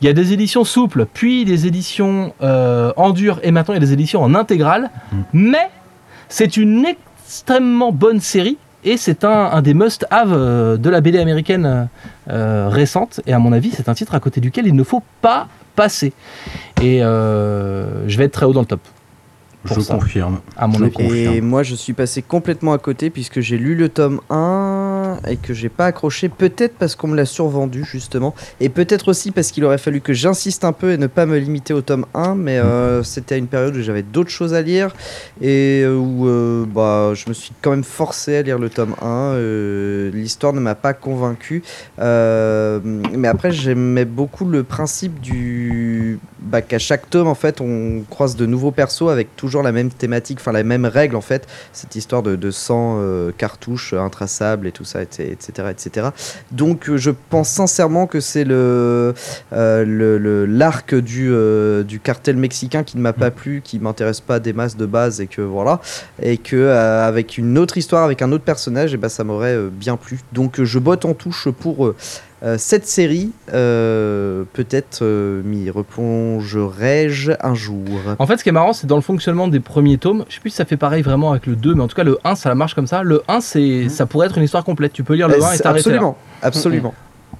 [0.00, 3.82] Il y a des éditions souples, puis des éditions en dur, et maintenant il y
[3.82, 4.90] a des éditions en intégrale.
[5.32, 5.70] Mais
[6.28, 11.18] c'est une extrêmement bonne série et c'est un, un des must-have euh, de la BD
[11.18, 11.84] américaine euh,
[12.30, 13.20] euh, récente.
[13.26, 16.12] Et à mon avis, c'est un titre à côté duquel il ne faut pas passer.
[16.80, 18.80] Et euh, je vais être très haut dans le top,
[19.64, 19.94] Je ça.
[19.94, 20.38] confirme.
[20.56, 20.92] à mon Je avis.
[20.92, 21.34] confirme.
[21.34, 25.36] Et moi, je suis passé complètement à côté puisque j'ai lu le tome 1 et
[25.36, 26.28] que j'ai pas accroché.
[26.28, 28.34] Peut-être parce qu'on me l'a survendu, justement.
[28.60, 31.38] Et peut-être aussi parce qu'il aurait fallu que j'insiste un peu et ne pas me
[31.38, 32.34] limiter au tome 1.
[32.34, 34.94] Mais euh, c'était à une période où j'avais d'autres choses à lire
[35.40, 38.94] et euh, où euh, bah, je me suis quand même forcé à lire le tome
[39.00, 39.06] 1.
[39.06, 41.62] Euh, L'histoire ne m'a pas convaincu.
[41.98, 46.18] Mais après, j'aimais beaucoup le principe du.
[46.40, 49.90] Bah, qu'à chaque tome, en fait, on croise de nouveaux persos avec toujours la même
[49.90, 51.46] thématique, enfin la même règle, en fait.
[51.72, 55.68] Cette histoire de, de 100 euh, cartouches intraçables et tout ça, etc.
[55.70, 56.08] etc.
[56.52, 59.14] Donc, euh, je pense sincèrement que c'est le
[59.52, 64.20] euh, le- l'arc du, euh, du cartel mexicain qui ne m'a pas plu, qui m'intéresse
[64.20, 65.80] pas des masses de base et que voilà.
[66.22, 69.96] Et que avec une autre histoire, avec un autre personnage, et ben, ça m'aurait bien
[69.96, 70.20] plu.
[70.32, 71.94] Donc, je botte en touche pour.
[72.42, 77.84] Euh, cette série, euh, peut-être euh, m'y replongerai-je un jour.
[78.18, 80.24] En fait, ce qui est marrant, c'est dans le fonctionnement des premiers tomes.
[80.28, 82.04] Je sais plus si ça fait pareil vraiment avec le 2, mais en tout cas,
[82.04, 83.02] le 1, ça marche comme ça.
[83.02, 84.92] Le 1, c'est, ça pourrait être une histoire complète.
[84.92, 85.96] Tu peux lire le Euh, 1 et t'arrêter là.
[85.96, 86.94] absolument, absolument.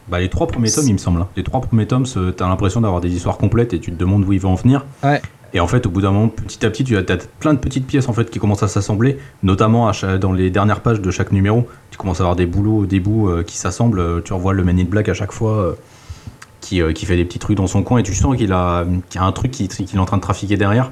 [0.08, 1.20] Bah, les trois premiers tomes, il me semble.
[1.20, 1.28] hein.
[1.36, 4.32] Les trois premiers tomes, t'as l'impression d'avoir des histoires complètes et tu te demandes où
[4.32, 4.86] ils vont en venir.
[5.04, 5.20] Ouais.
[5.54, 7.02] Et en fait, au bout d'un moment, petit à petit, tu as
[7.40, 9.90] plein de petites pièces en fait qui commencent à s'assembler, notamment
[10.20, 11.66] dans les dernières pages de chaque numéro.
[11.90, 14.00] Tu commences à avoir des boulots, des bouts euh, qui s'assemblent.
[14.00, 17.38] Euh, Tu revois le Man in Black à chaque fois euh, qui, fait des petits
[17.38, 18.84] trucs dans son coin et tu sens qu'il a,
[19.14, 20.90] y a un truc qui- qu'il est en train de trafiquer derrière.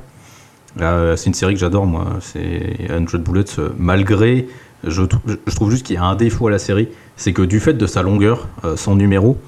[0.79, 2.07] C'est une série que j'adore, moi.
[2.21, 3.45] C'est 100 Bullets,
[3.79, 4.47] malgré.
[4.85, 5.03] Je,
[5.47, 7.73] je trouve juste qu'il y a un défaut à la série, c'est que du fait
[7.75, 8.47] de sa longueur,
[8.77, 9.39] son numéro,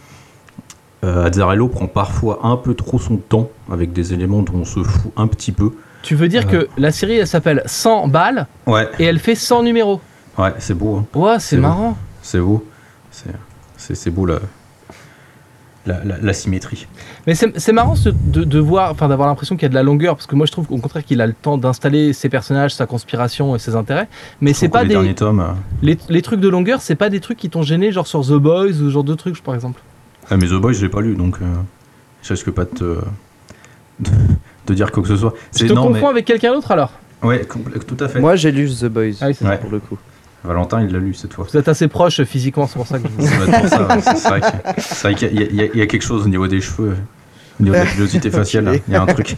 [1.05, 4.83] euh, Azzarello prend parfois un peu trop son temps avec des éléments dont on se
[4.83, 5.73] fout un petit peu.
[6.03, 6.53] Tu veux dire Ouais.
[6.53, 10.01] que la série, elle s'appelle 100 balles Ouais, et elle fait 100 numéros.
[10.39, 11.07] ouais, c'est beau, hein.
[11.19, 11.97] Ouais, c'est marrant.
[12.23, 12.65] c'est beau,
[13.77, 14.39] c'est, beau la,
[15.87, 16.87] la, la- la symétrie.
[17.27, 19.83] Mais c'est marrant ce- de, de voir, enfin d'avoir l'impression qu'il y a de la
[19.83, 22.75] longueur, parce que moi je trouve au contraire qu'il a le temps d'installer ses personnages,
[22.75, 24.09] sa conspiration et ses intérêts.
[24.41, 25.41] Mais c'est pas les des tomes.
[25.41, 28.21] euh, les, les trucs de longueur, c'est pas des trucs qui t'ont gêné, genre sur
[28.27, 29.81] The Boys ou genre de trucs, par exemple.
[30.31, 31.45] Ah, mais The Boys, je l'ai pas lu, donc euh,
[32.23, 32.85] Je risque pas de te,
[34.01, 34.11] de,
[34.67, 35.35] de dire quoi que ce soit?
[35.51, 38.21] C'est te non, confonds mais avec quelqu'un d'autre alors ouais, compl- tout à fait.
[38.21, 39.51] Moi, j'ai lu The Boys Ah oui, c'est ça.
[39.51, 39.59] Ouais.
[39.59, 39.99] pour le coup.
[40.45, 41.45] Valentin, il l'a lu cette fois.
[41.51, 43.25] Vous êtes assez proches physiquement, c'est pour ça que je.
[44.81, 46.95] C'est vrai qu'il y, a- y y quelque chose au niveau des cheveux,
[47.59, 48.73] au niveau de la pilosité faciale, là.
[48.87, 49.35] il y a un truc.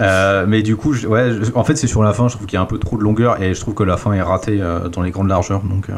[0.00, 2.46] Euh, mais du coup, je- ouais, je- en fait, c'est sur la fin, je trouve
[2.46, 4.22] qu'il y a un peu trop de longueur et je trouve que la fin est
[4.22, 5.62] ratée euh, dans les grandes largeurs.
[5.62, 5.94] Donc, euh,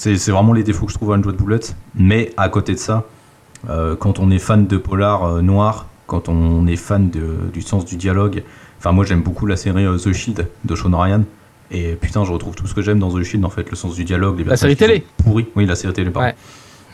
[0.00, 1.60] c'est vraiment les défauts que je trouve à Unjoued Bullet.
[1.94, 3.04] Mais à côté de ça,
[3.68, 7.60] euh, quand on est fan de polar euh, noir, quand on est fan de- du
[7.60, 8.42] sens du dialogue,
[8.78, 11.24] enfin, moi j'aime beaucoup la série euh, The Shield de Sean Ryan.
[11.70, 13.94] Et putain, je retrouve tout ce que j'aime dans The Shield, en fait, le sens
[13.94, 15.04] du dialogue, les La série télé.
[15.26, 16.32] Oui, la série télé, pardon.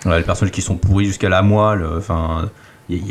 [0.05, 0.19] Ouais.
[0.19, 2.51] Les personnages qui sont pourris jusqu'à la moelle, enfin,
[2.91, 3.03] il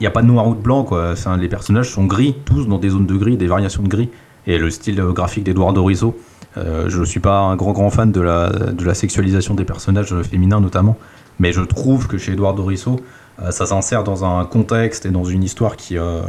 [0.00, 1.10] n'y a, pas de noir ou de blanc, quoi.
[1.12, 4.08] Enfin, les personnages sont gris, tous dans des zones de gris, des variations de gris.
[4.46, 6.16] Et le style graphique d'Edouard Dorizo,
[6.56, 9.64] euh, je ne suis pas un grand grand fan de la, de la sexualisation des
[9.64, 10.96] personnages féminins notamment,
[11.38, 13.00] mais je trouve que chez Edouard Dorizo,
[13.42, 16.22] euh, ça s'insère dans un contexte et dans une histoire qui, euh,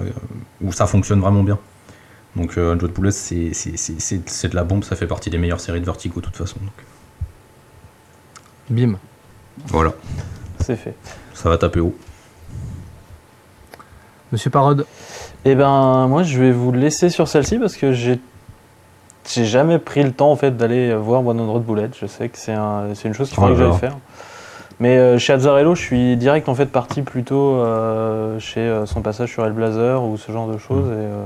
[0.62, 1.58] où ça fonctionne vraiment bien.
[2.36, 5.30] Donc, euh, Unjoued Bullet, c'est c'est- c'est- c'est- c'est de la bombe, ça fait partie
[5.30, 6.58] des meilleures séries de Vertigo de toute façon.
[6.62, 6.72] Donc,
[8.70, 8.98] Bim.
[9.68, 9.92] voilà,
[10.62, 10.96] C'est fait.
[11.34, 11.96] ça va taper haut.
[14.32, 14.86] Monsieur Parode,
[15.44, 18.20] Eh ben, moi, je vais vous laisser sur celle-ci parce que j'ai
[19.30, 21.90] j'ai jamais pris le temps en fait d'aller voir 100 Bullet.
[22.00, 23.98] Je sais que c'est un, c'est une chose qu'il faudrait que j'aille faire.
[24.80, 29.02] Mais euh, chez Azzarello, je suis direct en fait parti plutôt euh, chez euh, son
[29.02, 31.26] passage sur Hellblazer ou ce genre de choses et, euh,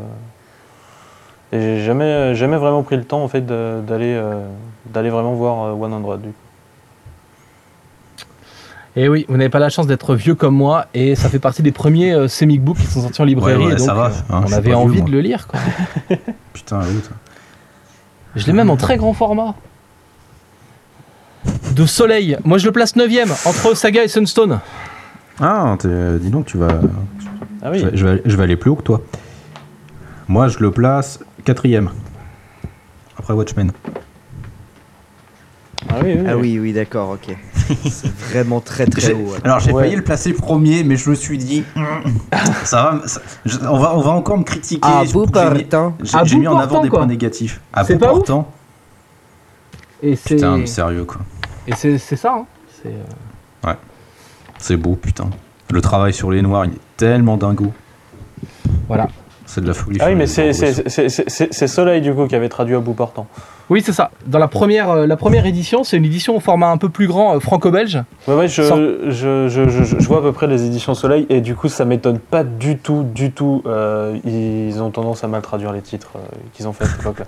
[1.54, 4.46] et j'ai jamais jamais vraiment pris le temps en fait de- d'aller euh,
[4.88, 6.34] d'aller vraiment voir euh, 100 du coup.
[8.98, 11.40] Et Eh oui, vous n'avez pas la chance d'être vieux comme moi, et ça fait
[11.40, 13.86] partie des premiers euh, comic books qui sont sortis en librairie, Ouais, ouais, et donc
[13.86, 15.48] ça va, hein, on avait vieux, envie de le lire.
[15.48, 15.60] Quoi.
[16.54, 17.12] Putain, l'autre.
[18.36, 19.56] Je l'ai même en très grand format.
[21.76, 24.60] De Soleil, moi je le place 9ème, entre Saga et Sunstone.
[25.40, 26.80] Ah, t'es- dis donc, tu vas.
[27.62, 27.80] Ah oui.
[27.80, 29.02] Je, vais, je vais- je vais aller plus haut que toi.
[30.28, 31.90] Moi, je le place quatrième.
[33.18, 33.72] Après Watchmen.
[35.90, 36.42] Ah oui, oui, Ah oui.
[36.54, 37.36] oui, oui, d'accord, ok.
[37.90, 39.32] C'est vraiment très très haut.
[39.34, 39.40] alors.
[39.44, 39.84] Alors, j'ai Ouais.
[39.84, 41.64] failli le placer premier, mais je me suis dit.
[42.64, 43.08] ça va.
[43.08, 44.82] ça- je- on, va on va encore me critiquer.
[44.84, 45.98] Ah, beau j'ai mis- partant.
[46.04, 47.00] J'ai À j'ai bout mis en avant des quoi.
[47.00, 47.62] points négatifs.
[47.74, 48.52] À C'est bout portant.
[50.04, 51.22] Et c'est Putain, mais sérieux, quoi.
[51.68, 52.34] et c'est c'est ça.
[52.38, 52.46] hein.
[52.84, 53.74] C'est, euh,
[54.60, 55.30] C'est beau, putain.
[55.72, 57.74] Le travail sur les noirs, il est tellement dingo.
[58.88, 59.08] Voilà.
[59.48, 60.00] C'est de la folie.
[60.02, 63.28] Ah oui, mais c'est Soleil du coup qui avait traduit à bout portant.
[63.70, 64.12] Oui, c'est ça.
[64.28, 67.08] Dans la première, euh, la première édition, c'est une édition au format un peu plus
[67.08, 68.00] grand, euh, franco-belge.
[68.28, 71.42] Ouais, ouais, je, Sans- je, je, je, vois à peu près les éditions Soleil et
[71.42, 73.64] du coup ça m'étonne pas du tout, du tout.
[73.66, 76.20] Euh, ils ont tendance à mal traduire les titres euh,
[76.54, 77.26] qu'ils ont fait à cette époque-là.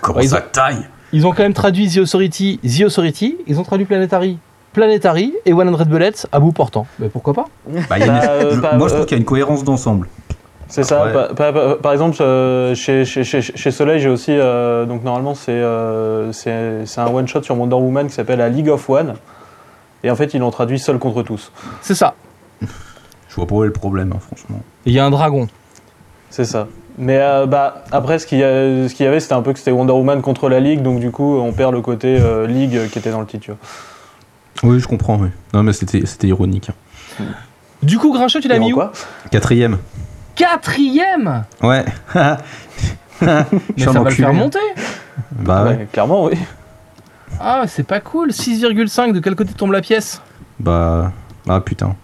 [0.00, 0.86] Comment Ouais, ils ça ont- taille?
[1.12, 3.38] Ils ont quand même traduit The Authority, The Authority.
[3.46, 4.38] Ils ont traduit Planetary,
[4.78, 6.86] Planetary et 100 Bullets à bout portant.
[7.00, 7.46] Mais pourquoi pas
[7.90, 9.18] Bah, il y a une- Bah, euh, je- bah, Moi, je trouve euh, qu'il y
[9.18, 10.06] a une cohérence d'ensemble.
[10.68, 11.04] C'est ça.
[11.06, 11.12] Ouais.
[11.12, 14.30] Par, par- par- par exemple, euh, chez, chez, chez, chez Soleil, j'ai aussi.
[14.32, 16.30] euh, donc normalement, c'est euh,
[16.96, 19.14] un one-shot sur Wonder Woman qui s'appelle A League of One.
[20.04, 21.50] Et en fait, ils l'ont traduit seul contre tous.
[21.82, 22.14] C'est ça.
[22.60, 24.60] Je vois pas où est le problème, hein, franchement.
[24.86, 25.48] Il y a un dragon.
[26.30, 26.68] C'est ça.
[26.98, 29.52] Mais euh, bah, après, ce qu'il y, a- ce qu'il y avait, c'était un peu
[29.52, 32.46] que c'était Wonder Woman contre la Ligue, donc du coup, on perd le côté euh,
[32.46, 33.52] Ligue qui était dans le titre.
[34.62, 35.28] Oui, je comprends, oui.
[35.54, 36.70] Non, mais c'était c'était ironique.
[37.20, 37.24] hein.
[37.82, 38.92] Du coup, Grincheux, tu l'as mis où quoi
[39.30, 39.78] Quatrième.
[40.34, 41.84] Quatrième Ouais.
[43.20, 43.44] Mais
[43.84, 44.58] ça va le faire monter
[45.32, 45.70] Bah ouais.
[45.70, 46.34] Ouais, Clairement, oui.
[47.40, 48.30] Ah, c'est pas cool.
[48.30, 50.20] 6,5, de quel côté tombe la pièce
[50.60, 51.12] Bah.
[51.48, 51.94] Ah putain.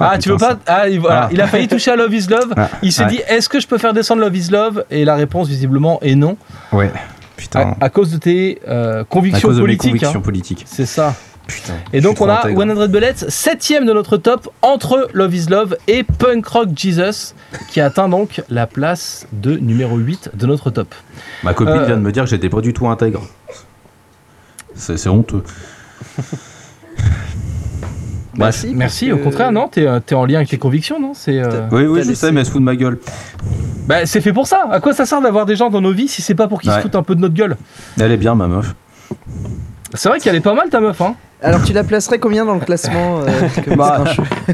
[0.00, 1.28] Ah, tu veux pas ah, il, voilà, Ah.
[1.32, 2.52] il a failli toucher à Love is Love.
[2.56, 3.10] Ah, Il s'est ouais.
[3.10, 4.84] dit, est-ce que je peux faire descendre Love is Love?
[4.90, 6.36] Et la réponse, visiblement, est non.
[6.72, 6.90] Ouais.
[7.36, 7.74] Putain.
[7.80, 10.22] À, à cause de tes euh, à convictions cause de mes convictions hein.
[10.22, 10.64] politiques.
[10.66, 11.14] C'est ça.
[11.46, 11.74] Putain.
[11.92, 16.02] Et donc on a 100 Bullets, septième de notre top, entre Love is Love et
[16.02, 17.34] Punk Rock Jesus,
[17.70, 20.94] qui atteint donc la place de numéro 8 de notre top.
[21.42, 21.84] Ma copine Euh.
[21.86, 23.22] vient de me dire que j'étais pas du tout intègre.
[24.74, 25.42] C'est honteux.
[28.36, 28.72] Merci.
[28.74, 31.12] Merci, au contraire, non T'es euh, t'es en lien avec tes convictions, non?
[31.14, 32.98] C'est euh, Oui, oui, je laissé- sais, mais elle se fout de ma gueule.
[33.86, 34.66] bah, c'est fait pour ça.
[34.72, 36.72] À quoi ça sert d'avoir des gens dans nos vies si c'est pas pour qu'ils
[36.72, 37.56] se foutent un peu de notre gueule?
[38.00, 38.74] Elle est bien, ma meuf.
[39.94, 41.14] C'est vrai qu'elle est pas mal ta meuf, hein
[41.44, 44.02] Alors, tu la placerais combien dans le classement euh, que Bah,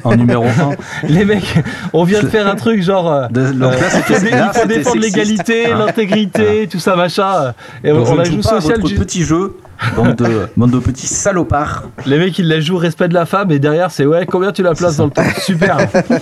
[0.05, 0.49] En numéro 1.
[1.09, 1.55] Les mecs,
[1.93, 3.11] on vient de faire un truc genre.
[3.11, 5.79] euh, là, euh, il faut, là, il faut c'était défendre l'égalité, Hein.
[5.87, 7.55] l'intégrité, tout ça machin.
[7.85, 8.77] Et Donc, on je a ne joue social.
[8.81, 9.57] votre ju- petit jeu,
[9.97, 11.85] bande de, bande de petits salopards.
[12.07, 14.63] Les mecs, ils la jouent respect de la femme et derrière, c'est ouais, combien tu
[14.63, 15.79] la places dans le top Super,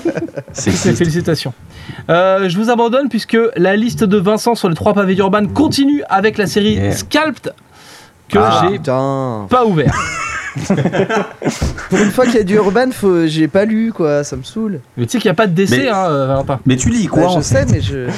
[0.52, 1.52] C'est félicitations.
[2.10, 6.02] Euh, je vous abandonne puisque la liste de Vincent sur les trois pavés d'Urban continue
[6.10, 6.92] avec la série Yeah.
[6.92, 7.52] Scalped
[8.28, 8.62] que Ah.
[8.70, 9.94] j'ai pas ouvert.
[11.90, 13.26] Pour une fois qu'il y a du urban, faut...
[13.26, 14.80] j'ai pas lu quoi, ça me saoule.
[14.96, 16.60] Mais tu sais qu'il n'y a pas de décès, Mais- hein, euh, Valentin.
[16.66, 18.08] Mais tu lis quoi Bah, je sais, mais je.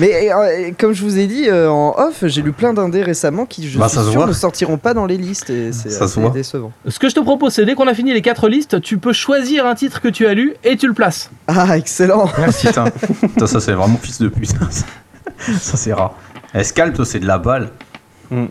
[0.00, 3.46] Mais euh, comme je vous ai dit euh, en off, j'ai lu plein d'indés récemment
[3.46, 6.04] qui, je Bah, suis sûr, ne sortiront pas dans les listes et c'est Ça se
[6.04, 6.30] assez voit.
[6.30, 6.72] décevant.
[6.88, 9.12] Ce que je te propose, c'est dès qu'on a fini les quatre listes, tu peux
[9.12, 11.30] choisir un titre que tu as lu et tu le places.
[11.46, 12.26] Ah, excellent
[12.60, 12.86] Putain,
[13.20, 14.50] Putain, ça c'est vraiment fils de pute.
[15.60, 16.14] ça c'est rare.
[16.54, 17.70] Escalpe, c'est de la balle.
[18.32, 18.46] Euh,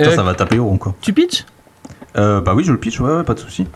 [0.00, 0.96] Ça, ça va taper haut quoi.
[1.00, 1.44] Tu pitches?
[2.16, 3.66] Euh, bah oui, je le pitch, ouais, pas de souci.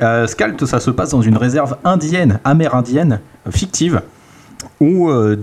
[0.00, 3.20] Euh, ça se passe dans une réserve indienne, amérindienne,
[3.50, 4.02] fictive,
[4.80, 5.36] où euh,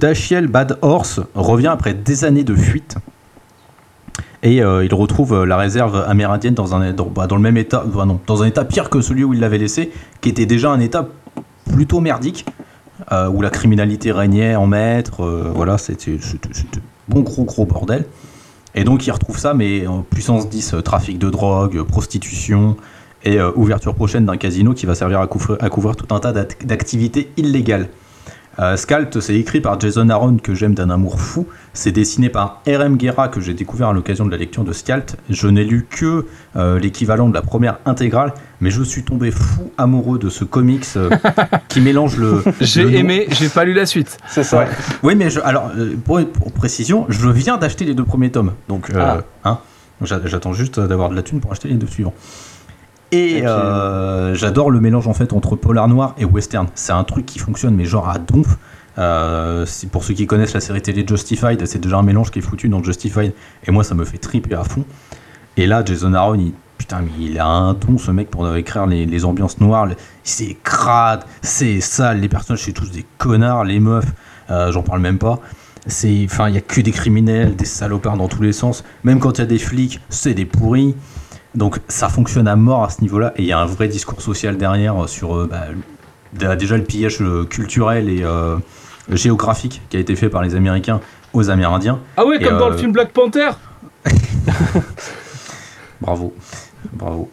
[0.47, 2.95] Bad Horse revient après des années de fuite.
[4.43, 8.05] Et euh, il retrouve euh, la réserve amérindienne dans, un, bah, le même état, bah
[8.45, 9.91] état pire que celui où il l'avait laissé,
[10.21, 11.07] qui était déjà un état
[11.71, 12.45] plutôt merdique,
[13.11, 16.17] où la criminalité régnait en maître, voilà, c'était
[17.07, 18.05] bon gros gros bordel.
[18.75, 22.75] Et donc il retrouve ça, mais en puissance 10, euh, trafic de drogue, euh, prostitution
[23.23, 26.65] et euh, ouverture prochaine d'un casino qui va servir à couvrir, tout un tas d'act-
[26.65, 27.87] d'activités illégales.
[28.57, 31.45] Euh, Scalt, c'est écrit par Jason Aaron que j'aime d'un amour fou.
[31.73, 32.95] C'est dessiné par R.M.
[32.95, 35.17] Guerra que j'ai découvert à l'occasion de la lecture de Scalt.
[35.29, 36.25] Je n'ai lu que
[36.55, 40.85] euh, l'équivalent de la première intégrale, mais je suis tombé fou amoureux de ce comics
[40.95, 41.09] euh,
[41.67, 42.41] qui mélange le.
[42.61, 44.17] J'ai aimé, j'ai pas lu la suite.
[44.29, 44.59] C'est ça.
[44.59, 44.67] Ouais.
[45.03, 45.69] Oui, mais je, alors,
[46.05, 48.53] pour, pour précision, je viens d'acheter les deux premiers tomes.
[48.69, 49.59] Donc, euh, hein,
[50.01, 52.13] j'a- j'attends juste d'avoir de la thune pour acheter les deux suivants.
[53.15, 56.67] Et euh, j'adore le mélange en fait entre polar noir et western.
[56.75, 58.57] C'est un truc qui fonctionne, mais genre à donf.
[58.97, 62.41] Euh, pour ceux qui connaissent la série télé Justified, c'est déjà un mélange qui est
[62.41, 63.33] foutu dans Justified.
[63.65, 64.85] Et moi, ça me fait triper à fond.
[65.57, 68.85] Et là, Jason Aaron, il, putain, mais il a un don, ce mec, pour écrire
[68.85, 69.87] les, les ambiances noires.
[70.23, 74.11] C'est crade, c'est sale, les personnages, c'est tous des connards, les meufs,
[74.49, 75.39] euh, j'en parle même pas.
[75.87, 78.83] Enfin, il y a que des criminels, des salopards dans tous les sens.
[79.03, 80.95] Même quand il y a des flics, c'est des pourris.
[81.55, 83.33] Donc ça fonctionne à mort à ce niveau-là.
[83.37, 86.83] Et il y a un vrai discours social derrière euh, sur euh, bah, déjà le
[86.83, 88.57] pillage euh, culturel et euh,
[89.09, 90.99] géographique qui a été fait par les Américains
[91.33, 91.99] aux Amérindiens.
[92.17, 93.49] Ah ouais, Et, comme dans le film Black Panther
[96.01, 96.33] Bravo,
[96.93, 97.31] bravo.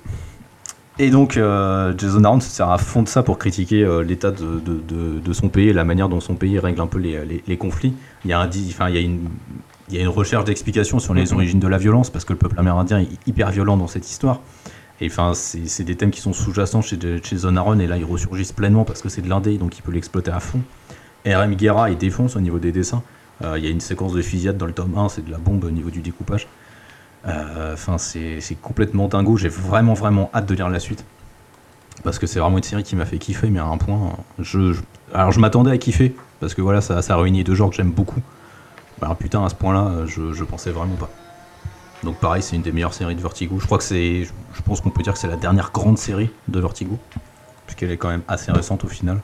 [0.99, 4.31] Et donc, euh, Jason Aaron se sert à fond de ça pour critiquer euh, l'état
[4.31, 6.99] de, de- de- de son pays et la manière dont son pays règle un peu
[6.99, 7.95] les, les- les conflits.
[8.25, 9.21] Il y a, un, enfin, il y a une,
[9.89, 11.33] il y a une recherche d'explication sur les Mhm.
[11.35, 14.41] origines de la violence parce que le peuple amérindien est hyper violent dans cette histoire.
[15.01, 18.53] Et enfin, c'est des thèmes qui sont sous-jacents chez, chez Aaron et là ils ressurgissent
[18.53, 20.61] pleinement parce que c'est de l'indé donc il peut l'exploiter à fond.
[21.27, 21.55] R.M.
[21.57, 23.03] Guerra il défonce au niveau des dessins.
[23.43, 25.39] Euh, Il y a une séquence de fusillade dans le tome 1, c'est de la
[25.39, 26.47] bombe au niveau du découpage.
[27.27, 29.37] Euh, Enfin, c'est c'est complètement dingo.
[29.37, 31.05] J'ai vraiment, vraiment hâte de lire la suite.
[32.05, 34.17] Parce que c'est vraiment une série qui m'a fait kiffer, mais à un point.
[34.39, 34.81] Je, je-
[35.15, 37.91] alors, je m'attendais à kiffer, parce que voilà, ça, ça réunit deux genres que j'aime
[37.93, 38.21] beaucoup.
[39.03, 41.11] Bah, alors, putain, à ce point-là, euh, je, je pensais vraiment pas.
[42.05, 43.59] Donc, pareil, c'est une des meilleures séries de Vertigo.
[43.61, 44.23] Je crois que c'est.
[44.25, 46.97] Je je pense qu'on peut dire que c'est la dernière grande série de Vertigo.
[47.67, 49.21] Puisqu'elle est quand même assez récente au final.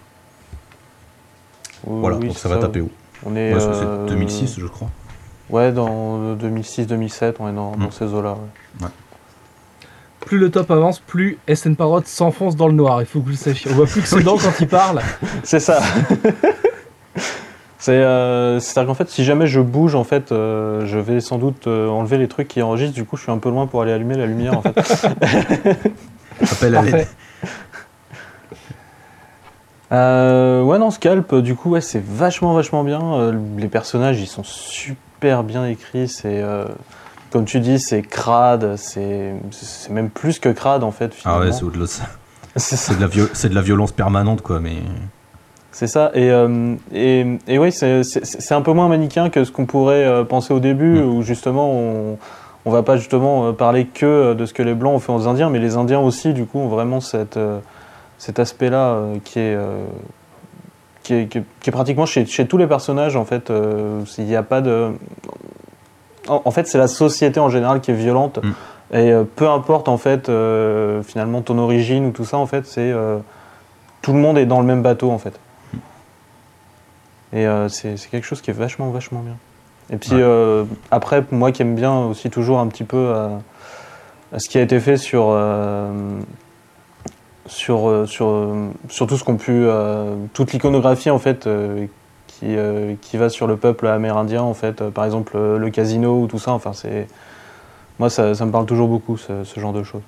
[1.87, 2.91] Voilà, oui, donc ça va taper haut.
[3.25, 3.55] On est.
[3.55, 4.91] Ouais, ça, euh, c'est 2006, je crois.
[5.49, 7.93] Ouais, dans 2006-2007, on est dans, dans Mm.
[7.93, 8.37] ces eaux-là.
[8.81, 8.89] ouais.
[10.21, 13.01] Plus le top avance, plus SN Parrot s'enfonce dans le noir.
[13.01, 13.71] Il faut que vous le sachiez.
[13.71, 15.01] On voit plus que ses dents quand il parle.
[15.45, 15.81] C'est ça.
[17.89, 21.39] C'est, euh, c'est-à-dire qu'en fait, si jamais je bouge, en fait, euh, je vais sans
[21.39, 22.93] doute euh, enlever les trucs qui enregistrent.
[22.95, 24.59] Du coup, je suis un peu loin pour aller allumer la lumière.
[24.59, 24.77] En fait.
[26.53, 27.09] Appel à l'aide.
[29.91, 33.01] Euh, ouais, non, Scalp, du coup, ouais, c'est vachement, vachement bien.
[33.03, 36.09] Euh, les personnages, ils sont super bien écrits.
[36.09, 36.67] C'est, euh,
[37.31, 38.77] comme tu dis, c'est crade.
[38.77, 41.15] C'est, c'est même plus que crade, en fait.
[41.25, 42.05] Ah ouais, c'est au-delà de ça.
[42.55, 42.93] c'est ça.
[42.93, 44.77] C'est de, la viol- c'est de la violence permanente, quoi, mais.
[45.79, 46.11] C'est ça.
[46.15, 48.03] Et, euh, et, et oui, c'est-
[48.53, 51.09] un peu moins manichéen que ce qu'on pourrait euh, penser au début, Mm.
[51.09, 52.19] où justement, on,
[52.65, 55.29] on va pas justement euh, parler que de ce que les Blancs ont fait aux
[55.29, 57.39] Indiens, mais les Indiens aussi, du coup, ont vraiment cette,
[58.19, 59.57] cet aspect-là qui, est,
[61.05, 63.53] qui, est, qui est- qui est pratiquement chez, chez tous les personnages, en fait.
[64.19, 64.89] Il n'y a pas de.
[66.29, 68.41] En, en fait, c'est la société en général qui est violente.
[68.43, 68.97] Mm.
[68.97, 70.29] Et peu importe, en fait,
[71.05, 72.93] finalement, ton origine ou tout ça, en fait, c'est.
[74.03, 75.39] tout le monde est dans le même bateau, en fait.
[77.33, 79.37] Et euh, c'est quelque chose qui est vachement, vachement bien.
[79.91, 80.21] Et puis Ouais.
[80.23, 83.29] euh, après, moi qui aime bien aussi toujours un petit peu euh,
[84.37, 85.91] ce qui a été fait sur, euh,
[87.47, 88.55] sur, sur,
[88.89, 89.67] sur tout ce qu'on pu.
[90.33, 91.49] toute l'iconographie en fait
[92.27, 92.57] qui,
[93.01, 94.83] qui va sur le peuple amérindien en fait.
[94.91, 96.53] Par exemple, le casino ou tout ça.
[96.53, 97.07] Enfin, c'est.
[97.99, 100.03] Moi, ça, ça me parle toujours beaucoup, ce, ce genre de choses.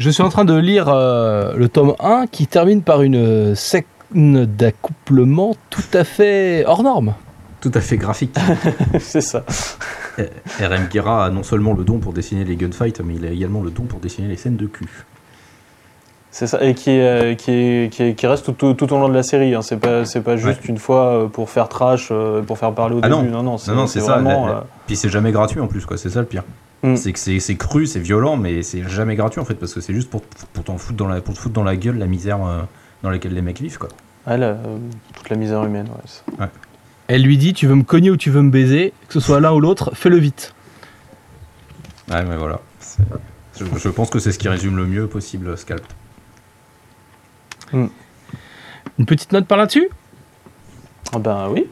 [0.00, 3.84] Je suis en train de lire euh, le tome 1 qui termine par une scène
[4.14, 7.12] d'accouplement tout à fait hors norme.
[7.60, 8.34] Tout à fait graphique.
[8.98, 9.44] c'est ça.
[10.58, 13.60] RM Guerra a non seulement le don pour dessiner les gunfights, mais il a également
[13.62, 14.88] le don pour dessiner les scènes de cul.
[16.30, 18.98] C'est ça, et qui, est- qui, est- qui, est- qui reste tout, tout- tout au
[18.98, 19.54] long de la série.
[19.54, 19.60] Hein.
[19.62, 22.94] C'est pas, c'est pas juste une fois euh, pour faire trash, euh, pour faire parler
[22.94, 23.22] au Ah début.
[23.26, 23.30] non.
[23.30, 24.12] Non, non, c'est Non, non, c'est c'est ça.
[24.14, 24.46] vraiment.
[24.46, 25.98] la- la- euh, Puis c'est jamais gratuit en plus, quoi.
[25.98, 26.44] C'est ça le pire.
[26.82, 26.96] Mm.
[26.96, 29.80] C'est que c'est c'est cru, c'est violent, mais c'est jamais gratuit en fait, parce que
[29.82, 32.06] c'est juste pour, pour t'en foutre dans la, pour te foutre dans la gueule la
[32.06, 32.62] misère euh,
[33.02, 33.88] dans laquelle les mecs vivent, quoi.
[34.26, 34.78] ouais, la- euh,
[35.14, 35.88] toute la misère humaine.
[36.38, 36.46] Ouais,
[37.08, 39.40] Elle lui dit Tu veux me cogner ou tu veux me baiser Que ce soit
[39.40, 40.54] l'un ou l'autre, fais-le vite.
[42.10, 42.60] Ouais, mais voilà.
[42.78, 43.02] C'est-
[43.58, 45.84] Je, je pense que c'est ce qui résume le mieux possible Scalp.
[47.74, 49.88] Une petite note par là-dessus?
[51.12, 51.66] Ah ben oui.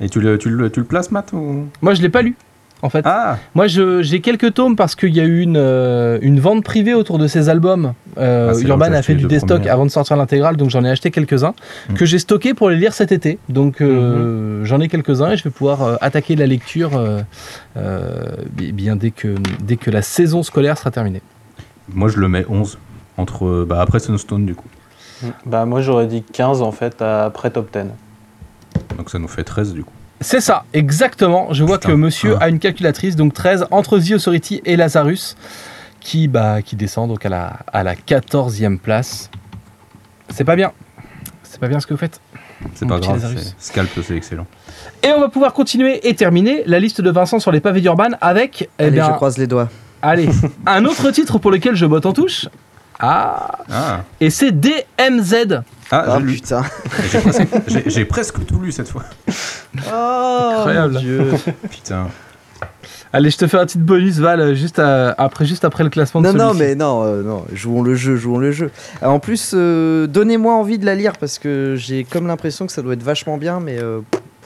[0.00, 1.66] Et tu le, tu le, tu le places, Matt ou...
[1.82, 2.36] Moi, je l'ai pas lu.
[2.80, 6.38] En fait, Ah moi j'ai quelques tomes parce qu'il y a eu une, euh, une
[6.38, 7.92] vente privée autour de ces albums.
[8.18, 11.10] Euh, Ah, Urban a fait du déstock avant de sortir l'intégrale, donc j'en ai acheté
[11.10, 11.54] quelques-uns
[11.88, 11.94] Mm.
[11.94, 13.38] que j'ai stockés pour les lire cet été.
[13.48, 17.20] Donc euh, j'en ai quelques-uns et je vais pouvoir euh, attaquer la lecture euh,
[17.76, 21.22] euh, bi- bien dès que, dès que la saison scolaire sera terminée.
[21.92, 22.78] Moi, je le mets 11.
[23.16, 24.68] Entre, bah, après Sunstone, du coup.
[25.44, 27.86] Bah moi j'aurais dit 15 en fait après top 10.
[28.96, 29.92] Donc ça nous fait 13, du coup.
[30.20, 31.52] C'est ça, exactement.
[31.52, 31.90] Je vois Putain.
[31.90, 32.44] que monsieur Ah.
[32.44, 35.36] a une calculatrice, donc 13, entre The Authority et Lazarus,
[36.00, 39.30] qui, bah, qui descend donc à la, à la 14e place.
[40.30, 40.72] C'est pas bien.
[41.44, 42.20] C'est pas bien ce que vous faites.
[42.74, 43.24] C'est pas grave,
[43.58, 44.46] Scalp, c'est excellent.
[45.04, 48.10] Et on va pouvoir continuer et terminer la liste de Vincent sur les pavés d'Urban
[48.20, 49.68] avec, eh Allez, bien, je croise les doigts.
[50.02, 50.28] allez,
[50.66, 52.48] un autre titre pour lequel je botte en touche.
[52.98, 55.60] Ah, Ah, et c'est DMZ.
[55.90, 56.62] Ah Ah putain.
[57.10, 59.04] J'ai presque, j'ai- j'ai presque tout lu cette fois.
[59.76, 60.94] Oh Incroyable.
[60.94, 61.22] mon dieu.
[61.70, 62.08] Putain.
[63.12, 66.20] Allez, je te fais un petit bonus, Val, juste, à- après, juste après le classement
[66.20, 66.62] de Non, non, celui-ci.
[66.62, 68.70] mais non, euh, non, jouons le jeu, jouons le jeu.
[69.02, 72.72] Euh, En plus, euh, donnez-moi envie de la lire parce que j'ai comme l'impression que
[72.72, 74.00] ça doit être vachement bien, mais euh,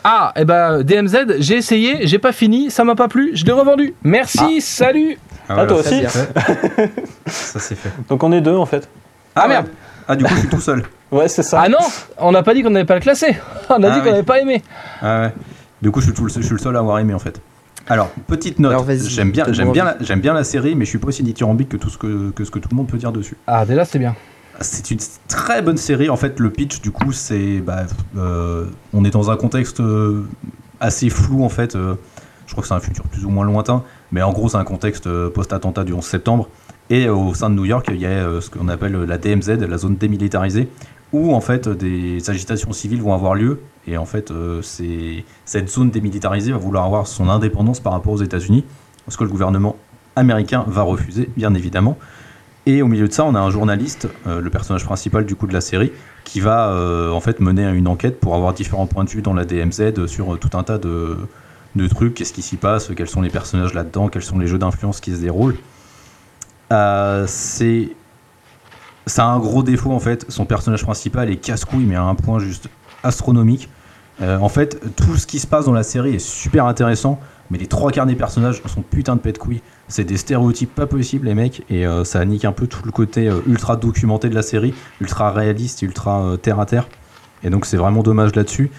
[0.05, 3.53] Ah, et ben DMZ, j'ai essayé, j'ai pas fini, ça m'a pas plu, je l'ai
[3.53, 3.95] revendu.
[4.05, 6.21] Merci, salut Ah, toi très aussi.
[7.27, 7.91] Ça c'est fait.
[8.09, 8.89] Donc on est deux en fait.
[9.35, 9.67] Ah, merde.
[10.13, 10.83] Ah du coup je suis tout seul.
[11.11, 11.61] Ouais c'est ça.
[11.65, 11.79] Ah non,
[12.19, 13.37] on n'a pas dit qu'on n'avait pas le classé.
[13.71, 14.11] On a Ah dit qu'on oui.
[14.11, 14.63] n'avait pas aimé.
[15.01, 15.33] Ah ouais.
[15.81, 17.41] Du coup je suis, tout le, je suis le seul à avoir aimé en fait.
[17.89, 18.75] Alors petite note.
[19.09, 21.77] J'aime bien, j'aime bien, j'aime bien la série, mais je suis pas aussi dithyrambique que
[21.77, 23.37] tout ce que, que ce que tout le monde peut dire dessus.
[23.47, 24.15] Ah, déjà, c'est bien.
[24.61, 24.99] C'est une
[25.29, 26.09] très bonne série.
[26.09, 27.59] En fait, le pitch, du coup, c'est.
[27.59, 27.81] Bah,
[28.17, 30.23] euh, on est dans un contexte euh,
[30.79, 31.75] assez flou, en fait.
[31.75, 31.95] euh,
[32.47, 33.83] je crois que c'est un futur plus ou moins lointain.
[34.13, 36.49] Mais en gros, c'est un contexte post-attentat du 11 septembre.
[36.93, 39.17] Et euh, au sein de New York, il y a euh, ce qu'on appelle la
[39.17, 40.69] DMZ, la zone démilitarisée,
[41.13, 43.61] où en fait des agitations civiles vont avoir lieu.
[43.87, 48.23] Et en fait, euh, cette zone démilitarisée va vouloir avoir son indépendance par rapport aux
[48.23, 48.65] États-Unis,
[49.09, 49.77] ce que le gouvernement
[50.17, 51.97] américain va refuser, bien évidemment.
[52.65, 55.47] Et au milieu de ça, on a un journaliste, euh, le personnage principal du coup
[55.47, 55.91] de la série,
[56.25, 59.35] qui va euh, en fait mener une enquête pour avoir différents points de vue dans
[59.35, 61.17] la DMZ sur euh, tout un tas de
[61.89, 65.01] trucs, qu'est-ce qui s'y passe, quels sont les personnages là-dedans, quels sont les jeux d'influence
[65.01, 65.57] qui se déroulent?
[66.73, 67.91] Euh, c'est
[69.07, 70.25] ça a un gros défaut en fait.
[70.29, 72.69] Son personnage principal est casse-couille, mais à un point juste
[73.03, 73.69] astronomique.
[74.21, 77.19] Euh, en fait, tout ce qui se passe dans la série est super intéressant,
[77.51, 79.63] mais les trois quarts des personnages sont putain de pète couilles.
[79.89, 82.93] C'est des stéréotypes pas possibles, les mecs, et euh, ça nique un peu tout le
[82.93, 86.89] côté ultra documenté de la série, ultra réaliste, ultra terre à terre.
[87.43, 88.71] Et donc, c'est vraiment dommage là-dessus.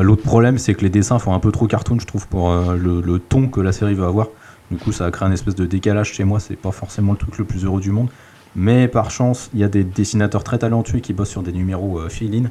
[0.00, 3.00] L'autre problème, c'est que les dessins font un peu trop cartoon, je trouve, pour le,
[3.00, 4.26] le ton que la série veut avoir.
[4.70, 6.40] Du coup, ça a créé un espèce de décalage chez moi.
[6.40, 8.08] C'est pas forcément le truc le plus heureux du monde.
[8.54, 12.00] Mais par chance, il y a des dessinateurs très talentueux qui bossent sur des numéros
[12.00, 12.48] euh, fill-in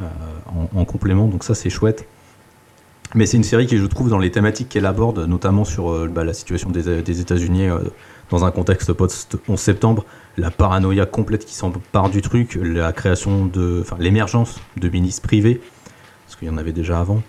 [0.00, 0.04] euh,
[0.46, 2.06] en, en complément, donc ça c'est chouette.
[3.14, 6.08] Mais c'est une série qui, je trouve, dans les thématiques qu'elle aborde, notamment sur euh,
[6.08, 7.78] bah, la situation des, des États-Unis euh,
[8.30, 10.06] dans un contexte post-11 septembre,
[10.38, 13.80] la paranoïa complète qui s'empare du truc, la création de.
[13.82, 15.60] Enfin, l'émergence de milices privées,
[16.24, 17.22] parce qu'il y en avait déjà avant.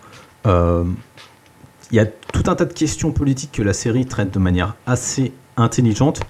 [0.46, 2.06] Il y a
[2.50, 6.22] un tas de questions politiques que la série traite de manière assez intelligente.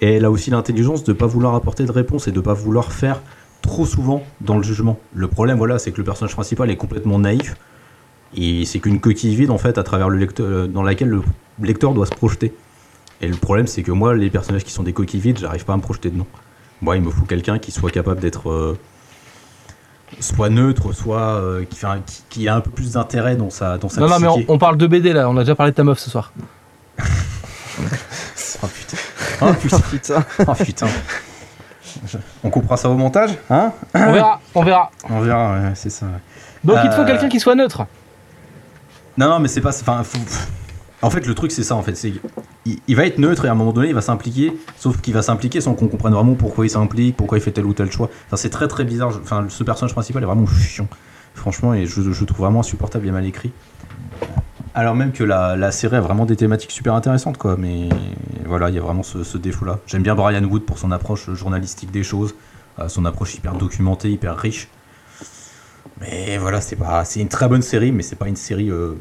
[0.00, 2.42] Et elle a aussi l'intelligence de ne pas vouloir apporter de réponse et de ne
[2.42, 3.20] pas vouloir faire
[3.60, 4.98] trop souvent dans le jugement.
[5.14, 7.56] Le problème, voilà, c'est que le personnage principal est complètement naïf.
[8.34, 11.22] Et c'est qu'une coquille vide, en fait, à travers le lecteur, euh, dans laquelle le
[11.60, 12.52] lecteur doit se projeter.
[13.20, 15.74] Et le problème, c'est que moi, les personnages qui sont des coquilles vides, j'arrive pas
[15.74, 16.26] à me projeter dedans.
[16.80, 18.76] Moi, il me faut quelqu'un qui soit capable d'être euh,
[20.20, 23.50] soit neutre, soit euh, qui, fait un- qui, qui a un peu plus d'intérêt dans
[23.50, 25.72] sa, dans sa Non, non, mais on, parle de BD là, on a déjà parlé
[25.72, 26.32] de ta meuf ce soir.
[28.62, 28.96] Oh putain.
[29.40, 29.76] Oh putain.
[29.78, 30.24] Oh putain.
[30.46, 30.86] Oh putain.
[32.06, 33.72] Je- On coupera ça au montage Hein?
[33.94, 34.90] On verra, on verra.
[35.10, 36.06] On verra, ouais, c'est ça.
[36.06, 36.12] ouais.
[36.64, 37.86] Donc il te faut Euh, quelqu'un qui soit neutre.
[39.18, 39.70] Non, non, mais c'est pas.
[39.70, 40.18] Enfin, faut-
[41.02, 41.96] En fait, le truc, c'est ça, en fait.
[41.96, 42.12] c'est
[42.64, 44.56] il, va être neutre et à un moment donné, il va s'impliquer.
[44.78, 47.66] Sauf qu'il va s'impliquer sans qu'on comprenne vraiment pourquoi il s'implique, pourquoi il fait tel
[47.66, 48.08] ou tel choix.
[48.34, 49.12] C'est très très bizarre.
[49.48, 50.88] Ce personnage principal est vraiment chiant.
[51.34, 53.52] Franchement, et je, le trouve vraiment insupportable et mal écrit.
[54.74, 57.56] Alors même que la, série a vraiment des thématiques super intéressantes, quoi.
[57.58, 57.88] Mais
[58.46, 59.80] voilà, il y a vraiment ce, ce défaut-là.
[59.86, 62.34] J'aime bien Brian Wood pour son approche journalistique des choses,
[62.78, 64.68] euh, son approche hyper documentée, hyper riche.
[66.00, 68.94] Mais voilà, c'est pas, c'est une très bonne série, mais c'est pas une série euh,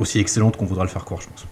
[0.00, 1.46] aussi excellente qu'on voudra le faire croire, je pense.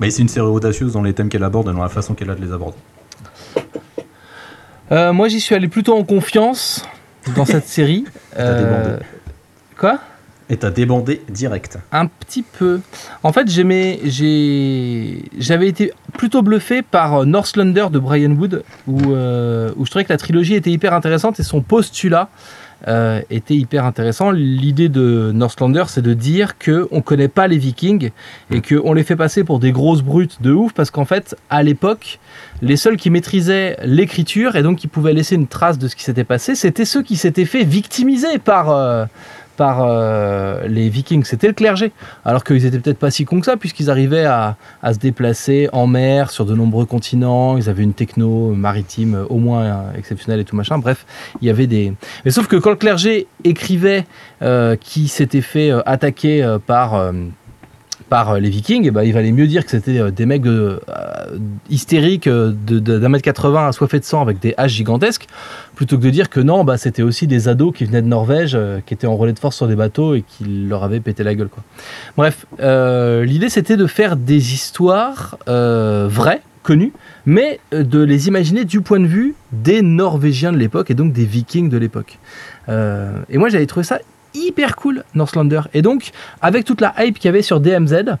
[0.00, 2.30] Mais c'est une série audacieuse dans les thèmes qu'elle aborde et dans la façon qu'elle
[2.30, 2.78] a de les aborder.
[4.90, 6.84] Euh, moi, j'y suis allé plutôt en confiance
[7.36, 8.04] dans cette série.
[9.78, 10.00] Quoi?
[10.52, 11.78] Et t'as débandé direct.
[11.92, 12.80] Un petit peu.
[13.22, 19.12] En fait, j'aimais, j'ai, j'avais été plutôt bluffé par euh, Northlander de Brian Wood, où,
[19.12, 22.28] euh, où je trouvais que la trilogie était hyper intéressante et son postulat
[22.88, 24.30] euh, était hyper intéressant.
[24.30, 28.10] L'idée de Northlander, c'est de dire que on connaît pas les Vikings
[28.50, 31.36] et que on les fait passer pour des grosses brutes de ouf parce qu'en fait,
[31.50, 32.18] à l'époque,
[32.60, 36.04] les seuls qui maîtrisaient l'écriture et donc qui pouvaient laisser une trace de ce qui
[36.04, 39.04] s'était passé, c'était ceux qui s'étaient fait victimiser par euh,
[39.56, 41.92] par euh, les Vikings, c'était le clergé.
[42.24, 45.86] Alors qu'ils étaient peut-être pas si cons que ça, puisqu'ils arrivaient à, se déplacer en
[45.86, 50.40] mer sur de nombreux continents, ils avaient une techno maritime euh, au moins euh, exceptionnelle
[50.40, 50.78] et tout machin.
[50.78, 51.06] Bref,
[51.40, 51.92] il y avait des.
[52.24, 54.04] Mais sauf que quand le clergé écrivait
[54.42, 57.12] euh, qui s'était fait attaquer par.
[58.12, 60.42] Par euh, les Vikings, eh ben, il valait mieux dire que c'était euh, des mecs
[60.42, 61.38] de, euh,
[61.70, 65.28] hystériques euh, d'un mètre 80 assoiffés de sang avec des haches gigantesques,
[65.74, 68.58] plutôt que de dire que non, bah, c'était aussi des ados qui venaient de Norvège,
[68.84, 71.34] qui étaient en relais de force sur des bateaux et qui leur avaient pété la
[71.34, 71.48] gueule.
[71.48, 71.62] Quoi.
[72.18, 72.44] Bref,
[73.26, 76.92] l'idée c'était de faire des histoires vraies, connues,
[77.24, 81.24] mais de les imaginer du point de vue des Norvégiens de l'époque et donc des
[81.24, 82.18] Vikings de l'époque.
[82.68, 84.00] Et moi j'avais trouvé ça
[84.34, 85.62] hyper cool, Northlander.
[85.74, 86.10] Et donc,
[86.40, 88.16] avec toute la hype qu'il y avait sur DMZ,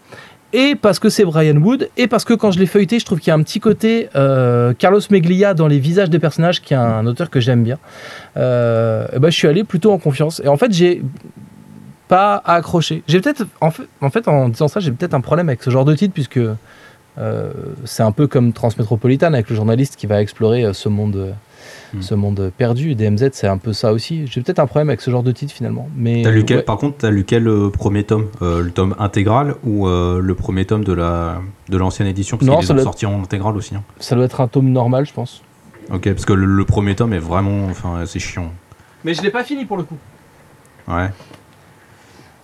[0.54, 3.20] et parce que c'est Brian Wood, et parce que quand je l'ai feuilleté, je trouve
[3.20, 6.74] qu'il y a un petit côté euh, Carlos Meglia dans les visages des personnages, qui
[6.74, 7.78] est un auteur que j'aime bien,
[8.36, 10.42] euh, ben, je suis allé plutôt en confiance.
[10.44, 11.02] Et en fait, j'ai
[12.08, 13.02] pas accroché.
[13.08, 15.70] J'ai peut-être, en fait, en fait, en disant ça, j'ai peut-être un problème avec ce
[15.70, 16.40] genre de titre, puisque
[17.18, 17.52] euh,
[17.84, 21.34] c'est un peu comme Transmétropolitane avec le journaliste qui va explorer euh, ce monde.
[21.94, 22.00] Hmm.
[22.02, 24.26] Ce monde perdu, DMZ c'est un peu ça aussi.
[24.26, 25.88] J'ai peut-être un problème avec ce genre de titre finalement.
[25.96, 26.62] Mais T'as lu quel- ouais.
[26.62, 30.34] Par contre, t'as lu quel euh, premier tome Euh, Le tome intégral ou euh, le
[30.34, 32.36] premier tome de la de l'ancienne édition?
[32.38, 33.74] Parce Non, qu'ils doit- sortis en intégral aussi.
[33.74, 33.82] hein.
[33.98, 35.42] ça doit être un tome normal, je pense.
[35.92, 38.52] Ok, parce que le, le premier tome est vraiment, enfin, c'est chiant.
[39.04, 39.96] Mais je l'ai pas fini pour le coup.
[40.88, 41.08] Ouais.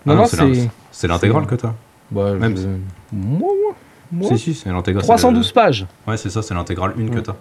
[0.07, 0.69] Non, Ah non, c'est l'in- c'est.
[0.93, 1.75] c'est l'intégrale c'est- que t'as?
[2.11, 2.69] Bah, Même je- si-
[3.13, 3.75] Moi, moi,
[4.13, 4.29] moi.
[4.31, 5.03] Si si, c'est l'intégrale.
[5.03, 5.87] c'est 312 pages.
[6.07, 7.23] le- Ouais, c'est ça, c'est l'intégrale une que Ouais.
[7.23, 7.35] t'as.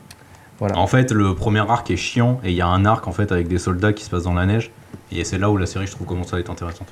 [0.60, 0.78] Voilà.
[0.78, 3.32] En fait, le premier arc est chiant et il y a un arc en fait
[3.32, 4.72] avec des soldats qui se passent dans la neige
[5.12, 6.88] et c'est là où la série je trouve commence à être intéressante.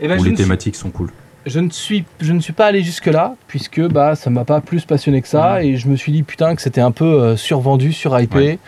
[0.00, 1.10] Et ben, où les suis, thématiques sont cool.
[1.46, 4.84] je, ne suis, je ne suis pas allé jusque-là, puisque bah, ça m'a pas plus
[4.84, 7.92] passionné que ça, et je me suis dit putain que c'était un peu euh, survendu,
[7.92, 8.36] surhypé.
[8.36, 8.58] Ouais.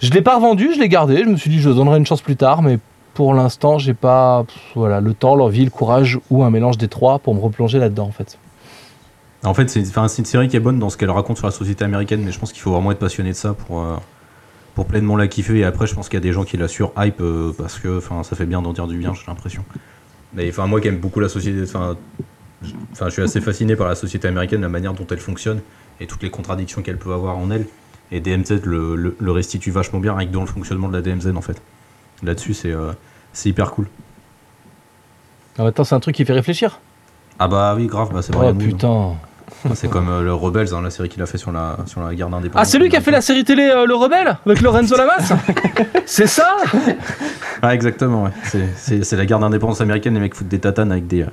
[0.00, 2.22] Je l'ai pas revendu, je l'ai gardé, je me suis dit je donnerai une chance
[2.22, 2.78] plus tard, mais
[3.14, 6.88] pour l'instant j'ai pas pff, voilà, le temps, l'envie, le courage ou un mélange des
[6.88, 8.38] trois pour me replonger là-dedans en fait.
[9.44, 11.84] En fait, c'est une série qui est bonne dans ce qu'elle raconte sur la société
[11.84, 13.94] américaine, mais je pense qu'il faut vraiment être passionné de ça pour, euh,
[14.74, 15.58] pour pleinement la kiffer.
[15.58, 18.00] Et après, je pense qu'il y a des gens qui la sur-hype euh, parce que
[18.24, 19.64] ça fait bien d'en dire du bien, j'ai l'impression.
[20.34, 21.96] Mais enfin, moi qui aime beaucoup la société, enfin,
[22.62, 25.60] je- suis assez fasciné par la société américaine, la manière dont elle fonctionne
[26.00, 27.66] et toutes les contradictions qu'elle peut avoir en elle.
[28.10, 31.28] Et DMZ le, le, le restitue vachement bien avec dans le fonctionnement de la DMZ
[31.36, 31.60] en fait.
[32.22, 32.92] Là-dessus, c'est euh,
[33.32, 33.86] c'est hyper cool.
[35.58, 36.80] En même temps c'est un truc qui fait réfléchir?
[37.38, 39.14] Ah bah oui, grave, bah, c'est Oh Brian Wood, putain.
[39.74, 42.14] C'est comme euh, le Rebels, hein, la série qu'il a fait sur la, sur la
[42.14, 42.62] guerre d'indépendance.
[42.62, 45.32] Ah c'est lui qui a fait la série télé euh, Le Rebelle avec Lorenzo Lamas
[46.06, 46.56] C'est ça
[47.62, 48.30] Ah, exactement, ouais.
[48.76, 51.30] C'est- la guerre d'indépendance américaine, les mecs foutent des tatanes avec des, euh,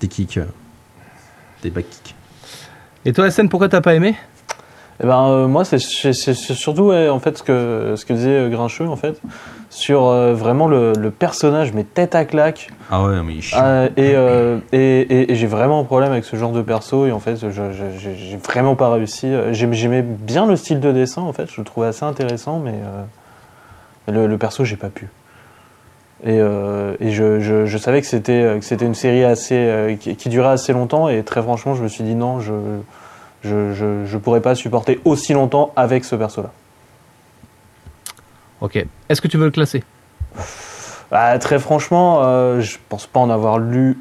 [0.00, 0.38] des kicks,
[1.62, 2.14] des back kicks.
[3.06, 4.14] Et toi SN pourquoi t'as pas aimé?
[5.02, 8.48] Eh ben, euh, moi, c'est surtout ouais, en fait, ce que, ce que disait euh,
[8.48, 9.20] Grincheux, en fait,
[9.68, 12.68] sur euh, vraiment le, le personnage, mais tête à claque.
[13.56, 14.14] Ah ouais, mais et
[14.72, 17.36] et, et- et j'ai vraiment un problème avec ce genre de perso, et en fait,
[17.38, 19.32] j'ai vraiment pas réussi.
[19.50, 22.74] J'aim- J'aimais bien le style de dessin, en fait, je le trouvais assez intéressant, mais
[24.06, 25.08] le, le perso, j'ai pas pu.
[26.24, 30.72] Et, et je, je- je savais que c'était une série assez qui, qui durait assez
[30.72, 32.52] longtemps, et très franchement, je me suis dit non, je
[33.44, 36.50] je, je, je pourrais pas supporter aussi longtemps avec ce perso-là.
[38.60, 38.84] Ok.
[39.08, 39.82] Est-ce que tu veux le classer?
[41.10, 43.98] Bah, très franchement, euh, je pense pas en avoir lu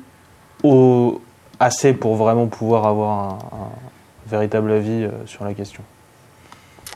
[0.64, 1.22] au,
[1.60, 3.70] assez pour vraiment pouvoir avoir un, un
[4.30, 5.84] véritable avis euh, sur la question.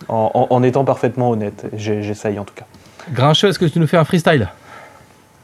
[0.08, 2.66] En, en- en étant parfaitement honnête, J'ai- j'essaye en tout cas.
[3.12, 4.48] Grincheux, est-ce que tu nous fais un freestyle?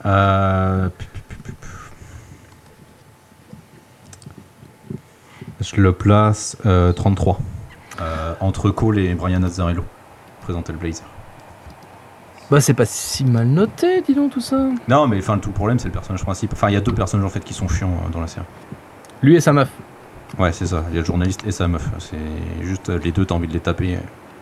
[0.05, 0.89] Euh,
[5.63, 7.39] Je le place euh, 33.
[8.01, 9.85] Euh, entre Cole et Brian Azzarello.
[10.41, 11.05] Présenter le Blazer.
[12.49, 14.69] Bah, c'est pas si mal noté, dis donc, tout ça.
[14.87, 16.57] Non, mais enfin, tout le problème, c'est le personnage principal.
[16.57, 18.45] Enfin, il y a deux personnages en fait qui sont chiants euh, dans la série.
[19.21, 19.69] Lui et sa meuf.
[20.37, 20.83] Ouais, c'est ça.
[20.89, 21.87] Il y a le journaliste et sa meuf.
[21.99, 23.97] C'est juste euh, les deux, t'as envie de les taper.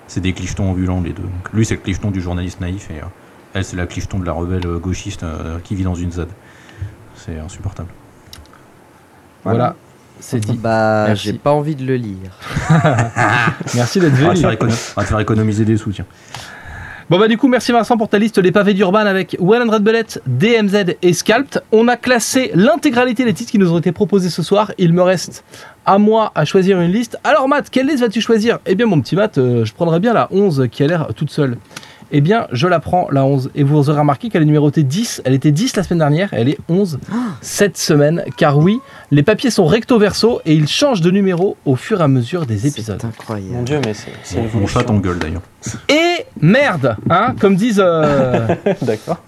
[0.07, 1.23] C'est des clichetons ambulants, les deux.
[1.23, 3.02] Donc, lui, c'est le clicheton du journaliste naïf et
[3.53, 5.26] elle, c'est la clicheton de la rebelle gauchiste
[5.64, 6.30] qui vit dans une ZAD.
[7.15, 7.89] C'est insupportable.
[9.43, 9.76] Voilà,
[10.22, 10.53] c'est dit.
[10.57, 11.23] Bah, Merci.
[11.26, 12.31] j'ai pas envie de le lire.
[13.76, 14.57] Merci d'être On va, te venu.
[14.57, 14.57] faire
[14.95, 16.06] on va te faire économiser des sous, tiens.
[17.10, 19.84] Bon bah du coup merci Vincent pour ta liste des pavés d'Urban avec Well Red
[19.84, 21.61] Bullet, DMZ et Scalped.
[21.73, 24.72] On a classé l'intégralité des titres qui nous ont été proposés ce soir.
[24.77, 25.43] Il me reste
[25.85, 27.18] à moi à choisir une liste.
[27.26, 28.60] Alors Matt, quelle liste vas-tu choisir?
[28.65, 31.31] Eh bien mon petit Matt, euh, je prendrais bien la 11 qui a l'air toute
[31.31, 31.57] seule.
[32.11, 35.21] Eh bien je la prends la 11 et vous aurez remarqué qu'elle est numérotée 10.
[35.25, 36.99] Elle était 10 la semaine dernière, elle est 11
[37.41, 38.23] cette semaine.
[38.38, 38.79] Car oui,
[39.11, 42.45] les papiers sont recto verso et ils changent de numéro au fur et à mesure
[42.45, 42.97] des épisodes.
[43.01, 43.53] C'est incroyable.
[43.53, 43.93] Mon dieu, mais
[44.23, 45.41] c'est Mon- chat t'engueule d'ailleurs.
[45.89, 47.81] Et merde, hein, comme disent...
[47.83, 49.21] euh, D'accord.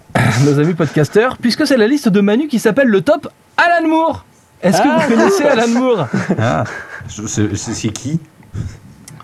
[0.44, 4.24] nos amis podcasteurs, puisque c'est la liste de Manu qui s'appelle le top Alan Moore.
[4.62, 4.98] Est-ce que Ah.
[5.06, 6.08] vous connaissez Alan Moore?
[6.38, 6.64] Ah,
[7.08, 8.18] c'est qui?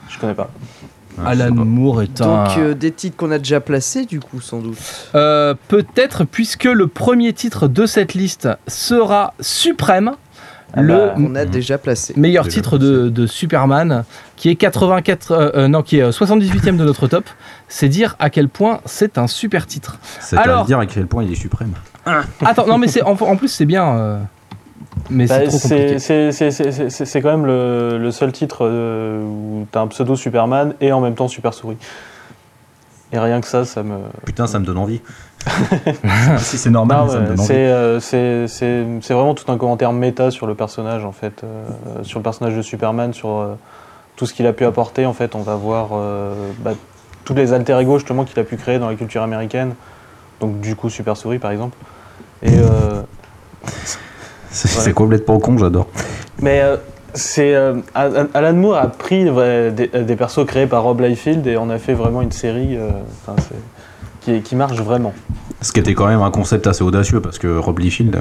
[0.08, 0.50] Je connais pas.
[1.18, 1.54] Ah, Alan.
[1.54, 2.44] Moore est un...
[2.44, 4.78] Donc, euh, des titres qu'on a déjà placés, du coup, sans doute.
[5.14, 10.12] Euh, Peut-être, puisque le premier titre de cette liste sera Suprême,
[10.72, 12.14] Ah le bah, On a déjà placé.
[12.16, 14.04] meilleur Déjà titre de, de Superman,
[14.36, 17.24] qui est 84, euh, non, qui est euh, 78e de notre top.
[17.68, 19.98] C'est dire à quel point c'est un super titre.
[20.20, 21.72] C'est à Alors- dire à quel point il est suprême.
[22.40, 24.18] Attends, non mais c'est en, en plus c'est bien, euh,
[25.10, 30.74] mais Bah, c'est quand même le, le seul titre euh, où t'as un pseudo Superman
[30.80, 31.76] et en même temps Super Souris.
[33.12, 33.96] Et rien que ça, ça me.
[34.24, 35.00] Putain, ça me donne envie.
[36.38, 37.46] si c'est normal, mais ça me donne envie.
[37.46, 41.64] c'est euh, c'est- vraiment tout un commentaire méta sur le personnage en fait, euh,
[42.02, 43.54] sur le personnage de Superman, sur euh,
[44.16, 45.06] tout ce qu'il a pu apporter.
[45.06, 46.72] En fait, on va voir euh, bah,
[47.24, 49.74] tous les alter ego justement qu'il a pu créer dans la culture américaine.
[50.40, 51.76] Donc du coup, Super Souris par exemple.
[52.42, 53.02] Et euh,
[54.50, 54.92] C'est Ouais.
[54.92, 55.86] complètement con, j'adore.
[56.42, 56.76] Mais euh,
[57.14, 61.56] c'est euh, Alan Moore a pris ouais, des, des persos créés par Rob Liefeld et
[61.56, 62.90] on a fait vraiment une série euh,
[64.20, 65.12] qui, qui marche vraiment.
[65.60, 68.20] Ce qui était quand même un concept assez audacieux parce que Rob Liefeld, euh,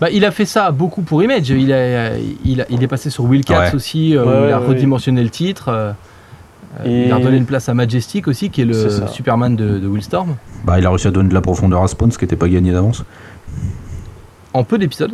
[0.00, 1.48] Bah, il a fait ça beaucoup pour Image.
[1.50, 2.10] Il, a,
[2.44, 3.74] il, a- il est passé sur Wildcats Ouais.
[3.74, 4.66] aussi, euh, où il a ouais.
[4.66, 5.68] redimensionné le titre.
[5.68, 5.92] euh,
[6.80, 8.88] euh, Et- Il a redonné une place à Majestic aussi, qui est le.
[9.08, 10.36] Superman de, de Willstorm.
[10.64, 12.48] bah, il a réussi à donner de la profondeur à Spawn, ce qui n'était pas
[12.48, 13.02] gagné d'avance.
[14.52, 15.12] En peu d'épisodes.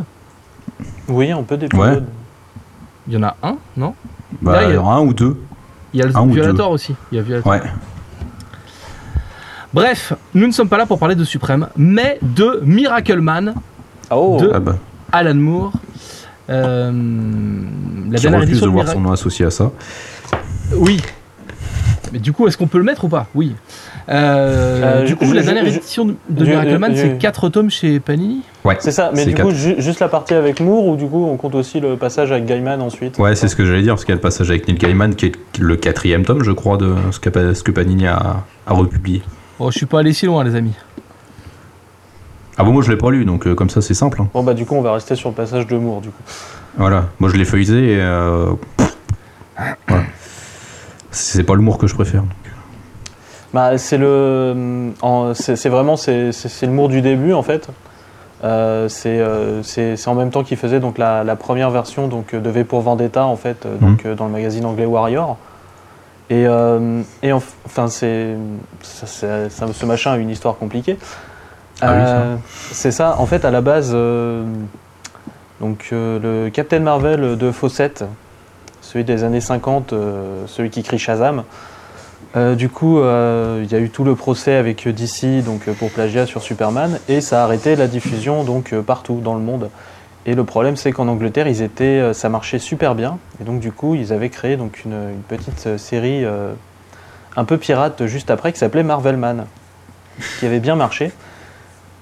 [1.09, 1.99] Oui, un peu des Ouais.
[3.07, 3.95] Il y en a un, non?
[4.41, 5.37] Bah, Là, il y en a un ou deux.
[5.93, 6.95] Il y a le Un Violator aussi.
[7.13, 7.53] Il y a Violator.
[7.53, 7.61] Ouais.
[9.73, 13.55] Bref, nous ne sommes pas là pour parler de Suprême, mais de Miracle Man,
[14.11, 14.77] Oh, De- Ah bah,
[15.13, 15.73] Alan Moore.
[16.51, 16.93] Euh,
[18.11, 18.93] la qui dernière refuse édition de de voir Miracle.
[18.99, 19.71] son nom associé à ça.
[20.77, 21.01] Oui.
[22.15, 23.27] Mais du coup, est-ce qu'on peut le mettre ou pas?
[23.35, 23.57] Oui.
[24.09, 26.93] Euh, Euh, du coup, je- la je- dernière je- édition de de je- Miracle Man,
[26.95, 28.43] je- c'est 4 tomes chez Panini.
[28.65, 28.77] Ouais.
[28.78, 29.11] c'est ça.
[29.12, 31.81] Mais du coup, ju- juste la partie avec Moore ou du coup on compte aussi
[31.81, 33.19] le passage avec Gaiman ensuite?
[33.19, 35.16] Ouais, c'est ce que j'allais dire, parce qu'il y a le passage avec Neil Gaiman,
[35.16, 38.36] qui est le quatrième tome, je crois, de ce que, ce que Panini a,
[38.69, 39.20] a republié.
[39.59, 40.74] Oh, je suis pas allé si loin, les amis.
[42.57, 44.23] Ah bon, moi je l'ai pas lu, donc euh, comme ça c'est simple.
[44.23, 44.28] hein.
[44.32, 46.23] Bon bah du coup on va rester sur le passage de Moore du coup.
[46.77, 47.99] Voilà, moi je l'ai feuilleté et.
[48.01, 48.97] euh, pff,
[49.89, 50.05] voilà.
[51.15, 52.24] C'est pas l'humour que je préfère.
[53.53, 54.91] Bah, c'est le,
[55.35, 57.69] c'est vraiment c'est Moore du début en fait.
[58.43, 59.62] Euh, c'est euh,
[60.07, 63.24] en même temps qu'il faisait donc la, la première version donc de V pour Vendetta
[63.24, 65.39] en fait euh, donc euh, dans le magazine anglais Warrior.
[66.31, 68.35] Et, euh, et enf- enfin c'est
[68.82, 70.99] ce machin a une histoire compliquée.
[71.81, 72.39] Ah oui,
[72.73, 73.16] c'est ça.
[73.19, 73.93] En fait à la base
[75.61, 78.05] donc le Captain Marvel de Fawcett,
[78.95, 81.43] celui des années 50, euh, celui qui crie Shazam.
[82.37, 85.91] Euh, du coup, euh, il y a eu tout le procès avec DC donc, pour
[85.91, 89.69] plagiat sur Superman et ça a arrêté la diffusion donc, partout dans le monde.
[90.27, 93.19] Et le problème, c'est qu'en Angleterre, ils étaient, ça marchait super bien.
[93.41, 94.71] Et donc, du coup, ils avaient créé une,
[95.29, 96.25] petite série
[97.37, 99.47] un peu pirate juste après qui s'appelait Marvelman,
[100.39, 101.11] qui avait bien marché.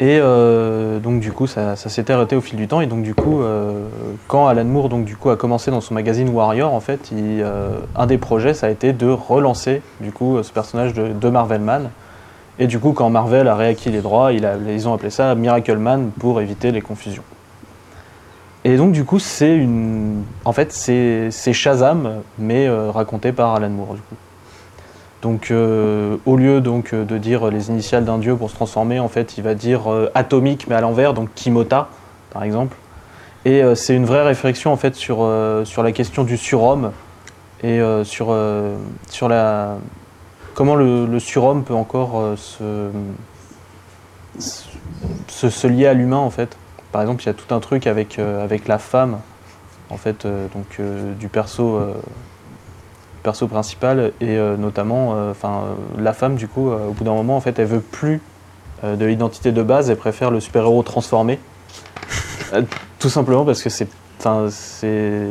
[0.01, 2.81] Et euh, donc, du coup, ça, ça s'était arrêté au fil du temps.
[2.81, 3.86] Et donc, du coup, euh,
[4.27, 7.78] quand Alan Moore donc, du coup, a commencé dans son magazine Warrior, en fait, euh,
[7.94, 11.90] un des projets, ça a été de relancer du coup, ce personnage de, de Marvelman.
[12.59, 16.10] Et du coup, quand Marvel a réacquis les droits, ils ont appelé ça Miracle Man
[16.19, 17.24] pour éviter les confusions.
[18.64, 20.23] Et donc, du coup, c'est une.
[20.44, 24.16] En fait, c'est Shazam, mais raconté par Alan Moore, du coup.
[25.23, 28.99] Donc, euh, au lieu donc, euh, de dire les initiales d'un dieu pour se transformer,
[28.99, 31.89] en fait, il va dire euh, atomique, mais à l'envers, donc Kimota,
[32.31, 32.77] par exemple.
[33.44, 35.28] Et c'est une vraie réflexion, en fait, sur,
[35.65, 36.93] sur la question du surhomme
[37.65, 38.36] et sur,
[39.11, 39.78] sur la,
[40.55, 42.89] comment le, surhomme peut encore se,
[44.39, 46.57] se, se lier à l'humain en fait.
[46.93, 49.19] Par exemple, il y a tout un truc avec, avec la femme,
[49.90, 50.81] en fait, donc
[51.19, 51.81] du perso,
[53.23, 57.05] perso principal, et euh, notamment, euh, enfin, euh, la femme, du coup, euh, au bout
[57.05, 58.20] d'un moment, en fait, elle veut plus
[58.85, 61.39] euh, de l'identité de base, elle préfère le super-héros transformé.
[62.53, 62.62] Euh,
[62.99, 63.89] tout simplement parce que c'est,
[64.19, 65.28] enfin, c'est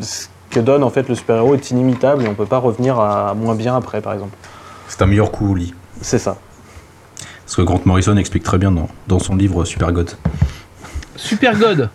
[0.00, 3.34] ce que donne en fait le super-héros est inimitable et on peut pas revenir à
[3.34, 4.36] moins bien après, par exemple.
[4.86, 5.74] C'est un meilleur coup au lit.
[6.00, 6.36] C'est ça.
[7.46, 10.12] Ce que Grant Morrison explique très bien dans, dans son livre Super God.
[11.16, 11.90] Super God,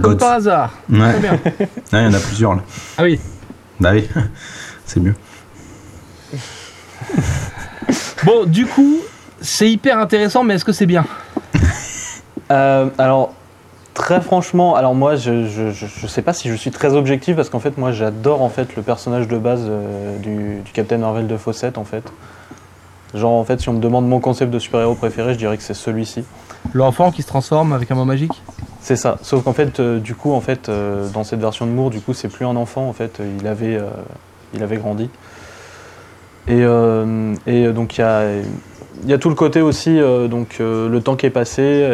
[0.00, 0.18] comme God.
[0.18, 0.70] par hasard.
[0.90, 1.10] Ouais.
[1.10, 1.32] Très bien.
[1.32, 2.62] Ouais, il y en a plusieurs là.
[2.98, 3.20] Ah oui.
[3.80, 4.08] Bah oui,
[4.86, 5.14] c'est mieux.
[8.24, 8.98] Bon, du coup,
[9.40, 11.04] c'est hyper intéressant, mais est-ce que c'est bien?
[12.50, 13.34] Euh, alors,
[13.94, 17.36] très franchement, alors moi, je, je, je, je sais pas si je suis très objectif
[17.36, 20.98] parce qu'en fait, moi, j'adore en fait le personnage de base euh, du, du Captain
[20.98, 22.04] Marvel de Fawcett en fait.
[23.14, 25.62] Genre, en fait, si on me demande mon concept de super-héros préféré, je dirais que
[25.62, 26.24] c'est celui-ci.
[26.72, 28.42] L'enfant qui se transforme avec un mot magique
[28.80, 29.18] C'est ça.
[29.22, 32.00] Sauf qu'en fait, euh, du coup, en fait, euh, dans cette version de Moore, du
[32.00, 32.88] coup, c'est plus un enfant.
[32.88, 33.90] En fait, il avait, euh,
[34.54, 35.10] il avait grandi.
[36.46, 36.60] Et,
[37.46, 38.26] et donc il y a,
[39.06, 41.88] y a tout le côté aussi, donc le temps qui est passé.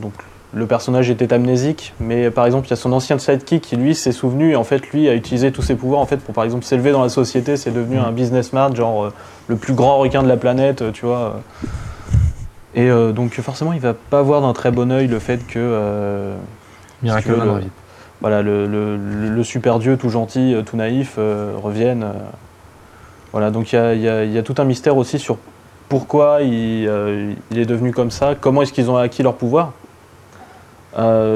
[0.00, 0.14] donc
[0.54, 3.94] le personnage était amnésique, mais par exemple, il y a son ancien sidekick qui lui
[3.94, 6.44] s'est souvenu et en fait, lui a utilisé tous ses pouvoirs en fait pour par
[6.44, 7.58] exemple s'élever dans la société.
[7.58, 9.12] C'est devenu un businessman, genre
[9.48, 11.42] le plus grand requin de la planète, tu vois.
[12.74, 15.58] Et euh, donc forcément, il va pas voir d'un très bon œil le fait que
[15.58, 16.36] euh,
[17.02, 17.50] Miracle le-
[18.20, 22.06] voilà, le, le- super dieu tout gentil, euh, tout naïf euh, revienne.
[23.32, 25.38] Voilà, donc il y a, y a- il y a tout un mystère aussi sur
[25.88, 26.88] pourquoi il,
[27.50, 29.72] il est devenu comme ça, comment est-ce qu'ils ont acquis leur pouvoir.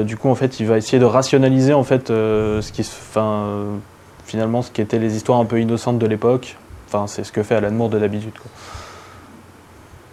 [0.05, 3.75] Du coup, en fait, il va essayer de rationaliser en fait ce qui, euh,
[4.25, 6.55] finalement, ce qui étaient les histoires un peu innocentes de l'époque.
[6.87, 8.31] Enfin, c'est ce que fait Alan Moore de l'habitude.
[8.37, 8.49] quoi.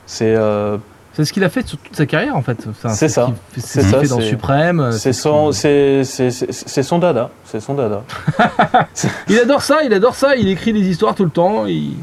[0.07, 0.78] C'est euh,
[1.15, 2.57] C'est ce qu'il a fait sur toute sa carrière en fait.
[2.95, 3.29] C'est ce ça.
[3.57, 4.81] C'est ce qu'il ça, fait dans Suprême.
[4.81, 7.31] euh, c'est ce son, c'est- dada.
[7.45, 8.03] C'est son dada.
[9.29, 11.67] Il adore ça, il adore ça, il écrit des histoires tout le temps.
[11.67, 11.97] il-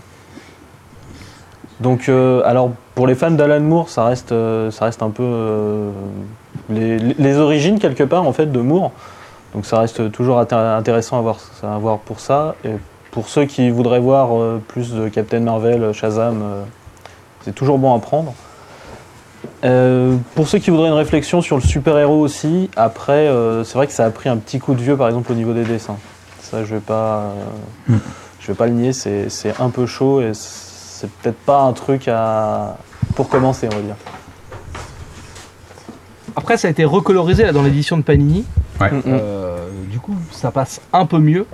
[1.80, 5.24] Donc, euh, alors pour les fans d'Alan Moore, ça reste, euh, ça reste un peu
[5.24, 5.90] euh,
[6.70, 8.92] les, les origines quelque part en fait de Moore.
[9.56, 12.56] Donc ça reste toujours inté- intéressant à voir, à voir pour ça.
[12.66, 12.70] Et
[13.12, 14.30] pour ceux qui voudraient voir
[14.68, 16.44] plus de Captain Marvel, Shazam,
[17.42, 18.34] c'est toujours bon à prendre.
[19.66, 23.88] Euh, pour ceux qui voudraient une réflexion sur le super-héros aussi, après, euh, c'est vrai
[23.88, 25.98] que ça a pris un petit coup de vieux par exemple au niveau des dessins.
[26.42, 27.34] Ça, je vais pas,
[27.90, 27.98] euh, Mm.
[28.40, 31.74] je vais pas le nier, c'est c'est un peu chaud et c'est peut-être pas un
[31.74, 32.78] truc à
[33.16, 33.96] pour commencer, on va dire.
[36.36, 38.46] Après, ça a été recolorisé là, dans l'édition de Panini.
[38.80, 38.92] Ouais.
[38.92, 39.02] Mm, mm.
[39.08, 41.46] Euh, du coup, ça passe un peu mieux.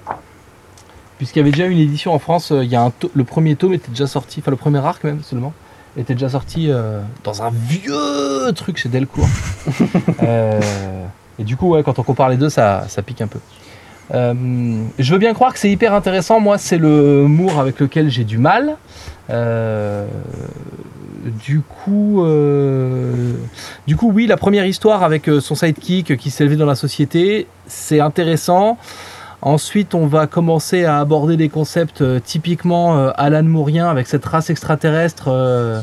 [1.17, 3.55] Puisqu'il y avait déjà une édition en France, euh, il y a un le premier
[3.55, 5.53] tome était déjà sorti, enfin le premier arc même seulement,
[5.97, 9.27] était déjà sorti euh, dans un vieux truc chez Delcourt.
[10.23, 10.59] Euh,
[11.37, 13.39] et du coup, ouais, quand on compare les deux, ça, ça pique un peu.
[14.13, 14.33] Euh,
[14.97, 16.39] je veux bien croire que c'est hyper intéressant.
[16.39, 18.77] Moi, c'est le Moore avec lequel j'ai du mal.
[21.45, 22.25] Du coup,
[23.85, 27.47] du coup, oui, la première histoire avec son sidekick qui s'est élevé dans la société,
[27.67, 28.77] c'est intéressant.
[29.41, 34.25] Ensuite, on va commencer à aborder des concepts euh, typiquement euh, Alan Moorien avec cette
[34.25, 35.25] race extraterrestre.
[35.27, 35.81] euh,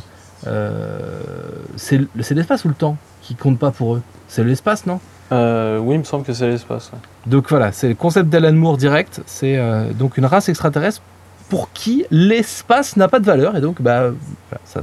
[1.76, 2.00] c'est
[2.34, 4.02] l'espace ou le temps qui compte pas pour eux?
[4.28, 4.98] C'est l'espace, non?
[5.30, 6.90] Oui, il me semble que c'est l'espace.
[6.92, 6.98] ouais.
[7.26, 9.22] donc voilà, c'est le concept d'Alan Moore direct.
[9.26, 9.58] C'est
[9.94, 11.00] donc une race extraterrestre
[11.48, 14.10] pour qui l'espace n'a pas de valeur et donc bah
[14.50, 14.82] voilà, ça,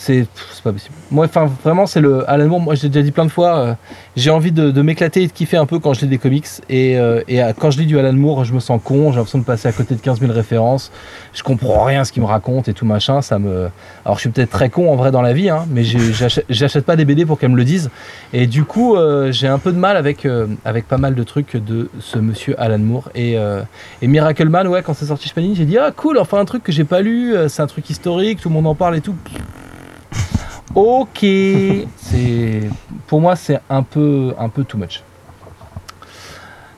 [0.00, 0.26] c'est
[0.64, 0.94] pas possible.
[1.10, 2.60] Moi, enfin vraiment, c'est le Alan Moore.
[2.60, 3.74] Moi, j'ai déjà dit plein de fois, euh,
[4.16, 6.98] j'ai envie de, m'éclater et de kiffer un peu quand je lis des comics et,
[6.98, 9.10] euh, et quand je lis du Alan Moore, je me sens con.
[9.10, 10.90] J'ai l'impression de passer à côté de 15 000 références.
[11.34, 13.20] Je comprends rien ce qu'il me raconte et tout machin.
[13.20, 13.68] Ça me.
[14.06, 16.96] Alors, je suis peut-être très con en vrai dans la vie, hein, mais j'achète pas
[16.96, 17.90] des BD pour qu'elle me le dise.
[18.32, 20.26] Et du coup, euh, j'ai un peu de mal avec,
[20.64, 23.10] avec pas mal de trucs de ce monsieur Alan Moore.
[23.14, 23.36] Et,
[24.00, 26.46] et Miracle Man, ouais, quand c'est sorti chez Panini, j'ai dit Ah, cool, enfin un
[26.46, 29.02] truc que j'ai pas lu, c'est un truc historique, tout le monde en parle et
[29.02, 29.14] tout.
[30.74, 31.18] Ok,
[31.96, 32.60] c'est
[33.08, 35.02] pour moi c'est un peu un peu too much.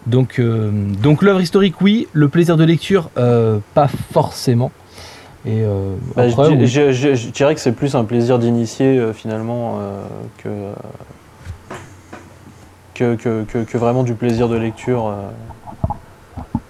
[0.06, 4.72] Donc euh, donc l'œuvre historique oui, le plaisir de lecture euh, pas forcément.
[5.44, 6.66] Et euh, Bah, je, après, oui.
[6.66, 9.78] je- je- je dirais que c'est plus un plaisir d'initier euh, finalement
[10.38, 10.48] que,
[12.94, 15.12] que, que, que- que vraiment du plaisir de lecture.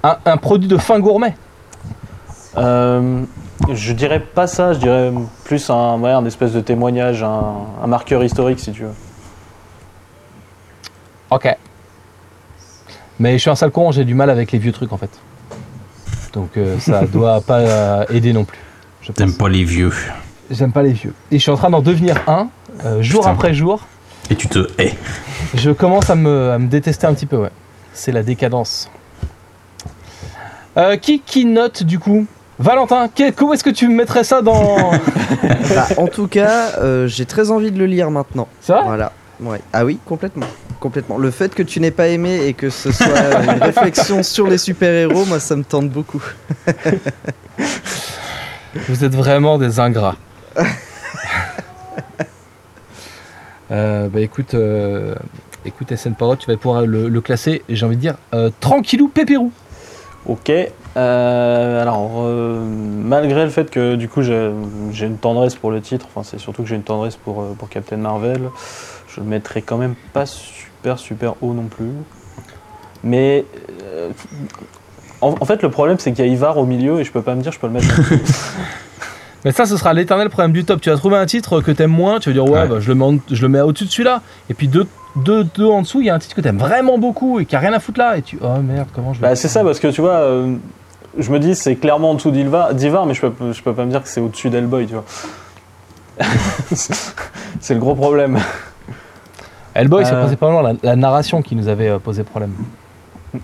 [0.03, 1.35] un, un produit de fin gourmet.
[3.71, 5.13] Je dirais pas ça, je dirais
[5.45, 8.95] plus un, ouais, un espèce de témoignage, un, un marqueur historique si tu veux.
[11.31, 11.57] Ok.
[13.19, 15.11] Mais je suis un sale con, j'ai du mal avec les vieux trucs en fait.
[16.33, 18.59] Donc euh, ça doit pas euh, aider non plus.
[19.15, 19.93] T'aimes pas les vieux.
[20.51, 21.15] J'aime pas les vieux.
[21.31, 22.49] Et je suis en train d'en devenir un.
[22.85, 23.33] euh, jour Putain.
[23.33, 23.81] après jour,
[24.29, 24.95] Et tu te hais.
[25.55, 27.51] je commence à me, à me détester un petit peu, ouais.
[27.95, 28.91] C'est la décadence.
[30.77, 32.27] Euh, qui, qui note du coup?
[32.59, 34.93] Valentin, comment est-ce que tu mettrais ça dans.
[35.74, 38.47] Bah, en tout cas, euh, j'ai très envie de le lire maintenant.
[38.61, 39.12] Ça Voilà.
[39.41, 39.61] Ouais.
[39.73, 40.47] Ah oui, complètement.
[40.81, 41.16] Complètement.
[41.16, 43.07] Le fait que tu n'aies pas aimé et que ce soit
[43.43, 46.23] une réflexion sur les super-héros, moi ça me tente beaucoup.
[48.89, 50.16] Vous êtes vraiment des ingrats.
[53.70, 55.15] Euh, bah écoute, euh,
[55.65, 58.51] écoute SN Parrot, tu vas pouvoir le, le classer, et j'ai envie de dire, euh,
[58.61, 59.51] tranquillou pépérou.
[60.27, 60.53] Ok.
[60.97, 64.51] Euh, alors, euh, malgré le fait que du coup j'ai
[65.06, 67.69] une tendresse pour le titre, enfin c'est surtout que j'ai une tendresse pour, euh, pour
[67.69, 68.40] Captain Marvel,
[69.09, 71.90] je le mettrai quand même pas super super haut non plus.
[73.05, 73.44] Mais
[73.85, 74.10] euh,
[75.20, 77.23] en, en fait le problème c'est qu'il y a Ivar au milieu et je peux
[77.23, 77.86] pas me dire je peux le mettre.
[79.44, 80.81] Mais ça, ce sera l'éternel problème du top.
[80.81, 82.69] Tu vas trouver un titre que t'aimes moins, tu vas dire, ouais, Ouais.
[82.69, 84.23] bah, je le mets, en- je le mets au-dessus de celui-là.
[84.48, 84.86] Et puis deux,
[85.16, 87.56] deux, deux en dessous, il y a un titre que t'aimes vraiment beaucoup et qui
[87.56, 88.16] a rien à foutre là.
[88.16, 89.27] Et tu, oh merde, comment je vais.
[89.27, 89.64] bah, c'est ça?
[89.64, 90.55] parce que tu vois, euh,
[91.19, 93.85] je me dis c'est clairement en dessous d'Ivar, d'Ivar, mais je peux, je peux pas
[93.85, 95.05] me dire que c'est au-dessus d'Hellboy, tu vois.
[97.61, 98.39] c'est le gros problème.
[99.75, 100.21] Hellboy, c'est Euh.
[100.21, 102.53] principalement la, la narration qui nous avait euh, posé problème.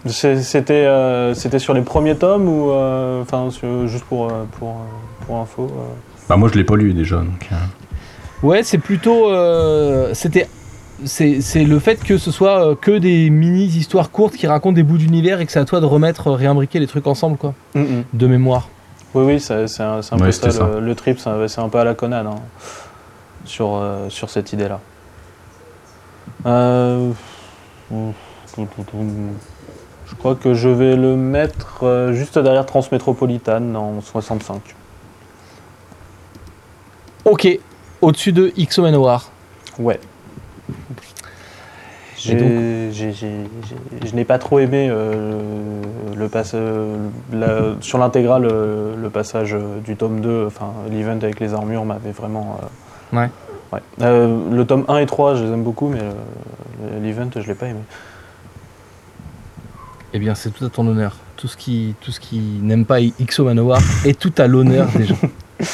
[0.06, 4.44] C'est- C'était euh, c'était sur les premiers tomes ou euh, enfin sur- juste pour euh,
[4.58, 5.62] pour euh, pour info.
[5.64, 5.82] euh.
[6.28, 7.16] Bah, moi, je l'ai pas lu déjà.
[7.16, 7.56] Donc, euh,
[8.46, 9.30] Ouais, c'est plutôt.
[9.30, 10.46] euh, C'était.
[11.04, 14.98] C'est le fait que ce soit euh, que des mini-histoires courtes qui racontent des bouts
[14.98, 17.54] d'univers et que c'est à toi de remettre, euh, réimbriquer les trucs ensemble, quoi.
[17.74, 18.68] De mémoire.
[19.14, 20.66] Oui oui c'est un, c'est un Ouais, peu ça.
[20.66, 22.34] Le, le trip c'est un, peu à la Conan hein,
[23.44, 24.80] sur euh, sur cette idée là.
[26.44, 27.10] Euh,
[27.90, 34.60] je crois que je vais le mettre euh, juste derrière Transmétropolitane en 65.
[37.24, 37.48] Ok,
[38.02, 39.30] au-dessus de X Manowar.
[39.78, 39.98] Ouais.
[42.34, 45.40] Donc- je n'ai pas trop aimé euh,
[46.16, 46.54] le passe,
[47.32, 51.84] la- sur l'intégrale euh, le passage euh, du tome 2, enfin l'event avec les armures
[51.84, 52.58] m'avait vraiment.
[52.62, 53.30] euh, Ouais.
[53.72, 53.80] ouais.
[54.02, 56.00] Euh, le tome 1 et 3, je les aime beaucoup, mais
[57.00, 57.80] l'event, je l'ai pas aimé.
[60.12, 61.16] Eh bien, c'est tout à ton honneur.
[61.36, 65.04] Tout ce qui, tout ce qui n'aime pas Ixo Manowar est tout à l'honneur des
[65.06, 65.16] gens.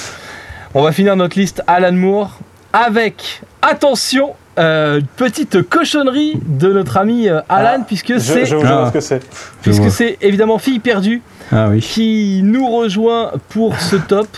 [0.74, 2.38] On va finir notre liste Alan Moore
[2.72, 8.46] avec, attention, euh, une petite cochonnerie de notre ami euh, Alan, Ah, puisque Je, c'est
[8.46, 8.88] je vous vois Ah.
[8.88, 9.20] ce que c'est.
[9.22, 11.22] je puisque c'est évidemment Fille perdue
[11.52, 11.80] Ah oui.
[11.80, 14.28] qui nous rejoint pour ce top.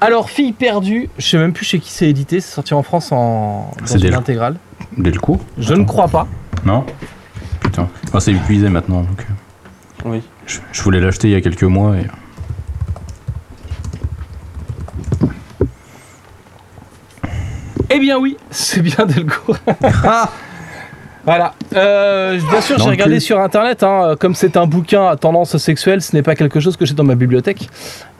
[0.00, 3.12] Alors, Fille perdue, je sais même plus chez qui c'est édité, c'est sorti en France
[3.12, 4.56] en dans une intégrale.
[4.96, 6.26] Delcourt Je ne crois pas.
[6.64, 6.84] Non
[7.60, 7.88] Putain.
[8.08, 9.02] Enfin, c'est épuisé maintenant.
[9.02, 9.26] Donc,
[10.06, 10.22] euh, Oui.
[10.46, 11.96] je, je voulais l'acheter il y a quelques mois.
[11.96, 12.06] Et...
[17.90, 19.56] Eh bien oui, c'est bien Delcourt.
[21.24, 21.54] voilà.
[21.74, 23.82] Euh, bien sûr, j'ai regardé sur internet.
[23.82, 26.94] hein, comme c'est un bouquin à tendance sexuelle, ce n'est pas quelque chose que j'ai
[26.94, 27.68] dans ma bibliothèque,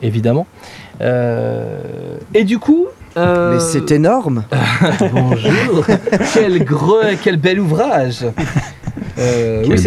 [0.03, 0.47] évidemment.
[1.01, 2.87] Euh, et du coup.
[3.17, 4.45] euh, Mais c'est énorme.
[5.13, 5.87] Bonjour.
[6.35, 8.27] quel gros, quel bel ouvrage.
[9.17, 9.79] Quel oui,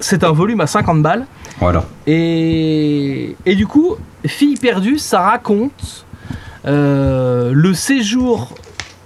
[0.00, 1.24] c'est un, un volume à 50 balles.
[1.60, 1.84] Voilà.
[2.06, 3.96] Et, et du coup,
[4.26, 6.04] Fille perdue, ça raconte
[6.66, 8.54] le séjour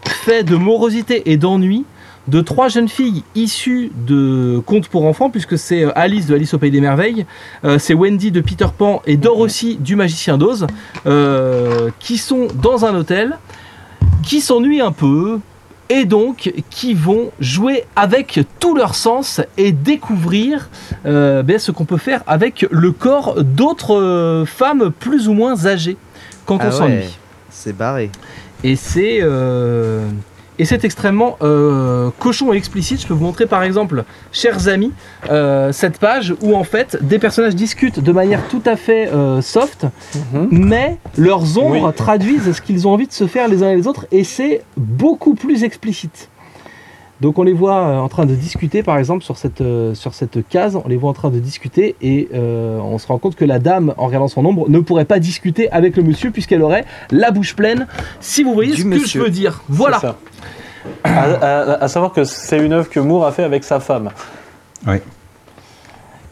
[0.09, 1.85] fait de morosité et d'ennui
[2.27, 6.53] de trois jeunes filles issues de contes pour enfants, puisque c'est euh, Alice de Alice
[6.53, 7.25] au Pays des Merveilles,
[7.65, 10.67] euh, c'est Wendy de Peter Pan et Dorothy du Magicien d'Oz,
[11.07, 13.39] euh, qui sont dans un hôtel,
[14.23, 15.41] qui s'ennuient un peu,
[15.89, 20.69] et donc qui vont jouer avec tous leurs sens et découvrir
[21.07, 25.97] euh, ben, ce qu'on peut faire avec le corps d'autres femmes plus ou moins âgées
[26.45, 26.77] quand Ah on ouais.
[26.77, 27.19] s'ennuie.
[27.49, 28.11] C'est barré.
[28.65, 30.07] Et c'est euh,
[30.61, 33.01] et c'est extrêmement euh, cochon et explicite.
[33.01, 34.03] Je peux vous montrer par exemple,
[34.33, 34.93] chers amis,
[35.31, 39.41] euh, cette page où en fait des personnages discutent de manière tout à fait euh,
[39.41, 39.87] soft,
[40.33, 40.49] Mhm.
[40.51, 41.95] mais leurs ombres Oui.
[41.95, 44.63] traduisent ce qu'ils ont envie de se faire les uns et les autres, et c'est
[44.77, 46.29] beaucoup plus explicite.
[47.21, 50.15] Donc on les voit euh, en train de discuter, par exemple, sur cette, euh, sur
[50.15, 53.35] cette case, on les voit en train de discuter, et euh, on se rend compte
[53.35, 56.63] que la dame, en regardant son ombre, ne pourrait pas discuter avec le monsieur, puisqu'elle
[56.63, 57.87] aurait la bouche pleine,
[58.21, 59.63] si vous voyez Du ce que je veux dire.
[59.69, 59.99] Voilà.
[59.99, 60.17] Ça.
[61.03, 64.11] À, à- à savoir que c'est une œuvre que Moore a fait avec sa femme.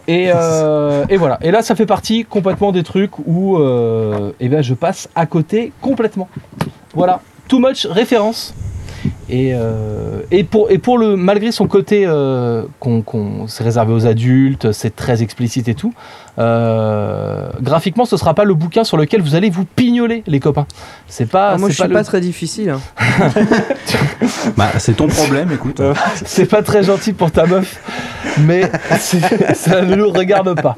[0.09, 1.37] Et, euh, et voilà.
[1.43, 5.27] Et là, ça fait partie complètement des trucs où euh, eh ben, je passe à
[5.27, 6.29] côté complètement.
[6.95, 7.21] Voilà.
[7.49, 8.55] Too much référence.
[9.29, 13.93] Et, euh, et, pour, et pour le, malgré son côté euh, qu'on qu'on- c'est réservé
[13.93, 15.93] aux adultes, c'est très explicite et tout,
[16.39, 20.67] euh, graphiquement ce sera pas le bouquin sur lequel vous allez vous pignoler les copains.
[21.09, 22.71] C'est pas, Ah, moi, c'est je suis le- pas très difficile.
[22.71, 22.81] hein.
[24.57, 25.81] Bah, c'est ton problème, écoute.
[26.25, 27.81] c'est pas très gentil pour ta meuf,
[28.41, 30.77] mais c'est- ça ne nous regarde pas.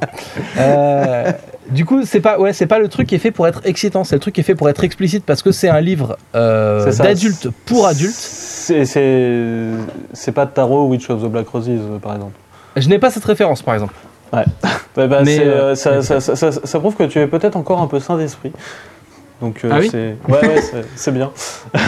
[1.70, 4.02] Du coup, c'est pas, ouais, c'est pas le truc qui est fait pour être excitant,
[4.04, 6.90] c'est le truc qui est fait pour être explicite parce que c'est un livre euh,
[6.92, 8.14] d'adulte pour adultes.
[8.14, 9.70] C'est- C'est
[10.12, 12.32] c'est pas Tarot ou Witch of the Black Roses, euh, par exemple.
[12.76, 13.94] Je n'ai pas cette référence, par exemple.
[14.32, 14.44] Ouais,
[14.96, 17.56] bah, Mais, c'est, euh, euh, ça, ça- ça- ça- ça prouve que tu es peut-être
[17.56, 18.52] encore un peu sain d'esprit.
[19.40, 20.62] Donc euh, Ah oui c'est ouais, ouais,
[20.96, 21.30] c'est- bien.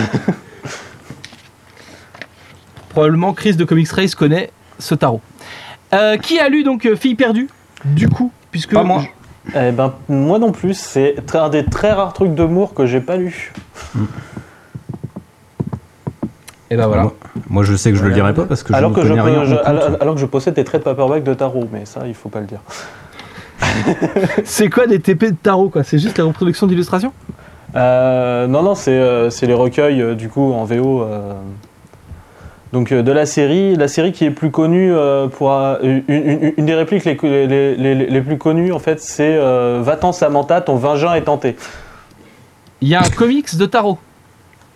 [2.91, 5.21] Probablement Chris de Comics Race connaît ce tarot.
[5.93, 7.49] Euh, qui a lu donc Fille perdue?
[7.85, 9.05] Du coup, puisque Pas moi.
[9.55, 13.17] Eh ben moi non plus, c'est un des très rares trucs d'amour que j'ai pas
[13.17, 13.53] lu.
[16.71, 17.03] Et ben voilà.
[17.03, 17.13] Moi,
[17.49, 19.11] moi, je sais que je le lirai pas parce que alors je que ne je,
[19.15, 19.45] connais rien.
[19.45, 19.59] je- au
[20.01, 22.41] alors, que je possède des traits de paperback de tarot, mais ça il faut pas
[22.41, 22.61] le dire.
[24.45, 25.83] C'est quoi des TP de tarot quoi?
[25.83, 27.13] C'est juste la reproduction d'illustrations?
[27.77, 31.05] Euh, non, non, c'est euh, c'est les recueils euh, du coup en VO.
[32.73, 36.03] Donc euh, de la série, la série qui est plus connue euh, pour euh, une,
[36.09, 37.17] une- une des répliques les,
[37.47, 41.57] les- les- les plus connues en fait, c'est euh, Va-t'en Samantha, ton vagin est tenté.
[42.81, 43.99] Il y a un comics de tarot.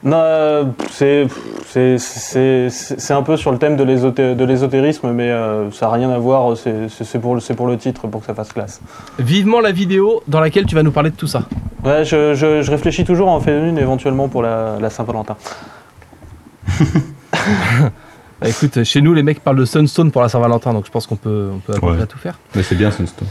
[0.02, 1.26] Non, c'est
[1.66, 5.86] c'est- c'est c'est un peu sur le thème de l'ésoté- de l'ésotérisme, mais euh, ça
[5.86, 6.56] n'a rien à voir.
[6.58, 8.82] C'est c'est pour, le- c'est pour le titre, pour que ça fasse classe.
[9.18, 11.44] Vivement la vidéo dans laquelle tu vas nous parler de tout ça.
[11.84, 15.36] Ouais, je, je- je réfléchis toujours à en faire une éventuellement pour la, la Saint-Valentin.
[18.40, 21.06] Bah, écoute, chez nous les mecs parlent de Sunstone pour la Saint-Valentin, donc je pense
[21.06, 21.96] qu'on peut, on peut à peu Ouais.
[21.96, 22.38] près tout faire.
[22.56, 23.28] Mais c'est bien, Sunstone.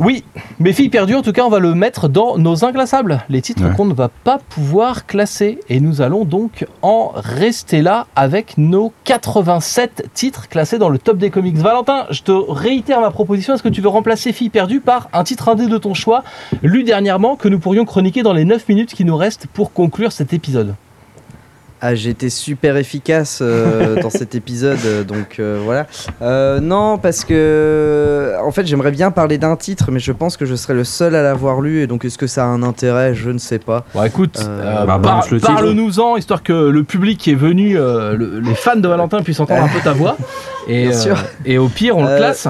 [0.00, 0.22] Oui,
[0.60, 3.64] mes filles perdues, en tout cas, on va le mettre dans nos inclassables, les titres
[3.64, 3.74] Ouais.
[3.76, 5.58] qu'on ne va pas pouvoir classer.
[5.68, 11.18] Et nous allons donc en rester là avec nos 87 titres classés dans le top
[11.18, 11.56] des comics.
[11.56, 13.54] Valentin, je te réitère ma proposition.
[13.54, 16.22] Est-ce que tu veux remplacer Filles perdues par un titre indé de ton choix,
[16.62, 20.12] lu dernièrement, que nous pourrions chroniquer dans les 9 minutes qui nous restent pour conclure
[20.12, 20.74] cet épisode?
[21.80, 25.86] Ah, j'ai été super efficace euh, dans cet épisode, euh, donc euh, voilà.
[26.22, 30.44] Euh, non, parce que en fait, j'aimerais bien parler d'un titre, mais je pense que
[30.44, 33.14] je serai le seul à l'avoir lu, et donc est-ce que ça a un intérêt?
[33.14, 33.84] Je ne sais pas.
[33.94, 35.52] Bon, écoute, Euh, euh, bah, par- le titre.
[35.52, 39.38] parle-nous-en, histoire que le public qui est venu, euh, le- les fans de Valentin puissent
[39.40, 40.16] entendre un peu ta voix.
[40.68, 41.16] Et, Bien sûr.
[41.46, 42.46] et au pire, on le classe.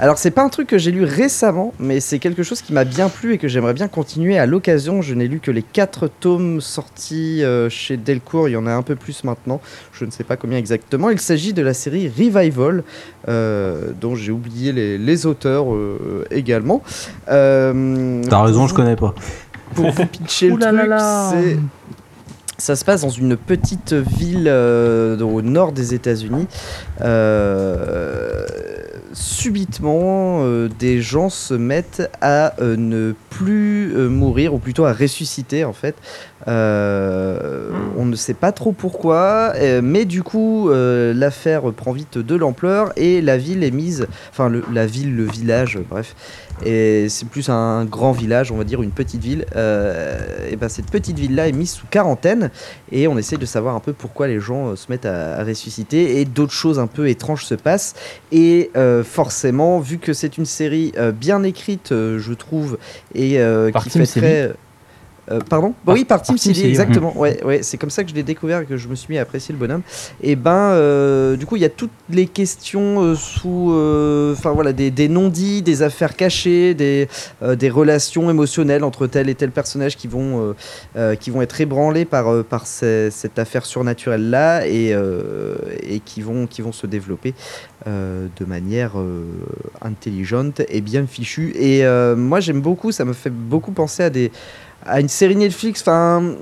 [0.00, 2.84] Alors, c'est pas un truc que j'ai lu récemment, mais c'est quelque chose qui m'a
[2.84, 5.02] bien plu et que j'aimerais bien continuer à l'occasion.
[5.02, 8.72] Je n'ai lu que les quatre tomes sortis euh, chez Delcourt, il y en a
[8.72, 9.60] un peu plus maintenant,
[9.92, 11.10] je ne sais pas combien exactement.
[11.10, 12.84] Il s'agit de la série Revival,
[13.28, 16.82] euh, dont j'ai oublié les, les auteurs euh, également.
[17.28, 19.14] Euh, T'as raison, je connais pas.
[19.74, 20.92] pour vous pitcher le truc,
[21.32, 21.58] c'est
[22.58, 26.48] ça se passe dans une petite ville euh, au nord des États-Unis.
[27.00, 28.44] Euh,
[29.12, 34.92] subitement, euh, des gens se mettent à euh, ne plus euh, mourir, ou plutôt à
[34.92, 35.94] ressusciter en fait.
[36.46, 39.52] Euh, on ne sait pas trop pourquoi,
[39.82, 44.64] mais du coup, l'affaire prend vite de l'ampleur et la ville est mise, enfin le-
[44.72, 46.14] la ville, le village, bref,
[46.64, 49.46] et c'est plus un grand village, on va dire une petite ville.
[49.56, 52.50] euh, et ben cette petite ville là est mise sous quarantaine
[52.90, 55.44] et on essaie de savoir un peu pourquoi les gens euh, se mettent à, à
[55.44, 57.94] ressusciter et d'autres choses un peu étranges se passent.
[58.32, 62.78] Et euh, forcément, vu que c'est une série bien écrite, je trouve,
[63.14, 63.38] et
[63.82, 64.52] qui fait très
[65.30, 67.16] euh, pardon Par- Oui, par Seeley, Seeley, exactement.
[67.18, 69.18] Ouais, ouais, c'est comme ça que je l'ai découvert et que je me suis mis
[69.18, 69.82] à apprécier le bonhomme.
[70.22, 73.72] Et ben, euh, du coup, il y a toutes les questions euh, sous,
[74.32, 77.08] enfin voilà, des, des non-dits, des affaires cachées, des,
[77.56, 80.54] des relations émotionnelles entre tel et tel personnage qui vont,
[81.20, 84.94] qui vont être ébranlés par, par ces- cette affaire surnaturelle là et,
[85.82, 87.34] et qui vont, qui vont se développer
[87.86, 88.92] de manière
[89.82, 91.52] intelligente et bien fichue.
[91.56, 91.82] Et
[92.16, 92.92] moi, j'aime beaucoup.
[92.92, 94.30] Ça me fait beaucoup penser à des
[94.88, 95.82] à une série Netflix.
[95.82, 96.34] Enfin,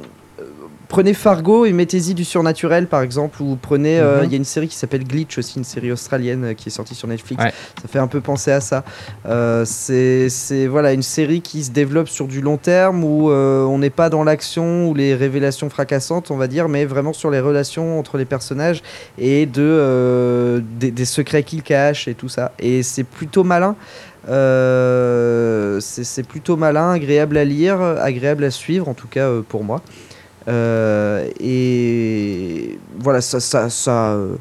[0.88, 3.98] prenez Fargo et mettez-y du surnaturel, par exemple, ou prenez.
[4.00, 4.30] euh, Il Mhm.
[4.32, 6.94] y a une série qui s'appelle Glitch aussi, une série australienne euh, qui est sortie
[6.94, 7.42] sur Netflix.
[7.42, 7.52] Ouais.
[7.82, 8.84] Ça fait un peu penser à ça.
[9.26, 13.78] Euh, c'est voilà une série qui se développe sur du long terme où euh, on
[13.78, 17.40] n'est pas dans l'action ou les révélations fracassantes, on va dire, mais vraiment sur les
[17.40, 18.82] relations entre les personnages
[19.18, 22.52] et de des, des secrets qu'ils cachent et tout ça.
[22.58, 23.76] Et c'est plutôt malin.
[25.80, 29.82] C'est plutôt malin, agréable à lire, agréable à suivre, en tout cas pour moi.
[30.48, 34.36] Euh, et voilà, ça, ça, ça, euh,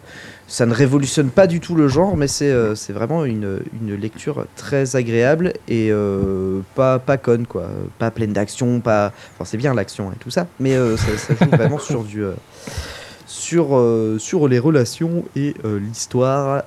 [0.48, 3.96] ça ne révolutionne pas du tout le genre, mais c'est euh, c'est vraiment une, une
[3.96, 7.68] lecture très agréable et euh, pas, pas conne, quoi.
[8.00, 9.12] Pas pleine d'action, pas.
[9.34, 12.24] Enfin, c'est bien l'action et tout ça, mais euh, ça, ça joue vraiment sur du.
[12.24, 12.34] euh,
[13.28, 16.64] sur, euh, sur les relations et euh, l'histoire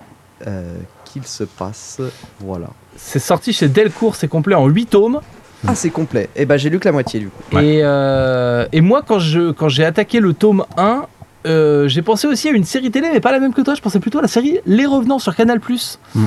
[0.47, 2.01] euh, qu'il se passe.
[2.41, 2.69] Voilà.
[2.97, 5.21] C'est sorti chez Delcourt, c'est complet en 8 tomes.
[5.67, 6.29] Ah, c'est complet.
[6.37, 7.43] Et ben j'ai lu que la moitié du coup.
[7.57, 7.67] Ouais.
[7.67, 11.07] Et, euh, et moi, quand je quand j'ai attaqué le tome 1,
[11.47, 13.75] euh, j'ai pensé aussi à une série télé, mais pas la même que toi.
[13.75, 15.61] Je pensais plutôt à la série Les Revenants sur Canal+.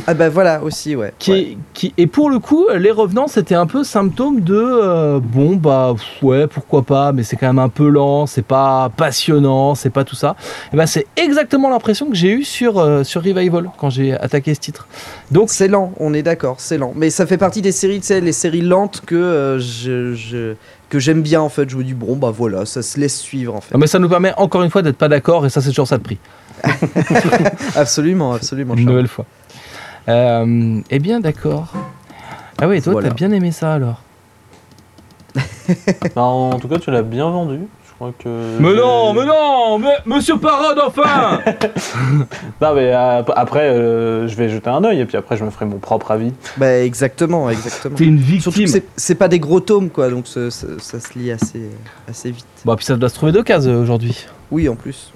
[0.07, 1.13] Ah bah voilà aussi, ouais.
[1.19, 1.39] Qui Ouais.
[1.41, 5.55] est- qui, et pour le coup, Les Revenants, c'était un peu symptôme de euh, bon,
[5.55, 9.89] bah ouais, pourquoi pas, mais c'est quand même un peu lent, c'est pas passionnant, c'est
[9.89, 10.35] pas tout ça.
[10.73, 14.53] Et ben c'est exactement l'impression que j'ai eue sur, euh, sur Revival quand j'ai attaqué
[14.55, 14.87] ce titre.
[15.31, 16.93] Donc, C'est lent, on est d'accord, c'est lent.
[16.95, 20.53] Mais ça fait partie des séries, tu sais, les séries lentes que euh, je, je-
[20.91, 21.67] que j'aime bien en fait.
[21.69, 23.73] Je me dis bon bah voilà, ça se laisse suivre en fait.
[23.73, 25.87] non, mais ça nous permet encore une fois d'être pas d'accord, et ça, c'est toujours
[25.87, 26.19] ça de prix.
[27.75, 28.73] Absolument, absolument.
[28.75, 28.89] Une Charles.
[28.91, 29.25] nouvelle fois.
[30.09, 31.73] Euh, eh bien, d'accord.
[32.61, 33.07] Ah oui, toi, Voilà.
[33.09, 34.01] t'as bien aimé ça alors?
[36.15, 37.59] Bah, en tout cas, tu l'as bien vendu.
[38.01, 38.57] Je crois que.
[38.59, 41.39] Mais non, mais non, mais Monsieur Parode, enfin
[42.61, 45.51] Non, mais euh, après, euh, je vais jeter un œil et puis après, je me
[45.51, 46.33] ferai mon propre avis.
[46.57, 47.95] Bah exactement, exactement.
[47.95, 48.65] T'es une Surtout victime.
[48.65, 51.69] que c'est- c'est pas des gros tomes quoi, donc ça, ça- ça se lit assez,
[52.09, 52.45] assez vite.
[52.65, 54.25] Bon, puis ça doit se trouver deux cases euh, aujourd'hui.
[54.49, 55.11] Oui, en plus.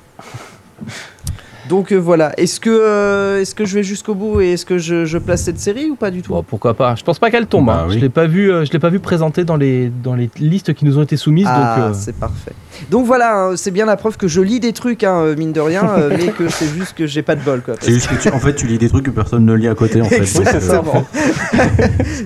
[1.70, 4.78] Donc euh, voilà, est-ce que, euh, est-ce que je vais jusqu'au bout et est-ce que
[4.78, 6.96] je, je place cette série ou pas du tout Bon, pourquoi pas.
[6.96, 7.66] Je pense pas qu'elle tombe.
[7.66, 7.86] Bah hein.
[7.90, 7.96] oui.
[7.96, 8.52] Je l'ai pas vu.
[8.52, 11.18] euh, je l'ai pas vu présentée dans les dans les listes qui nous ont été
[11.18, 11.48] soumises.
[11.50, 12.54] Ah, donc, euh, c'est parfait.
[12.92, 15.62] Donc voilà, hein, c'est bien la preuve que je lis des trucs, hein, mine de
[15.62, 17.76] rien, euh, mais que c'est juste que j'ai pas de bol quoi.
[17.80, 19.76] C'est juste que tu, en fait, tu lis des trucs que personne ne lit à
[19.76, 20.02] côté.
[20.02, 20.16] En fait.
[20.26, 20.84] Oui, c'est ça.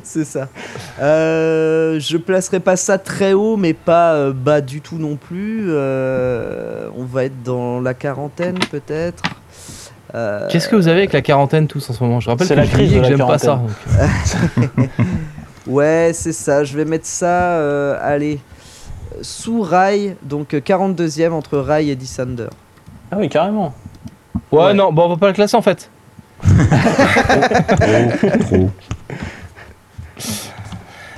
[0.03, 0.49] c'est ça.
[0.99, 5.65] Je placerai pas ça très haut, mais pas euh, bas du tout non plus.
[5.69, 9.23] Euh, on va être dans la quarantaine peut-être.
[10.15, 12.19] Euh, Qu'est-ce que vous avez avec la quarantaine tous en ce moment?
[12.19, 13.61] Je rappelle C'est que la crise que j'aime pas ça.
[14.57, 14.89] donc.
[15.67, 16.63] Ouais, c'est ça.
[16.63, 18.39] Je vais mettre ça, euh, allez,
[19.21, 22.47] sous Rai, donc euh, 42e entre Rai et Dissender.
[23.11, 23.73] Ah oui, carrément.
[24.51, 24.73] Ouais, Ouais.
[24.73, 25.91] non, bon, on va pas le classer en fait.
[28.41, 28.69] trop.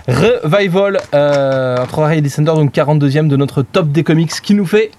[0.07, 4.65] Revival euh, entre Ray et Descender, donc 42e de notre top des comics, qui nous
[4.65, 4.91] fait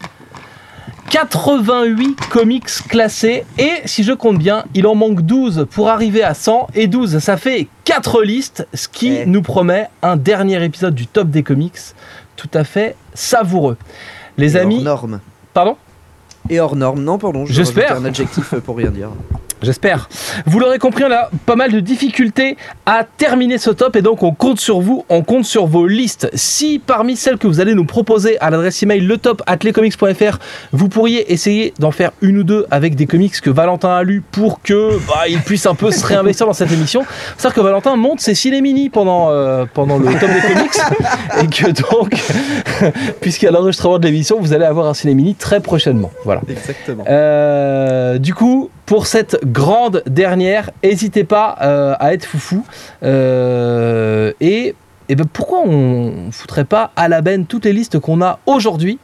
[1.13, 3.45] 88 comics classés.
[3.59, 6.69] Et si je compte bien, il en manque 12 pour arriver à 100.
[6.75, 11.29] Et 12, ça fait 4 listes, ce qui nous promet un dernier épisode du top
[11.29, 11.77] des comics
[12.37, 13.77] tout à fait savoureux.
[14.39, 15.21] Les Et amis, Hors norme.
[15.53, 15.77] pardon?
[16.49, 17.05] Et hors norme.
[17.05, 17.45] Non, pardon.
[17.45, 17.95] je J'espère.
[17.99, 19.11] un adjectif pour rien dire.
[19.63, 20.09] J'espère.
[20.47, 24.23] Vous l'aurez compris, on a pas mal de difficultés à terminer ce top et donc
[24.23, 26.29] on compte sur vous, on compte sur vos listes.
[26.35, 30.39] Si parmi celles que vous allez nous proposer à l'adresse email le top atlecomics.fr,
[30.73, 34.23] vous pourriez essayer d'en faire une ou deux avec des comics que Valentin a lus
[34.33, 37.05] pour que bah, il puisse un peu se réinvestir dans cette émission.
[37.39, 40.81] C'est-à-dire que Valentin monte ses ciné mini pendant, euh, pendant le top des comics
[41.43, 46.11] et que donc, puisqu'à l'enregistrement de l'émission, vous allez avoir un ciné mini très prochainement.
[46.25, 46.41] Voilà.
[46.49, 47.05] Exactement.
[47.09, 52.65] Euh, du coup, pour cette grande dernière, n'hésitez pas euh, à être foufou.
[53.03, 54.75] Euh, et,
[55.09, 58.99] et ben pourquoi on foutrait pas à la benne toutes les listes qu'on a aujourd'hui?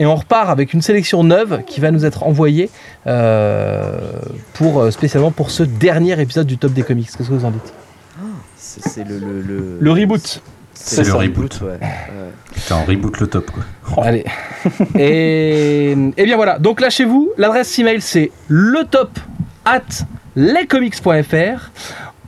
[0.00, 2.70] Et on repart avec une sélection neuve qui va nous être envoyée
[3.08, 3.98] euh,
[4.54, 7.08] pour, spécialement pour ce dernier épisode du Top des Comics.
[7.08, 7.72] Qu'est-ce que vous en dites?
[8.56, 10.40] C'est c'est le, le, le, Le reboot.
[10.72, 11.60] C'est le ça, reboot.
[11.62, 11.68] ouais.
[11.70, 11.78] Ouais.
[12.54, 14.04] Putain, on reboot le top, quoi.
[14.04, 14.24] Allez.
[14.98, 17.30] Et, et bien voilà, donc lâchez-vous.
[17.36, 19.18] L'adresse email c'est le top
[19.68, 21.70] at lescomics.fr.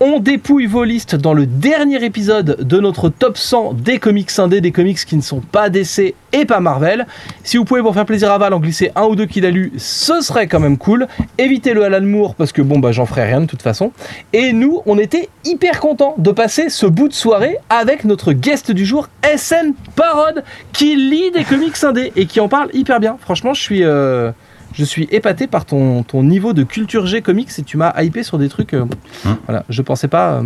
[0.03, 4.61] On dépouille vos listes dans le dernier épisode de notre top 100 des comics indés,
[4.61, 7.07] des comics qui ne sont pas DC et pas Marvel.
[7.43, 9.51] Si vous pouvez pour faire plaisir à Val en glisser un ou deux qu'il a
[9.51, 11.07] lu, ce serait quand même cool.
[11.39, 13.93] Évitez le Alan Moore parce que bon bah j'en ferai rien de toute façon.
[14.35, 18.71] Et nous, on était hyper contents de passer ce bout de soirée avec notre guest
[18.71, 20.45] du jour, SN Parod,
[20.75, 23.17] qui lit des comics indés et qui en parle hyper bien.
[23.19, 24.31] Franchement, je suis, euh,
[24.73, 28.23] je suis épaté par ton, ton niveau de culture G comics et tu m'as hypé
[28.23, 28.75] sur des trucs.
[28.75, 28.85] euh,
[29.25, 29.37] Hum.
[29.47, 30.35] Voilà, je pensais pas.
[30.35, 30.43] euh,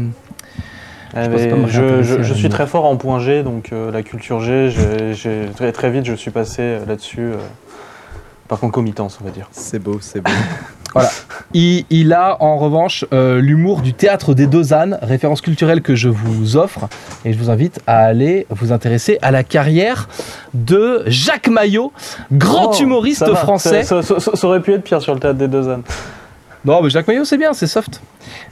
[1.16, 4.70] Eh pas je, suis très fort en point G, donc euh, la culture G,
[5.12, 7.36] j'ai- très, très vite je suis passé là-dessus euh,
[8.48, 9.48] par concomitance, on va dire.
[9.52, 10.30] C'est beau, c'est beau.
[11.54, 15.94] Il, il a en revanche euh, l'humour du théâtre des deux ânes, référence culturelle que
[15.94, 16.88] je vous offre,
[17.24, 20.08] et je vous invite à aller vous intéresser à la carrière
[20.52, 21.92] de Jacques Maillot,
[22.32, 23.82] grand Oh, humoriste ça va, français.
[23.84, 25.82] Ça, ça- ça- ça aurait pu être pire sur le théâtre des deux ânes.
[26.64, 28.00] Non, mais Jacques Maillot, c'est bien, c'est soft.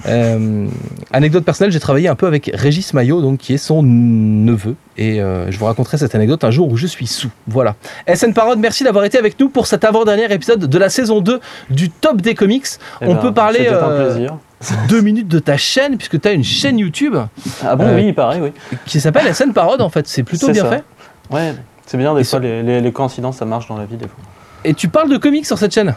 [0.07, 0.69] Euh,
[1.13, 4.75] anecdote personnelle, j'ai travaillé un peu avec Régis Maillot, donc, qui est son neveu.
[4.99, 7.31] Et euh, je vous raconterai cette anecdote un jour où je suis sous.
[7.49, 7.75] Voilà.
[8.15, 11.41] SN Parode, merci d'avoir été avec nous pour cet avant-dernier épisode de la saison 2
[11.71, 12.67] du Top des Comics.
[13.01, 14.37] Eh On ben, peut parler, euh, un plaisir.
[14.89, 17.17] Deux minutes de ta chaîne, puisque tu as une chaîne YouTube
[17.65, 18.53] Ah bon, euh, oui, pareil, oui.
[18.87, 20.07] qui s'appelle SN Parode, en fait.
[20.07, 20.71] C'est plutôt bien ça.
[20.71, 20.85] fait.
[21.31, 21.55] Ouais,
[21.87, 23.97] c'est bien, des Et fois, ce- les, les- les coïncidences, ça marche dans la vie,
[23.97, 24.19] des fois.
[24.65, 25.95] Et tu parles de comics sur cette chaîne?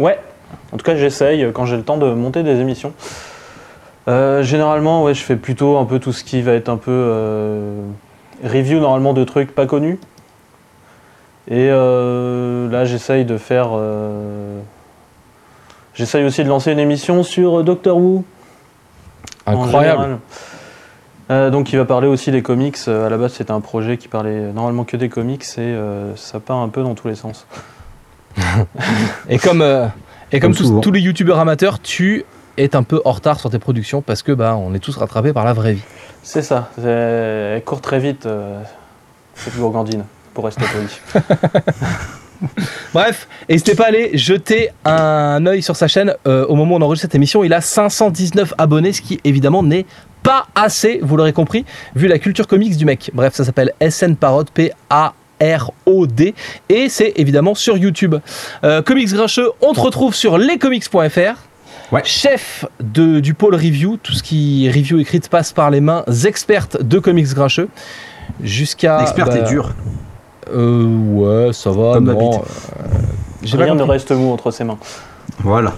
[0.00, 0.18] Ouais,
[0.72, 2.92] en tout cas j'essaye quand j'ai le temps de monter des émissions.
[4.08, 6.90] Euh, généralement, ouais, je fais plutôt un peu tout ce qui va être un peu
[6.90, 7.82] euh,
[8.42, 9.98] review normalement de trucs pas connus.
[11.48, 13.70] Et euh, là, j'essaye de faire.
[15.94, 18.24] J'essaye aussi de lancer une émission sur Doctor Who.
[19.46, 20.18] Incroyable.
[21.28, 22.76] donc, il va parler aussi des comics.
[22.86, 25.76] À la base, c'était un projet qui parlait normalement que des comics et
[26.16, 27.46] ça part un peu dans tous les sens.
[29.28, 29.64] Et comme,
[30.32, 32.24] et comme, Comme tous, les youtubeurs amateurs, tu
[32.56, 35.32] es un peu en retard sur tes productions parce que bah, on est tous rattrapés
[35.32, 35.84] par la vraie vie.
[36.22, 36.70] C'est ça.
[36.82, 38.60] Elle court très vite, euh,
[39.34, 41.24] cette gourgandine, pour rester poli.
[42.94, 46.14] Bref, n'hésitez pas à aller jeter un œil sur sa chaîne.
[46.26, 49.62] Euh, au moment où on enregistre cette émission, il a 519 abonnés, ce qui évidemment
[49.62, 49.86] n'est
[50.22, 51.64] pas assez, vous l'aurez compris,
[51.94, 53.10] vu la culture comics du mec.
[53.14, 54.50] Bref, ça s'appelle SN Parod,
[55.38, 56.34] P-A-R-O-D,
[56.68, 58.16] et c'est évidemment sur YouTube.
[58.64, 61.92] Euh, comics Grincheux, on te retrouve sur lescomics.fr.
[61.92, 62.02] Ouais.
[62.04, 66.82] Chef de, du pôle review, tout ce qui review écrite passe par les mains expertes
[66.82, 67.68] de comics Grincheux.
[68.42, 69.00] Jusqu'à.
[69.00, 69.74] L'expert bah, est dur.
[70.52, 71.94] Euh, ouais, ça va.
[71.94, 74.78] Comme non, euh, Rien ne reste mou entre ses mains.
[75.38, 75.74] Voilà.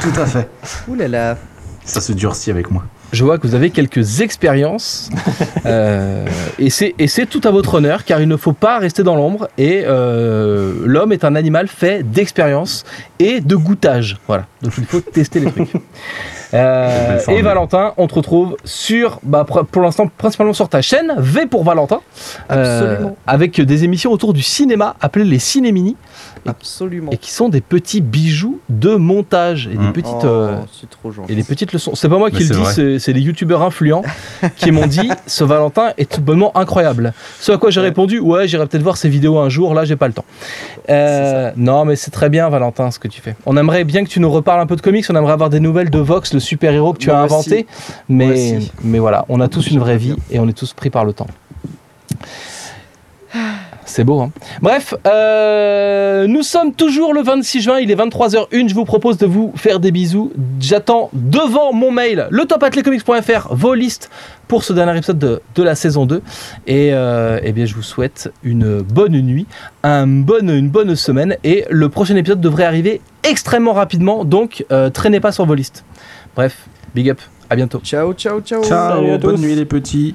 [0.00, 0.50] Tout à fait.
[0.88, 1.36] Ouh là là.
[1.84, 2.84] Ça se durcit avec moi.
[3.14, 5.08] Je vois que vous avez quelques expériences
[5.66, 6.26] euh,
[6.58, 9.84] et c'est tout à votre honneur car il ne faut pas rester dans l'ombre et
[9.86, 12.84] euh, l'homme est un animal fait d'expérience
[13.20, 14.16] et de goûtage.
[14.26, 15.70] Voilà, donc il faut tester les trucs.
[16.52, 17.42] Euh, et.
[17.42, 22.00] Valentin, on te retrouve sur, bah, pour l'instant, principalement sur ta chaîne, V pour Valentin,
[22.52, 23.16] euh, Absolument.
[23.26, 25.96] avec des émissions autour du cinéma appelées les Cinémini,
[26.46, 27.10] Absolument.
[27.12, 29.92] et qui sont des petits bijoux de montage et des Mm.
[29.92, 31.32] petites, Oh, euh, c'est trop gentil.
[31.32, 31.94] et les petites leçons.
[31.94, 34.02] C'est pas moi qui le dis, c'est- les youtubeurs influents
[34.56, 37.12] qui m'ont dit ce Valentin est tout bonnement incroyable.
[37.40, 37.86] Ce à quoi j'ai Ouais.
[37.88, 40.24] répondu ouais, j'irai peut-être voir ces vidéos un jour, là j'ai pas le temps.
[40.90, 43.36] Euh, non, mais c'est très bien, Valentin, ce que tu fais.
[43.46, 45.60] On aimerait bien que tu nous reparles un peu de comics, on aimerait avoir des
[45.60, 47.66] nouvelles de Vox, le super-héros que tu Moi as inventé.
[48.08, 48.72] Mais, aussi.
[48.82, 50.16] mais voilà, on a tous une vraie vie bien.
[50.30, 51.26] et on est tous pris par le temps.
[53.86, 54.30] C'est beau, hein
[54.62, 58.68] Bref, euh, nous sommes toujours le 26 juin, il est 23h01.
[58.68, 60.32] Je vous propose de vous faire des bisous.
[60.60, 64.10] J'attends devant mon mail le topatlecomics.fr, vos listes
[64.48, 66.22] pour ce dernier épisode de, de la saison 2.
[66.66, 69.46] Et euh, eh bien, je vous souhaite une bonne nuit,
[69.82, 71.36] un bonne, une bonne semaine.
[71.44, 75.84] Et le prochain épisode devrait arriver extrêmement rapidement, donc euh, traînez pas sur vos listes.
[76.36, 77.20] Bref, big up,
[77.50, 77.80] à bientôt.
[77.84, 78.62] Ciao, ciao, ciao.
[78.62, 79.42] Salut à Ciao, bonne tous.
[79.42, 80.14] nuit les petits.